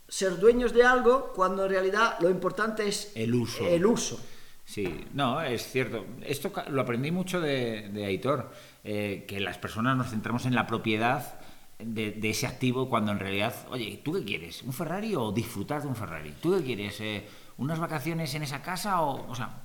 ser 0.09 0.39
dueños 0.39 0.73
de 0.73 0.85
algo 0.85 1.33
cuando 1.35 1.65
en 1.65 1.71
realidad 1.71 2.17
lo 2.21 2.31
importante 2.31 2.87
es 2.89 3.13
El 3.15 3.35
uso. 3.35 3.67
El 3.67 3.87
uso. 3.87 4.21
Sí, 4.65 5.05
no, 5.15 5.41
es 5.43 5.71
cierto. 5.71 6.05
Esto 6.23 6.53
lo 6.71 6.83
aprendí 6.83 7.11
mucho 7.13 7.41
de, 7.41 7.89
de 7.93 8.05
Aitor, 8.05 8.51
eh, 8.83 9.25
que 9.29 9.39
las 9.39 9.59
personas 9.59 9.97
nos 9.97 10.11
centramos 10.11 10.45
en 10.45 10.55
la 10.55 10.67
propiedad 10.67 11.39
de, 11.79 12.13
de 12.13 12.31
ese 12.31 12.47
activo 12.47 12.89
cuando 12.89 13.13
en 13.13 13.21
realidad, 13.21 13.55
oye, 13.71 14.01
¿tú 14.05 14.15
qué 14.15 14.25
quieres? 14.25 14.63
¿Un 14.63 14.73
Ferrari 14.73 15.15
o 15.15 15.31
disfrutar 15.31 15.83
de 15.83 15.89
un 15.89 15.97
Ferrari? 15.97 16.35
¿Tú 16.41 16.57
qué 16.57 16.65
quieres? 16.65 17.01
Eh, 17.01 17.27
¿Unas 17.59 17.79
vacaciones 17.79 18.35
en 18.35 18.43
esa 18.43 18.61
casa 18.63 19.03
o, 19.03 19.31
o 19.31 19.35
sea, 19.35 19.63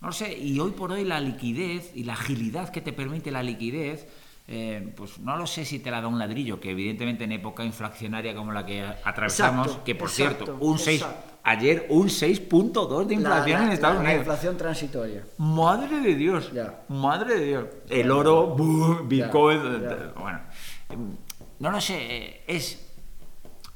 no 0.00 0.12
sé, 0.12 0.36
y 0.36 0.58
hoy 0.58 0.72
por 0.72 0.92
hoy 0.92 1.04
la 1.04 1.20
liquidez 1.20 1.92
y 1.94 2.04
la 2.04 2.14
agilidad 2.14 2.70
que 2.70 2.80
te 2.80 2.92
permite 2.92 3.30
la 3.30 3.42
liquidez, 3.42 4.08
eh, 4.52 4.92
pues 4.96 5.18
no 5.20 5.36
lo 5.36 5.46
sé 5.46 5.64
si 5.64 5.78
te 5.78 5.90
la 5.92 6.00
da 6.00 6.08
un 6.08 6.18
ladrillo, 6.18 6.58
que 6.58 6.70
evidentemente 6.72 7.22
en 7.24 7.30
época 7.32 7.64
inflacionaria 7.64 8.34
como 8.34 8.50
la 8.50 8.66
que 8.66 8.82
atravesamos, 8.82 9.66
Exacto, 9.68 9.84
que 9.84 9.94
por 9.94 10.08
exacto, 10.08 10.44
cierto, 10.44 10.64
un 10.64 10.76
6, 10.78 11.00
exacto. 11.02 11.30
ayer 11.44 11.86
un 11.90 12.08
6.2 12.08 13.06
de 13.06 13.14
La- 13.14 13.20
inflación 13.20 13.60
la- 13.60 13.66
en 13.66 13.72
Estados 13.72 13.94
la- 13.96 14.02
Unidos. 14.02 14.18
inflación 14.18 14.56
transitoria. 14.56 15.24
Madre 15.38 16.00
de 16.00 16.14
Dios, 16.16 16.52
Ya. 16.52 16.80
madre 16.88 17.38
de 17.38 17.46
Dios. 17.46 17.64
El 17.88 18.10
oro, 18.10 18.56
Bitcoin, 19.04 19.82
ya. 19.82 20.12
bueno, 20.20 20.40
em, 20.88 21.16
no 21.60 21.70
lo 21.70 21.80
sé, 21.80 21.96
eh, 22.00 22.44
es 22.48 22.86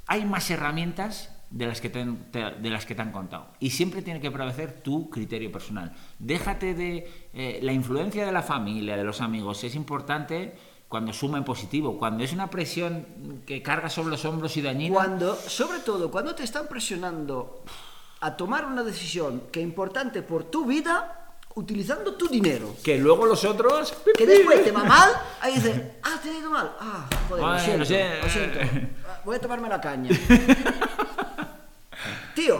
hay 0.06 0.24
más 0.24 0.50
herramientas 0.50 1.30
de 1.54 1.66
las 1.68 1.80
que 1.80 1.88
te, 1.88 2.04
de 2.04 2.70
las 2.70 2.84
que 2.84 2.96
te 2.96 3.02
han 3.02 3.12
contado 3.12 3.46
y 3.60 3.70
siempre 3.70 4.02
tiene 4.02 4.20
que 4.20 4.28
prevalecer 4.28 4.82
tu 4.82 5.08
criterio 5.08 5.52
personal. 5.52 5.92
Déjate 6.18 6.74
de 6.74 7.28
eh, 7.32 7.60
la 7.62 7.72
influencia 7.72 8.26
de 8.26 8.32
la 8.32 8.42
familia, 8.42 8.96
de 8.96 9.04
los 9.04 9.20
amigos, 9.20 9.62
es 9.62 9.76
importante 9.76 10.54
cuando 10.88 11.12
suma 11.12 11.38
en 11.38 11.44
positivo, 11.44 11.96
cuando 11.96 12.24
es 12.24 12.32
una 12.32 12.50
presión 12.50 13.42
que 13.46 13.62
carga 13.62 13.88
sobre 13.88 14.10
los 14.10 14.24
hombros 14.24 14.56
y 14.56 14.62
dañina. 14.62 14.94
Cuando, 14.94 15.36
sobre 15.36 15.78
todo, 15.78 16.10
cuando 16.10 16.34
te 16.34 16.42
están 16.42 16.66
presionando 16.66 17.62
a 18.20 18.36
tomar 18.36 18.64
una 18.64 18.82
decisión 18.82 19.44
que 19.52 19.60
es 19.60 19.64
importante 19.64 20.22
por 20.22 20.44
tu 20.44 20.66
vida, 20.66 21.36
utilizando 21.54 22.14
tu 22.14 22.26
dinero. 22.26 22.74
Que 22.82 22.98
luego 22.98 23.26
los 23.26 23.44
otros 23.44 23.94
Que 24.16 24.26
después 24.26 24.64
te 24.64 24.72
va 24.72 24.82
mal, 24.82 25.10
ahí 25.40 25.54
dices, 25.54 25.82
ah, 26.02 26.18
te 26.20 26.30
ha 26.30 26.38
ido 26.38 26.50
mal. 26.50 26.72
Ah, 26.80 27.06
joder, 27.28 27.44
Ay, 27.44 27.52
lo 27.52 27.60
siento, 27.60 27.78
lo 27.78 27.84
sé. 27.84 28.20
lo 28.22 28.28
siento. 28.28 28.88
Voy 29.24 29.36
a 29.36 29.40
tomarme 29.40 29.68
la 29.68 29.80
caña. 29.80 30.10
Tío, 32.34 32.58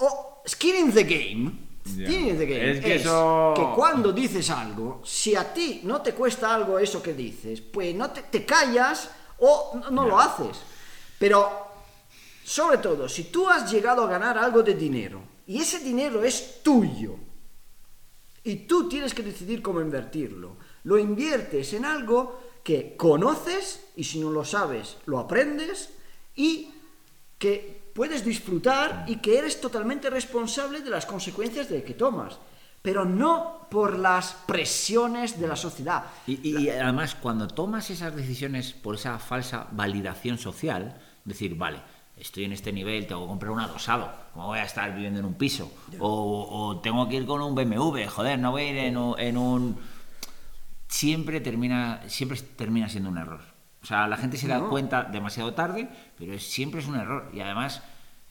o 0.00 0.42
skin 0.48 0.76
in 0.86 0.92
the 0.92 1.04
game. 1.04 1.52
Skin 1.86 2.28
in 2.28 2.38
the 2.38 2.46
game. 2.46 2.70
Es 2.72 2.80
que 2.80 2.94
eso- 2.96 3.52
que 3.56 3.62
cuando 3.74 4.12
dices 4.12 4.48
algo, 4.50 5.00
si 5.04 5.34
a 5.34 5.52
ti 5.52 5.80
no 5.84 6.00
te 6.02 6.12
cuesta 6.14 6.54
algo 6.54 6.78
eso 6.78 7.02
que 7.02 7.14
dices, 7.14 7.60
pues 7.60 7.94
no 7.94 8.10
te, 8.10 8.22
te 8.24 8.44
callas 8.44 9.10
o 9.38 9.80
no 9.90 10.06
lo 10.06 10.18
haces. 10.18 10.58
Pero, 11.18 11.48
sobre 12.44 12.78
todo, 12.78 13.08
si 13.08 13.24
tú 13.24 13.48
has 13.48 13.70
llegado 13.70 14.04
a 14.04 14.08
ganar 14.08 14.38
algo 14.38 14.62
de 14.62 14.74
dinero 14.74 15.22
y 15.46 15.60
ese 15.60 15.78
dinero 15.80 16.22
es 16.24 16.62
tuyo, 16.62 17.16
y 18.42 18.56
tú 18.66 18.88
tienes 18.88 19.12
que 19.12 19.22
decidir 19.22 19.60
cómo 19.60 19.80
invertirlo. 19.82 20.56
Lo 20.84 20.96
inviertes 20.98 21.74
en 21.74 21.84
algo 21.84 22.40
que 22.64 22.96
conoces 22.96 23.80
y 23.96 24.04
si 24.04 24.18
no 24.18 24.30
lo 24.30 24.44
sabes, 24.46 24.96
lo 25.06 25.18
aprendes 25.18 25.90
y 26.36 26.70
que 27.38 27.79
puedes 27.94 28.24
disfrutar 28.24 29.04
y 29.08 29.16
que 29.16 29.38
eres 29.38 29.60
totalmente 29.60 30.10
responsable 30.10 30.80
de 30.80 30.90
las 30.90 31.06
consecuencias 31.06 31.68
de 31.68 31.82
que 31.82 31.94
tomas, 31.94 32.38
pero 32.82 33.04
no 33.04 33.66
por 33.70 33.98
las 33.98 34.32
presiones 34.46 35.38
de 35.38 35.46
la 35.48 35.56
sociedad. 35.56 36.04
Y, 36.26 36.48
y 36.58 36.68
además, 36.70 37.14
cuando 37.14 37.46
tomas 37.48 37.90
esas 37.90 38.14
decisiones 38.16 38.72
por 38.72 38.94
esa 38.94 39.18
falsa 39.18 39.66
validación 39.72 40.38
social, 40.38 40.98
decir, 41.24 41.56
vale, 41.56 41.78
estoy 42.16 42.44
en 42.44 42.52
este 42.52 42.72
nivel, 42.72 43.06
tengo 43.06 43.22
que 43.22 43.28
comprar 43.28 43.50
un 43.52 43.60
adosado, 43.60 44.10
¿cómo 44.34 44.46
voy 44.48 44.58
a 44.58 44.64
estar 44.64 44.94
viviendo 44.94 45.20
en 45.20 45.26
un 45.26 45.34
piso? 45.34 45.70
O, 45.98 46.68
o 46.68 46.80
tengo 46.80 47.08
que 47.08 47.16
ir 47.16 47.26
con 47.26 47.40
un 47.42 47.54
BMW, 47.54 48.06
joder, 48.08 48.38
no 48.38 48.50
voy 48.52 48.62
a 48.62 48.70
ir 48.70 48.76
en 48.78 48.96
un... 48.96 49.18
en 49.20 49.36
un- 49.36 49.78
Siempre 50.88 51.40
termina, 51.40 52.02
siempre 52.08 52.36
termina 52.56 52.88
siendo 52.88 53.10
un 53.10 53.18
error. 53.18 53.40
O 53.82 53.86
sea, 53.86 54.06
la 54.06 54.16
gente 54.16 54.36
se 54.36 54.46
da 54.48 54.58
No. 54.58 54.68
cuenta 54.68 55.04
demasiado 55.04 55.54
tarde, 55.54 55.88
pero 56.18 56.34
es- 56.34 56.46
siempre 56.50 56.80
es 56.80 56.86
un 56.86 56.96
error. 56.96 57.30
Y 57.34 57.40
además, 57.40 57.82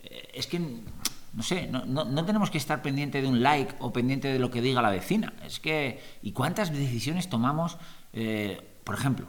eh, 0.04 0.30
es 0.34 0.46
que, 0.48 0.60
no 0.60 1.44
sé, 1.44 1.68
no, 1.68 1.86
no- 1.86 2.06
no 2.06 2.26
tenemos 2.26 2.50
que 2.52 2.58
estar 2.60 2.82
pendiente 2.82 3.22
de 3.22 3.28
un 3.28 3.42
like 3.42 3.76
o 3.80 3.92
pendiente 3.92 4.28
de 4.28 4.40
lo 4.40 4.52
que 4.52 4.62
diga 4.62 4.82
la 4.82 4.90
vecina. 4.92 5.34
Es 5.44 5.60
que, 5.60 6.00
¿y 6.22 6.32
cuántas 6.34 6.72
decisiones 6.72 7.30
tomamos? 7.30 7.78
eh, 8.14 8.60
por 8.84 8.96
ejemplo, 8.96 9.28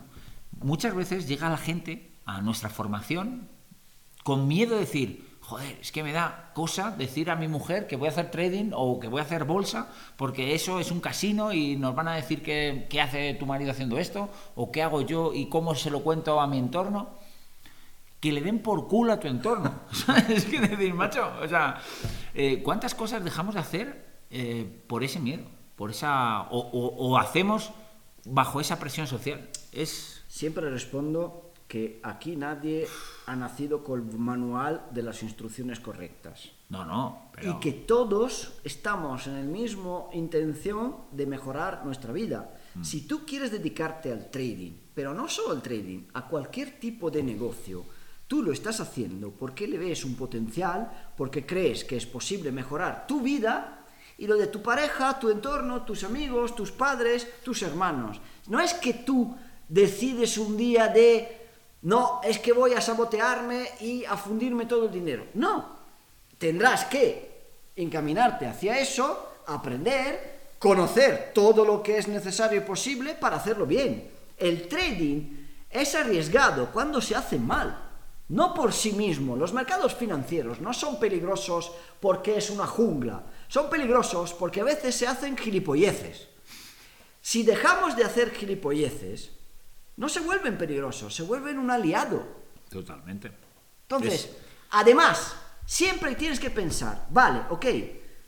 muchas 0.62 0.95
veces 0.95 1.29
llega 1.29 1.51
la 1.51 1.59
gente 1.59 2.11
a 2.25 2.41
nuestra 2.41 2.71
formación 2.71 3.49
con 4.25 4.49
miedo 4.49 4.75
de 4.75 4.81
decir, 4.81 5.29
joder, 5.51 5.78
es 5.80 5.90
que 5.92 6.03
me 6.03 6.12
da 6.12 6.51
cosa 6.55 6.92
decir 6.92 7.30
a 7.30 7.36
mi 7.36 7.48
mujer 7.48 7.86
que 7.86 7.96
voy 7.96 8.09
a 8.09 8.11
hacer 8.12 8.30
trading 8.30 8.70
o 8.72 9.01
que 9.01 9.09
voy 9.09 9.20
a 9.20 9.24
hacer 9.24 9.44
bolsa, 9.44 9.88
porque 10.16 10.55
eso 10.55 10.78
es 10.80 10.90
un 10.90 11.01
casino 11.01 11.53
y 11.53 11.76
nos 11.76 11.94
van 11.94 12.09
a 12.09 12.14
decir 12.14 12.42
que, 12.42 12.86
qué 12.88 13.01
hace 13.01 13.34
tu 13.34 13.46
marido 13.46 13.72
haciendo 13.72 13.98
esto, 13.98 14.30
o 14.55 14.70
qué 14.70 14.82
hago 14.82 15.01
yo 15.03 15.32
y 15.34 15.48
cómo 15.48 15.74
se 15.74 15.90
lo 15.90 16.03
cuento 16.03 16.40
a 16.40 16.46
mi 16.46 16.59
entorno. 16.59 17.11
Que 18.20 18.32
le 18.32 18.42
den 18.42 18.59
por 18.61 18.86
culo 18.86 19.12
a 19.14 19.18
tu 19.20 19.28
entorno. 19.28 19.80
es 20.28 20.44
que 20.44 20.61
decir, 20.61 20.92
macho, 20.94 21.30
o 21.42 21.48
sea, 21.48 21.80
eh, 22.34 22.62
¿cuántas 22.62 22.94
cosas 22.94 23.24
dejamos 23.24 23.55
de 23.55 23.61
hacer 23.61 24.07
eh, 24.30 24.82
por 24.86 25.03
ese 25.03 25.20
miedo? 25.20 25.44
Por 25.74 25.90
esa. 25.90 26.42
O- 26.51 26.68
o 26.98 27.16
hacemos 27.16 27.72
bajo 28.26 28.61
esa 28.61 28.78
presión 28.78 29.07
social. 29.07 29.48
Es. 29.72 30.22
Siempre 30.28 30.68
respondo 30.70 31.49
que 31.71 32.01
aquí 32.03 32.35
nadie 32.35 32.89
ha 33.27 33.37
nacido 33.37 33.85
con 33.85 34.01
el 34.01 34.18
manual 34.18 34.91
de 34.91 35.05
las 35.05 35.23
instrucciones 35.23 35.79
correctas. 35.79 36.51
No, 36.68 36.85
no, 36.85 37.31
pero. 37.33 37.53
Y 37.53 37.61
que 37.61 37.71
todos 37.71 38.55
estamos 38.64 39.29
en 39.29 39.37
el 39.37 39.47
mismo 39.47 40.11
intención 40.12 40.97
de 41.12 41.27
mejorar 41.27 41.87
nuestra 41.87 42.12
vida. 42.12 42.59
Mm. 42.75 42.83
Si 42.83 43.07
tú 43.07 43.25
quieres 43.25 43.53
dedicarte 43.53 44.11
al 44.11 44.33
trading, 44.33 44.73
pero 44.93 45.14
no 45.14 45.29
solo 45.29 45.53
al 45.53 45.62
trading, 45.62 46.09
a 46.14 46.27
cualquier 46.27 46.81
tipo 46.81 47.09
de 47.09 47.23
negocio, 47.23 47.85
tú 48.27 48.43
lo 48.43 48.51
estás 48.51 48.81
haciendo 48.81 49.31
porque 49.31 49.68
le 49.68 49.79
ves 49.79 50.05
un 50.05 50.16
potencial, 50.16 50.91
porque 51.16 51.47
crees 51.47 51.85
que 51.85 51.97
es 51.97 52.07
posible 52.07 52.51
mejorar 52.51 53.07
tu 53.07 53.21
vida 53.21 53.85
y 54.18 54.27
lo 54.27 54.37
de 54.37 54.49
tu 54.49 54.61
pareja, 54.61 55.21
tu 55.21 55.31
entorno, 55.31 55.83
tus 55.83 56.03
amigos, 56.03 56.57
tus 56.57 56.73
padres, 56.73 57.29
tus 57.45 57.62
hermanos. 57.62 58.21
No 58.49 58.59
es 58.59 58.75
que 58.75 58.93
tú 58.93 59.37
decides 59.68 60.37
un 60.37 60.57
día 60.57 60.89
de, 60.89 61.39
no, 61.83 62.20
es 62.22 62.39
que 62.39 62.53
voy 62.53 62.74
a 62.74 62.81
sabotearme 62.81 63.68
y 63.81 64.05
a 64.05 64.16
fundirme 64.16 64.66
todo 64.66 64.87
el 64.87 64.93
dinero. 64.93 65.26
No, 65.35 65.78
tendrás 66.39 66.85
que 66.85 67.31
encaminarte 67.76 68.47
hacia 68.47 68.78
eso, 68.78 69.35
aprender, 69.47 70.41
conocer 70.59 71.33
todo 71.35 71.64
lo 71.64 71.83
que 71.83 71.97
es 71.97 72.07
necesario 72.07 72.59
y 72.59 72.64
posible 72.64 73.14
para 73.14 73.37
hacerlo 73.37 73.64
bien. 73.64 74.11
El 74.37 74.68
trading 74.68 75.47
es 75.70 75.95
arriesgado 75.95 76.70
cuando 76.70 77.01
se 77.01 77.14
hace 77.14 77.39
mal, 77.39 77.78
no 78.28 78.53
por 78.53 78.72
sí 78.74 78.93
mismo. 78.93 79.35
Los 79.37 79.55
mercados 79.55 79.95
financieros 79.95 80.61
no 80.61 80.74
son 80.74 81.01
peligrosos 81.01 81.72
porque 81.99 82.37
es 82.37 82.51
una 82.51 82.66
jungla, 82.66 83.22
son 83.49 83.70
peligrosos 83.70 84.35
porque 84.35 84.61
a 84.61 84.64
veces 84.64 84.95
se 84.95 85.07
hacen 85.07 85.37
gilipolleces. 85.37 86.28
Si 87.22 87.43
dejamos 87.43 87.97
de 87.97 88.05
hacer 88.05 88.33
gilipolleces, 88.33 89.31
no 90.01 90.09
se 90.09 90.20
vuelven 90.20 90.57
peligrosos, 90.57 91.14
se 91.14 91.22
vuelven 91.22 91.59
un 91.59 91.70
aliado. 91.70 92.26
Totalmente. 92.70 93.30
Entonces, 93.82 94.24
Es- 94.24 94.36
además, 94.70 95.34
siempre 95.66 96.14
tienes 96.14 96.40
que 96.40 96.48
pensar, 96.51 97.07
vale, 97.11 97.42
ok, 97.51 97.66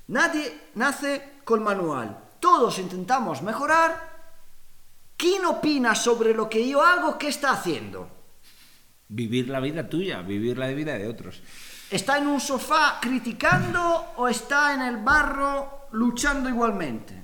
nadie 0.08 0.68
nace 0.74 1.40
con 1.44 1.62
manual, 1.62 2.16
todos 2.38 2.78
intentamos 2.78 3.40
mejorar. 3.40 4.12
¿Quién 5.16 5.44
opina 5.46 5.94
sobre 5.94 6.34
lo 6.34 6.48
que 6.50 6.68
yo 6.68 6.82
hago? 6.82 7.16
¿Qué 7.16 7.28
está 7.28 7.52
haciendo? 7.52 8.10
Vivir 9.08 9.48
la 9.48 9.60
vida 9.60 9.88
tuya, 9.88 10.20
vivir 10.22 10.58
la 10.58 10.66
vida 10.68 10.98
de 10.98 11.08
otros. 11.08 11.40
¿Está 11.90 12.18
en 12.18 12.26
un 12.26 12.40
sofá 12.40 12.98
criticando 13.00 14.12
o 14.16 14.28
está 14.28 14.74
en 14.74 14.82
el 14.82 14.96
barro 14.98 15.86
luchando 15.92 16.48
igualmente? 16.48 17.22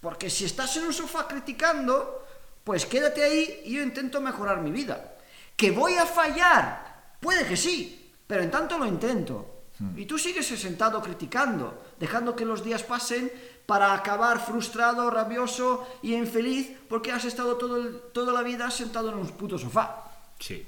Porque 0.00 0.28
si 0.28 0.44
estás 0.44 0.76
en 0.76 0.84
un 0.84 0.92
sofá 0.92 1.26
criticando, 1.26 2.21
pues 2.64 2.86
quédate 2.86 3.22
ahí 3.22 3.60
y 3.64 3.74
yo 3.74 3.82
intento 3.82 4.20
mejorar 4.20 4.60
mi 4.60 4.70
vida. 4.70 5.14
¿Que 5.56 5.70
voy 5.70 5.94
a 5.94 6.06
fallar? 6.06 7.14
Puede 7.20 7.46
que 7.46 7.56
sí, 7.56 8.10
pero 8.26 8.42
en 8.42 8.50
tanto 8.50 8.78
lo 8.78 8.86
intento. 8.86 9.48
Y 9.96 10.06
tú 10.06 10.16
sigues 10.16 10.46
sentado 10.46 11.02
criticando, 11.02 11.82
dejando 11.98 12.36
que 12.36 12.44
los 12.44 12.62
días 12.64 12.84
pasen 12.84 13.32
para 13.66 13.92
acabar 13.94 14.38
frustrado, 14.38 15.10
rabioso 15.10 15.88
y 16.02 16.14
infeliz 16.14 16.70
porque 16.88 17.10
has 17.10 17.24
estado 17.24 17.56
todo 17.56 17.76
el- 17.78 18.00
toda 18.12 18.32
la 18.32 18.42
vida 18.42 18.70
sentado 18.70 19.08
en 19.10 19.16
un 19.18 19.26
puto 19.30 19.58
sofá. 19.58 20.04
Sí. 20.38 20.64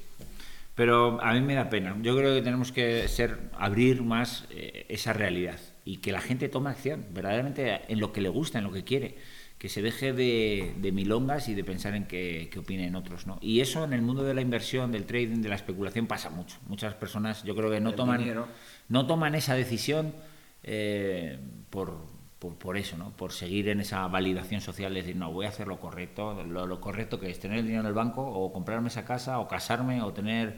Pero 0.75 1.21
a 1.21 1.31
mí 1.33 1.39
me 1.39 1.55
da 1.55 1.69
pena. 1.69 1.95
Yo 2.01 2.17
creo 2.17 2.35
que 2.35 2.41
tenemos 2.41 2.73
que 2.73 3.07
ser 3.07 3.49
abrir 3.57 4.01
más 4.03 4.43
eh, 4.49 4.85
esa 4.89 5.13
realidad 5.13 5.59
y 5.85 5.97
que 5.97 6.11
la 6.11 6.19
gente 6.19 6.49
tome 6.49 6.69
acción, 6.71 7.05
verdaderamente 7.11 7.83
en 7.87 8.01
lo 8.01 8.11
que 8.11 8.19
le 8.19 8.27
gusta, 8.27 8.57
en 8.57 8.65
lo 8.65 8.71
que 8.73 8.83
quiere. 8.83 9.17
Que 9.65 9.69
se 9.69 9.81
deje 9.81 10.13
de, 10.13 10.75
de 10.77 10.91
milongas 10.91 11.49
y 11.49 11.55
de 11.55 11.63
pensar 11.63 11.95
en 11.95 12.05
qué, 12.05 12.49
qué 12.51 12.59
opinen 12.59 12.95
otros. 12.95 13.25
¿no? 13.25 13.39
Y 13.41 13.61
eso 13.61 13.83
en 13.83 13.93
el 13.93 14.03
mundo 14.03 14.23
de 14.23 14.35
la 14.35 14.41
inversión, 14.41 14.91
del 14.91 15.07
trading, 15.07 15.41
de 15.41 15.49
la 15.49 15.55
especulación 15.55 16.05
pasa 16.05 16.29
mucho. 16.29 16.57
Muchas 16.67 16.93
personas 16.93 17.43
yo 17.43 17.55
creo 17.55 17.71
que 17.71 17.79
no 17.79 17.89
El 17.89 17.95
toman, 17.95 18.19
dinero. 18.19 18.47
no 18.89 19.07
toman 19.07 19.33
esa 19.33 19.55
decisión 19.55 20.13
eh, 20.61 21.39
por, 21.71 21.97
por, 22.37 22.53
por 22.59 22.77
eso, 22.77 22.95
¿no? 22.95 23.09
por 23.17 23.31
seguir 23.31 23.69
en 23.69 23.79
esa 23.79 24.05
validación 24.05 24.61
social, 24.61 24.93
de 24.93 24.99
decir, 25.01 25.15
no, 25.15 25.31
voy 25.31 25.47
a 25.47 25.49
hacer 25.49 25.67
lo 25.67 25.79
correcto, 25.79 26.43
lo, 26.43 26.67
lo 26.67 26.79
correcto 26.79 27.19
que 27.19 27.31
es 27.31 27.39
tener 27.39 27.57
el 27.57 27.65
dinero 27.65 27.81
en 27.81 27.87
el 27.87 27.93
banco, 27.93 28.21
o 28.21 28.53
comprarme 28.53 28.89
esa 28.89 29.03
casa, 29.03 29.39
o 29.39 29.47
casarme, 29.47 30.03
o 30.03 30.13
tener 30.13 30.57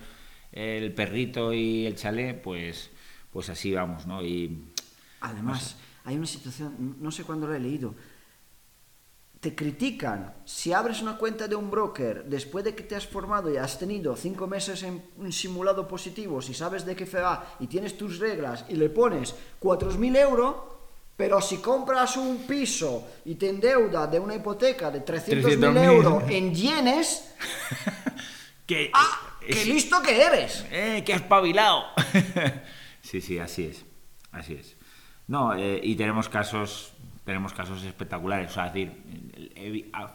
el 0.52 0.92
perrito 0.94 1.54
y 1.54 1.86
el 1.86 1.96
chalet, 1.96 2.42
pues, 2.42 2.92
pues 3.32 3.48
así 3.50 3.72
vamos, 3.72 4.06
¿no? 4.06 4.22
Y 4.22 4.66
Además, 5.22 5.78
hay 6.04 6.18
una 6.18 6.28
situación, 6.28 6.98
no 7.00 7.10
sé 7.12 7.24
cuándo 7.24 7.48
lo 7.48 7.54
he 7.56 7.60
leído, 7.62 7.96
te 9.48 9.56
critican 9.56 10.34
si 10.44 10.74
abres 10.74 11.02
una 11.02 11.18
cuenta 11.18 11.48
de 11.48 11.56
un 11.56 11.72
broker 11.72 12.26
después 12.26 12.66
de 12.66 12.76
que 12.76 12.84
te 12.84 12.98
has 12.98 13.08
formado 13.08 13.50
y 13.50 13.56
has 13.56 13.80
tenido 13.80 14.14
cinco 14.18 14.46
meses 14.46 14.84
en 14.84 15.02
un 15.16 15.32
simulado 15.32 15.88
positivo, 15.88 16.42
si 16.42 16.54
sabes 16.54 16.86
de 16.86 16.98
qué 16.98 17.06
fe 17.06 17.22
va 17.22 17.56
y 17.62 17.68
tienes 17.68 17.98
tus 17.98 18.20
reglas 18.20 18.66
y 18.68 18.76
le 18.76 18.90
pones 18.90 19.34
4.000 19.62 20.18
euros, 20.18 20.56
pero 21.16 21.40
si 21.40 21.60
compras 21.60 22.18
un 22.18 22.40
piso 22.40 23.08
y 23.24 23.36
te 23.36 23.48
endeuda 23.48 24.06
de 24.08 24.20
una 24.20 24.36
hipoteca 24.36 24.92
de 24.92 25.06
300.000 25.06 25.42
300.000. 25.42 25.84
euros 25.86 26.24
en 26.28 26.54
yenes, 26.54 27.34
Que, 28.68 28.92
¡ah! 28.94 29.38
¡Qué 29.40 29.64
listo 29.64 30.02
que 30.02 30.22
eres! 30.22 30.66
¡Eh, 30.70 31.02
qué 31.06 31.14
espabilado! 31.14 31.86
sí, 33.02 33.22
sí, 33.22 33.40
así 33.40 33.64
es. 33.64 33.86
Así 34.34 34.56
es. 34.56 34.76
No, 35.28 35.56
eh, 35.56 35.80
y 35.82 35.96
tenemos 35.96 36.28
casos, 36.28 36.92
tenemos 37.24 37.54
casos 37.54 37.82
espectaculares. 37.86 38.52
O 38.52 38.54
sea, 38.54 38.68
es 38.68 38.74
decir, 38.74 39.27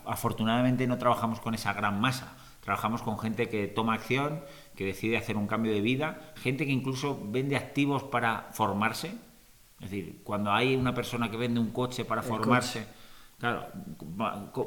afortunadamente 0.05 0.87
no 0.87 0.99
trabajamos 0.99 1.41
con 1.41 1.55
esa 1.55 1.73
gran 1.73 2.01
masa. 2.01 2.37
Trabajamos 2.61 3.03
con 3.03 3.19
gente 3.19 3.49
que 3.49 3.67
toma 3.67 3.95
acción, 3.95 4.41
que 4.77 4.85
decide 4.85 5.17
hacer 5.17 5.37
un 5.37 5.49
cambio 5.49 5.73
de 5.73 5.81
vida, 5.81 6.33
gente 6.37 6.65
que 6.65 6.71
incluso 6.71 7.21
vende 7.25 7.57
activos 7.57 8.05
para 8.05 8.51
formarse. 8.53 9.09
Es 9.81 9.91
decir, 9.91 10.21
cuando 10.23 10.53
hay 10.53 10.77
una 10.77 10.95
persona 10.95 11.29
que 11.29 11.37
vende 11.37 11.59
un 11.59 11.73
coche 11.73 12.05
para 12.05 12.21
El 12.23 12.29
formarse, 12.29 12.87
claro, 13.39 13.67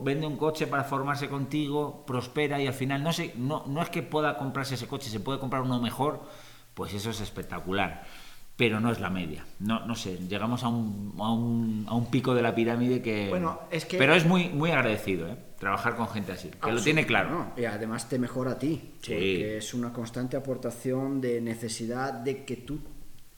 vende 0.01 0.28
un 0.28 0.36
coche 0.36 0.67
para 0.67 0.84
formarse 0.84 1.30
contigo, 1.30 2.05
prospera 2.05 2.61
y 2.61 2.67
al 2.67 2.73
final 2.73 3.01
no 3.01 3.13
sé, 3.13 3.34
no, 3.38 3.63
no 3.65 3.82
es 3.82 3.89
que 3.89 4.03
pueda 4.03 4.38
comprarse 4.38 4.76
ese 4.76 4.88
coche, 4.88 5.09
se 5.09 5.21
puede 5.21 5.39
comprar 5.39 5.61
uno 5.61 5.80
mejor, 5.80 6.21
pues 6.73 6.93
eso 6.93 7.11
es 7.11 7.21
espectacular. 7.21 8.03
Pero 8.58 8.80
no 8.80 8.89
es 8.89 9.01
la 9.01 9.10
media. 9.10 9.45
No, 9.60 9.86
no 9.86 9.95
sé, 9.95 10.18
llegamos 10.30 10.64
a 10.64 10.70
un, 10.70 11.14
a 11.20 11.30
un, 11.34 11.86
a 11.89 11.93
un 11.93 12.10
pico 12.10 12.34
de 12.34 12.41
la 12.41 12.56
pirámide 12.56 13.01
que. 13.01 13.28
Bueno, 13.30 13.60
es 13.70 13.84
que- 13.86 13.97
Pero 13.97 14.16
es 14.16 14.26
muy, 14.26 14.47
muy 14.49 14.72
agradecido, 14.72 15.28
¿eh? 15.28 15.36
Trabajar 15.60 15.95
con 15.97 16.08
gente 16.08 16.32
así, 16.32 16.49
que 16.64 16.72
lo 16.72 16.82
tiene 16.82 17.06
claro. 17.06 17.30
No, 17.32 17.51
y 17.62 17.66
además 17.66 18.08
te 18.08 18.18
mejora 18.18 18.51
a 18.51 18.60
ti, 18.60 18.93
Sí. 19.01 19.12
porque 19.12 19.58
es 19.58 19.74
una 19.74 19.91
constante 19.91 20.38
aportación 20.38 21.20
de 21.20 21.41
necesidad 21.41 22.14
de 22.14 22.45
que 22.45 22.56
tú 22.58 22.80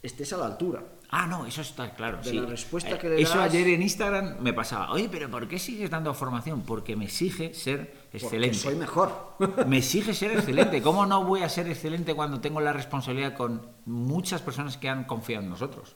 estés 0.04 0.34
a 0.34 0.38
la 0.38 0.46
altura. 0.46 0.84
Ah, 1.10 1.26
no, 1.26 1.46
eso 1.48 1.62
está 1.62 1.96
claro. 1.96 2.18
De 2.18 2.30
sí. 2.30 2.40
la 2.40 2.46
respuesta 2.46 2.92
Eh, 2.92 3.00
que 3.00 3.10
le 3.10 3.22
Eso 3.22 3.38
das- 3.40 3.50
ayer 3.50 3.68
en 3.70 3.82
Instagram 3.82 4.38
me 4.42 4.54
pasaba. 4.54 4.92
Oye, 4.92 5.08
pero 5.10 5.32
¿por 5.32 5.48
qué 5.48 5.58
sigues 5.58 5.90
dando 5.90 6.14
formación? 6.14 6.62
Porque 6.62 6.96
me 6.96 7.06
exige 7.06 7.54
ser 7.54 7.97
Porque 8.12 8.26
excelente. 8.26 8.58
soy 8.58 8.76
mejor. 8.76 9.36
Me 9.68 9.78
exige 9.80 10.14
ser 10.14 10.32
excelente. 10.32 10.82
¿Cómo 10.82 11.06
no 11.06 11.24
voy 11.24 11.42
a 11.44 11.50
ser 11.50 11.68
excelente 11.68 12.14
cuando 12.16 12.40
tengo 12.40 12.62
la 12.62 12.74
responsabilidad 12.74 13.36
con 13.36 13.62
muchas 13.86 14.42
personas 14.42 14.78
que 14.78 14.90
han 14.90 15.04
confiado 15.06 15.44
en 15.44 15.50
nosotros? 15.50 15.96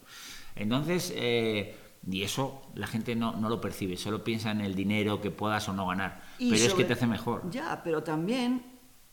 Entonces, 0.55 1.14
eh, 1.16 1.76
y 2.09 2.24
eso 2.24 2.62
la 2.76 2.88
gente 2.88 3.16
no, 3.16 3.34
no 3.34 3.47
lo 3.49 3.62
percibe, 3.62 3.95
solo 3.97 4.24
piensa 4.24 4.51
en 4.51 4.62
el 4.62 4.76
dinero 4.76 5.22
que 5.22 5.32
puedas 5.32 5.68
o 5.70 5.74
no 5.74 5.88
ganar. 5.88 6.22
Y 6.39 6.49
pero 6.49 6.55
es 6.55 6.64
que 6.64 6.70
sobre- 6.72 6.86
te 6.86 6.93
hace 6.93 7.07
mejor. 7.07 7.49
Ya, 7.49 7.82
pero 7.84 8.03
también, 8.03 8.64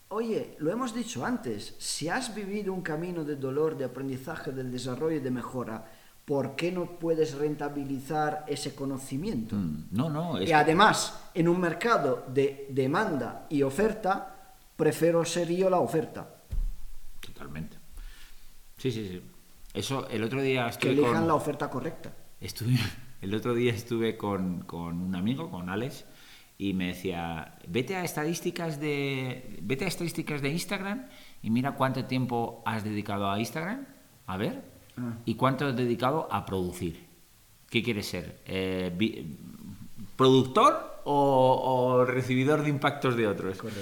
oye, 0.09 0.55
lo 0.59 0.71
hemos 0.71 0.93
dicho 0.93 1.25
antes, 1.25 1.75
si 1.77 2.09
has 2.09 2.33
vivido 2.35 2.73
un 2.73 2.81
camino 2.81 3.23
de 3.23 3.35
dolor, 3.37 3.77
de 3.77 3.85
aprendizaje, 3.85 4.51
del 4.51 4.71
desarrollo 4.71 5.17
y 5.17 5.19
de 5.21 5.31
mejora, 5.31 5.89
¿por 6.29 6.55
qué 6.55 6.71
no 6.71 6.85
puedes 6.99 7.33
rentabilizar 7.33 8.45
ese 8.47 8.75
conocimiento? 8.75 9.55
Mm, 9.55 9.87
No, 9.89 10.11
no, 10.11 10.37
es 10.37 10.47
Y 10.47 10.53
además, 10.53 11.19
en 11.33 11.47
un 11.47 11.59
mercado 11.59 12.23
de 12.31 12.67
demanda 12.69 13.47
y 13.49 13.63
oferta, 13.63 14.53
prefiero 14.75 15.25
ser 15.25 15.49
yo 15.49 15.71
la 15.71 15.79
oferta. 15.79 16.29
totalmente. 17.19 17.77
Sí, 18.77 18.91
sí, 18.91 19.07
sí. 19.07 19.21
Eso, 19.73 20.07
el 20.07 20.23
otro 20.23 20.43
día 20.43 20.65
Que 20.65 20.69
estuve 20.69 20.91
elijan 20.91 21.13
con... 21.15 21.27
la 21.29 21.33
oferta 21.33 21.67
correcta. 21.67 22.13
Estuve, 22.39 22.77
el 23.23 23.33
otro 23.33 23.55
día 23.55 23.73
estuve 23.73 24.15
con, 24.15 24.61
con 24.65 25.01
un 25.01 25.15
amigo, 25.15 25.49
con 25.49 25.67
Alex, 25.67 26.05
y 26.59 26.73
me 26.75 26.89
decía, 26.89 27.57
vete 27.67 27.95
a 27.95 28.03
estadísticas 28.03 28.79
de 28.79 29.57
vete 29.63 29.85
a 29.85 29.87
estadísticas 29.87 30.43
de 30.43 30.49
Instagram 30.49 31.07
y 31.41 31.49
mira 31.49 31.71
cuánto 31.71 32.05
tiempo 32.05 32.61
has 32.67 32.83
dedicado 32.83 33.31
a 33.31 33.39
Instagram, 33.39 33.87
a 34.27 34.37
ver, 34.37 34.61
Ah. 34.99 35.13
y 35.25 35.35
cuánto 35.35 35.65
has 35.67 35.75
dedicado 35.75 36.27
a 36.31 36.45
producir. 36.45 37.07
¿Qué 37.69 37.81
quieres 37.83 38.07
ser? 38.07 38.41
Eh, 38.45 38.91
¿Productor 40.15 41.01
o, 41.05 41.61
o 41.95 42.05
recibidor 42.05 42.63
de 42.63 42.69
impactos 42.69 43.15
de 43.15 43.27
otros? 43.27 43.57
Correcto. 43.57 43.81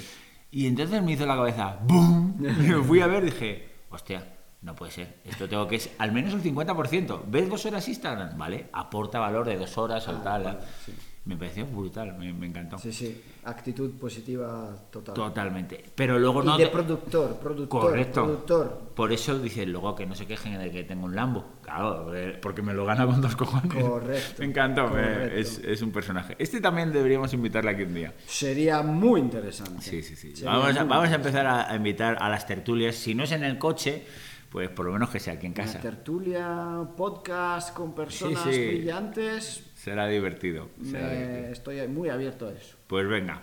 Y 0.51 0.68
entonces 0.68 1.01
me 1.01 1.13
hizo 1.13 1.26
la 1.26 1.36
cabeza, 1.36 1.78
¡boom! 1.84 2.36
Me 2.39 2.76
fui 2.84 3.01
a 3.01 3.07
ver 3.07 3.24
y 3.24 3.28
dije, 3.28 3.70
hostia, 3.89 4.26
no 4.61 4.76
puede 4.76 4.91
ser. 4.91 5.18
Esto 5.26 5.47
tengo 5.49 5.68
que 5.68 5.78
es 5.78 5.89
al 5.97 6.11
menos 6.11 6.34
el 6.34 6.43
50%. 6.43 7.22
¿Ves 7.28 7.49
dos 7.49 7.65
horas 7.65 7.88
Instagram? 7.88 8.38
Vale, 8.38 8.70
aporta 8.72 9.20
valor 9.20 9.45
de 9.45 9.57
dos 9.57 9.78
horas 9.78 10.07
o 10.07 10.11
Ah, 10.11 10.22
tal. 10.24 10.43
vale, 10.43 10.59
sí. 10.86 10.93
Me 11.28 11.36
pareció 11.36 11.65
brutal, 11.65 12.17
me, 12.17 12.32
me 12.34 12.47
encantó. 12.47 12.78
Sí, 12.80 12.91
sí, 12.93 13.21
actitud 13.43 13.91
positiva 13.99 14.73
total. 14.89 15.13
Totalmente. 15.13 15.84
Pero 15.93 16.17
luego 16.17 16.41
no. 16.41 16.55
y 16.55 16.59
de 16.59 16.65
te- 16.67 16.71
productor, 16.71 17.36
productor, 17.38 17.82
Correcto. 17.82 18.23
productor. 18.23 18.91
Por 18.95 19.11
eso 19.11 19.38
dicen 19.38 19.71
luego 19.73 19.93
que 19.93 20.05
no 20.05 20.15
se 20.15 20.25
quejen 20.25 20.57
de 20.57 20.71
que 20.71 20.86
tengo 20.86 21.05
un 21.05 21.15
Lambo. 21.15 21.45
Claro, 21.61 22.09
porque 22.41 22.61
me 22.61 22.73
lo 22.73 22.86
gana 22.86 23.05
con 23.05 23.19
dos 23.21 23.36
cojones. 23.36 23.84
Correcto, 23.84 24.36
Me 24.39 24.45
encantó, 24.45 24.88
correcto. 24.89 25.36
es, 25.36 25.59
es 25.59 25.82
un 25.82 25.91
personaje. 25.91 26.36
Este 26.39 26.61
también 26.61 26.93
deberíamos 26.93 27.34
invitarle 27.34 27.71
aquí 27.71 27.84
un 27.84 27.93
día. 27.93 28.13
Sería 28.25 28.82
muy 28.82 29.19
interesante. 29.19 29.82
Sí, 29.82 30.01
sí, 30.01 30.15
sí. 30.15 30.34
Sería 30.34 30.51
Vamos 30.51 30.78
a, 30.78 30.84
vamos 30.86 31.09
a 31.09 31.15
empezar 31.15 31.45
a, 31.45 31.75
invitar 31.75 32.17
a 32.21 32.30
las 32.30 32.47
tertulias. 32.47 32.95
Si 32.95 33.13
no 33.13 33.23
es 33.25 33.34
en 33.34 33.43
el 33.43 33.57
coche, 33.57 34.05
pues 34.49 34.69
por 34.69 34.86
lo 34.86 34.93
menos 34.93 35.09
que 35.09 35.19
sea 35.19 35.34
aquí 35.34 35.45
en 35.47 35.51
Una 35.51 35.63
casa. 35.65 35.82
tertulia, 35.82 36.88
podcast 36.95 37.73
con 37.73 37.93
personas 37.93 38.41
Sí, 38.43 38.53
sí. 38.53 38.65
brillantes. 38.67 39.63
Será 39.88 40.07
divertido. 40.07 40.69
será 40.83 41.07
me- 41.07 41.15
divertido. 41.17 41.51
estoy 41.53 41.88
muy 41.88 42.09
abierto 42.09 42.47
a 42.47 42.51
eso. 42.51 42.75
Pues 42.88 43.07
venga. 43.07 43.41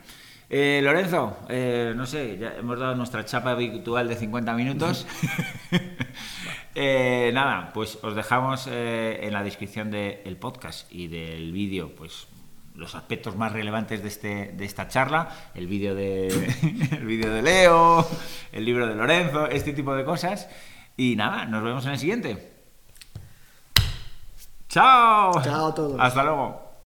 Eh, 0.51 0.81
Lorenzo, 0.85 1.39
eh, 1.49 1.95
no 1.97 2.05
sé, 2.07 2.37
ya 2.39 2.55
hemos 2.59 2.79
dado 2.79 2.95
nuestra 2.95 3.25
chapa 3.25 3.53
habitual 3.53 4.09
de 4.09 4.15
50 4.17 4.53
minutos. 4.55 5.07
Eh, 6.77 7.31
nada, 7.33 7.71
pues 7.73 7.99
os 8.03 8.17
dejamos 8.17 8.67
en 8.67 9.33
la 9.33 9.45
descripción 9.45 9.93
del 9.93 10.37
podcast 10.37 10.93
y 10.93 11.07
del 11.07 11.53
vídeo, 11.53 11.95
pues 11.95 12.27
los 12.75 12.97
aspectos 12.97 13.37
más 13.37 13.53
relevantes 13.53 14.03
de, 14.03 14.09
este, 14.09 14.53
de 14.57 14.65
esta 14.65 14.89
charla, 14.89 15.29
el 15.55 15.69
vídeo 15.69 15.95
de, 15.95 16.27
el 16.99 17.05
vídeo 17.07 17.33
de 17.33 17.43
Leo, 17.43 18.05
el 18.51 18.65
libro 18.65 18.89
de 18.89 18.97
Lorenzo, 18.97 19.47
este 19.49 19.73
tipo 19.73 19.95
de 19.95 20.05
cosas. 20.05 20.49
Y 20.97 21.15
nada, 21.15 21.45
nos 21.47 21.63
vemos 21.63 21.85
en 21.87 21.93
el 21.93 21.99
siguiente. 21.99 22.54
¡Chao! 24.75 25.41
Chao 25.41 25.69
a 25.69 25.75
todos. 25.75 25.95
Hasta 26.01 26.25
luego. 26.25 26.64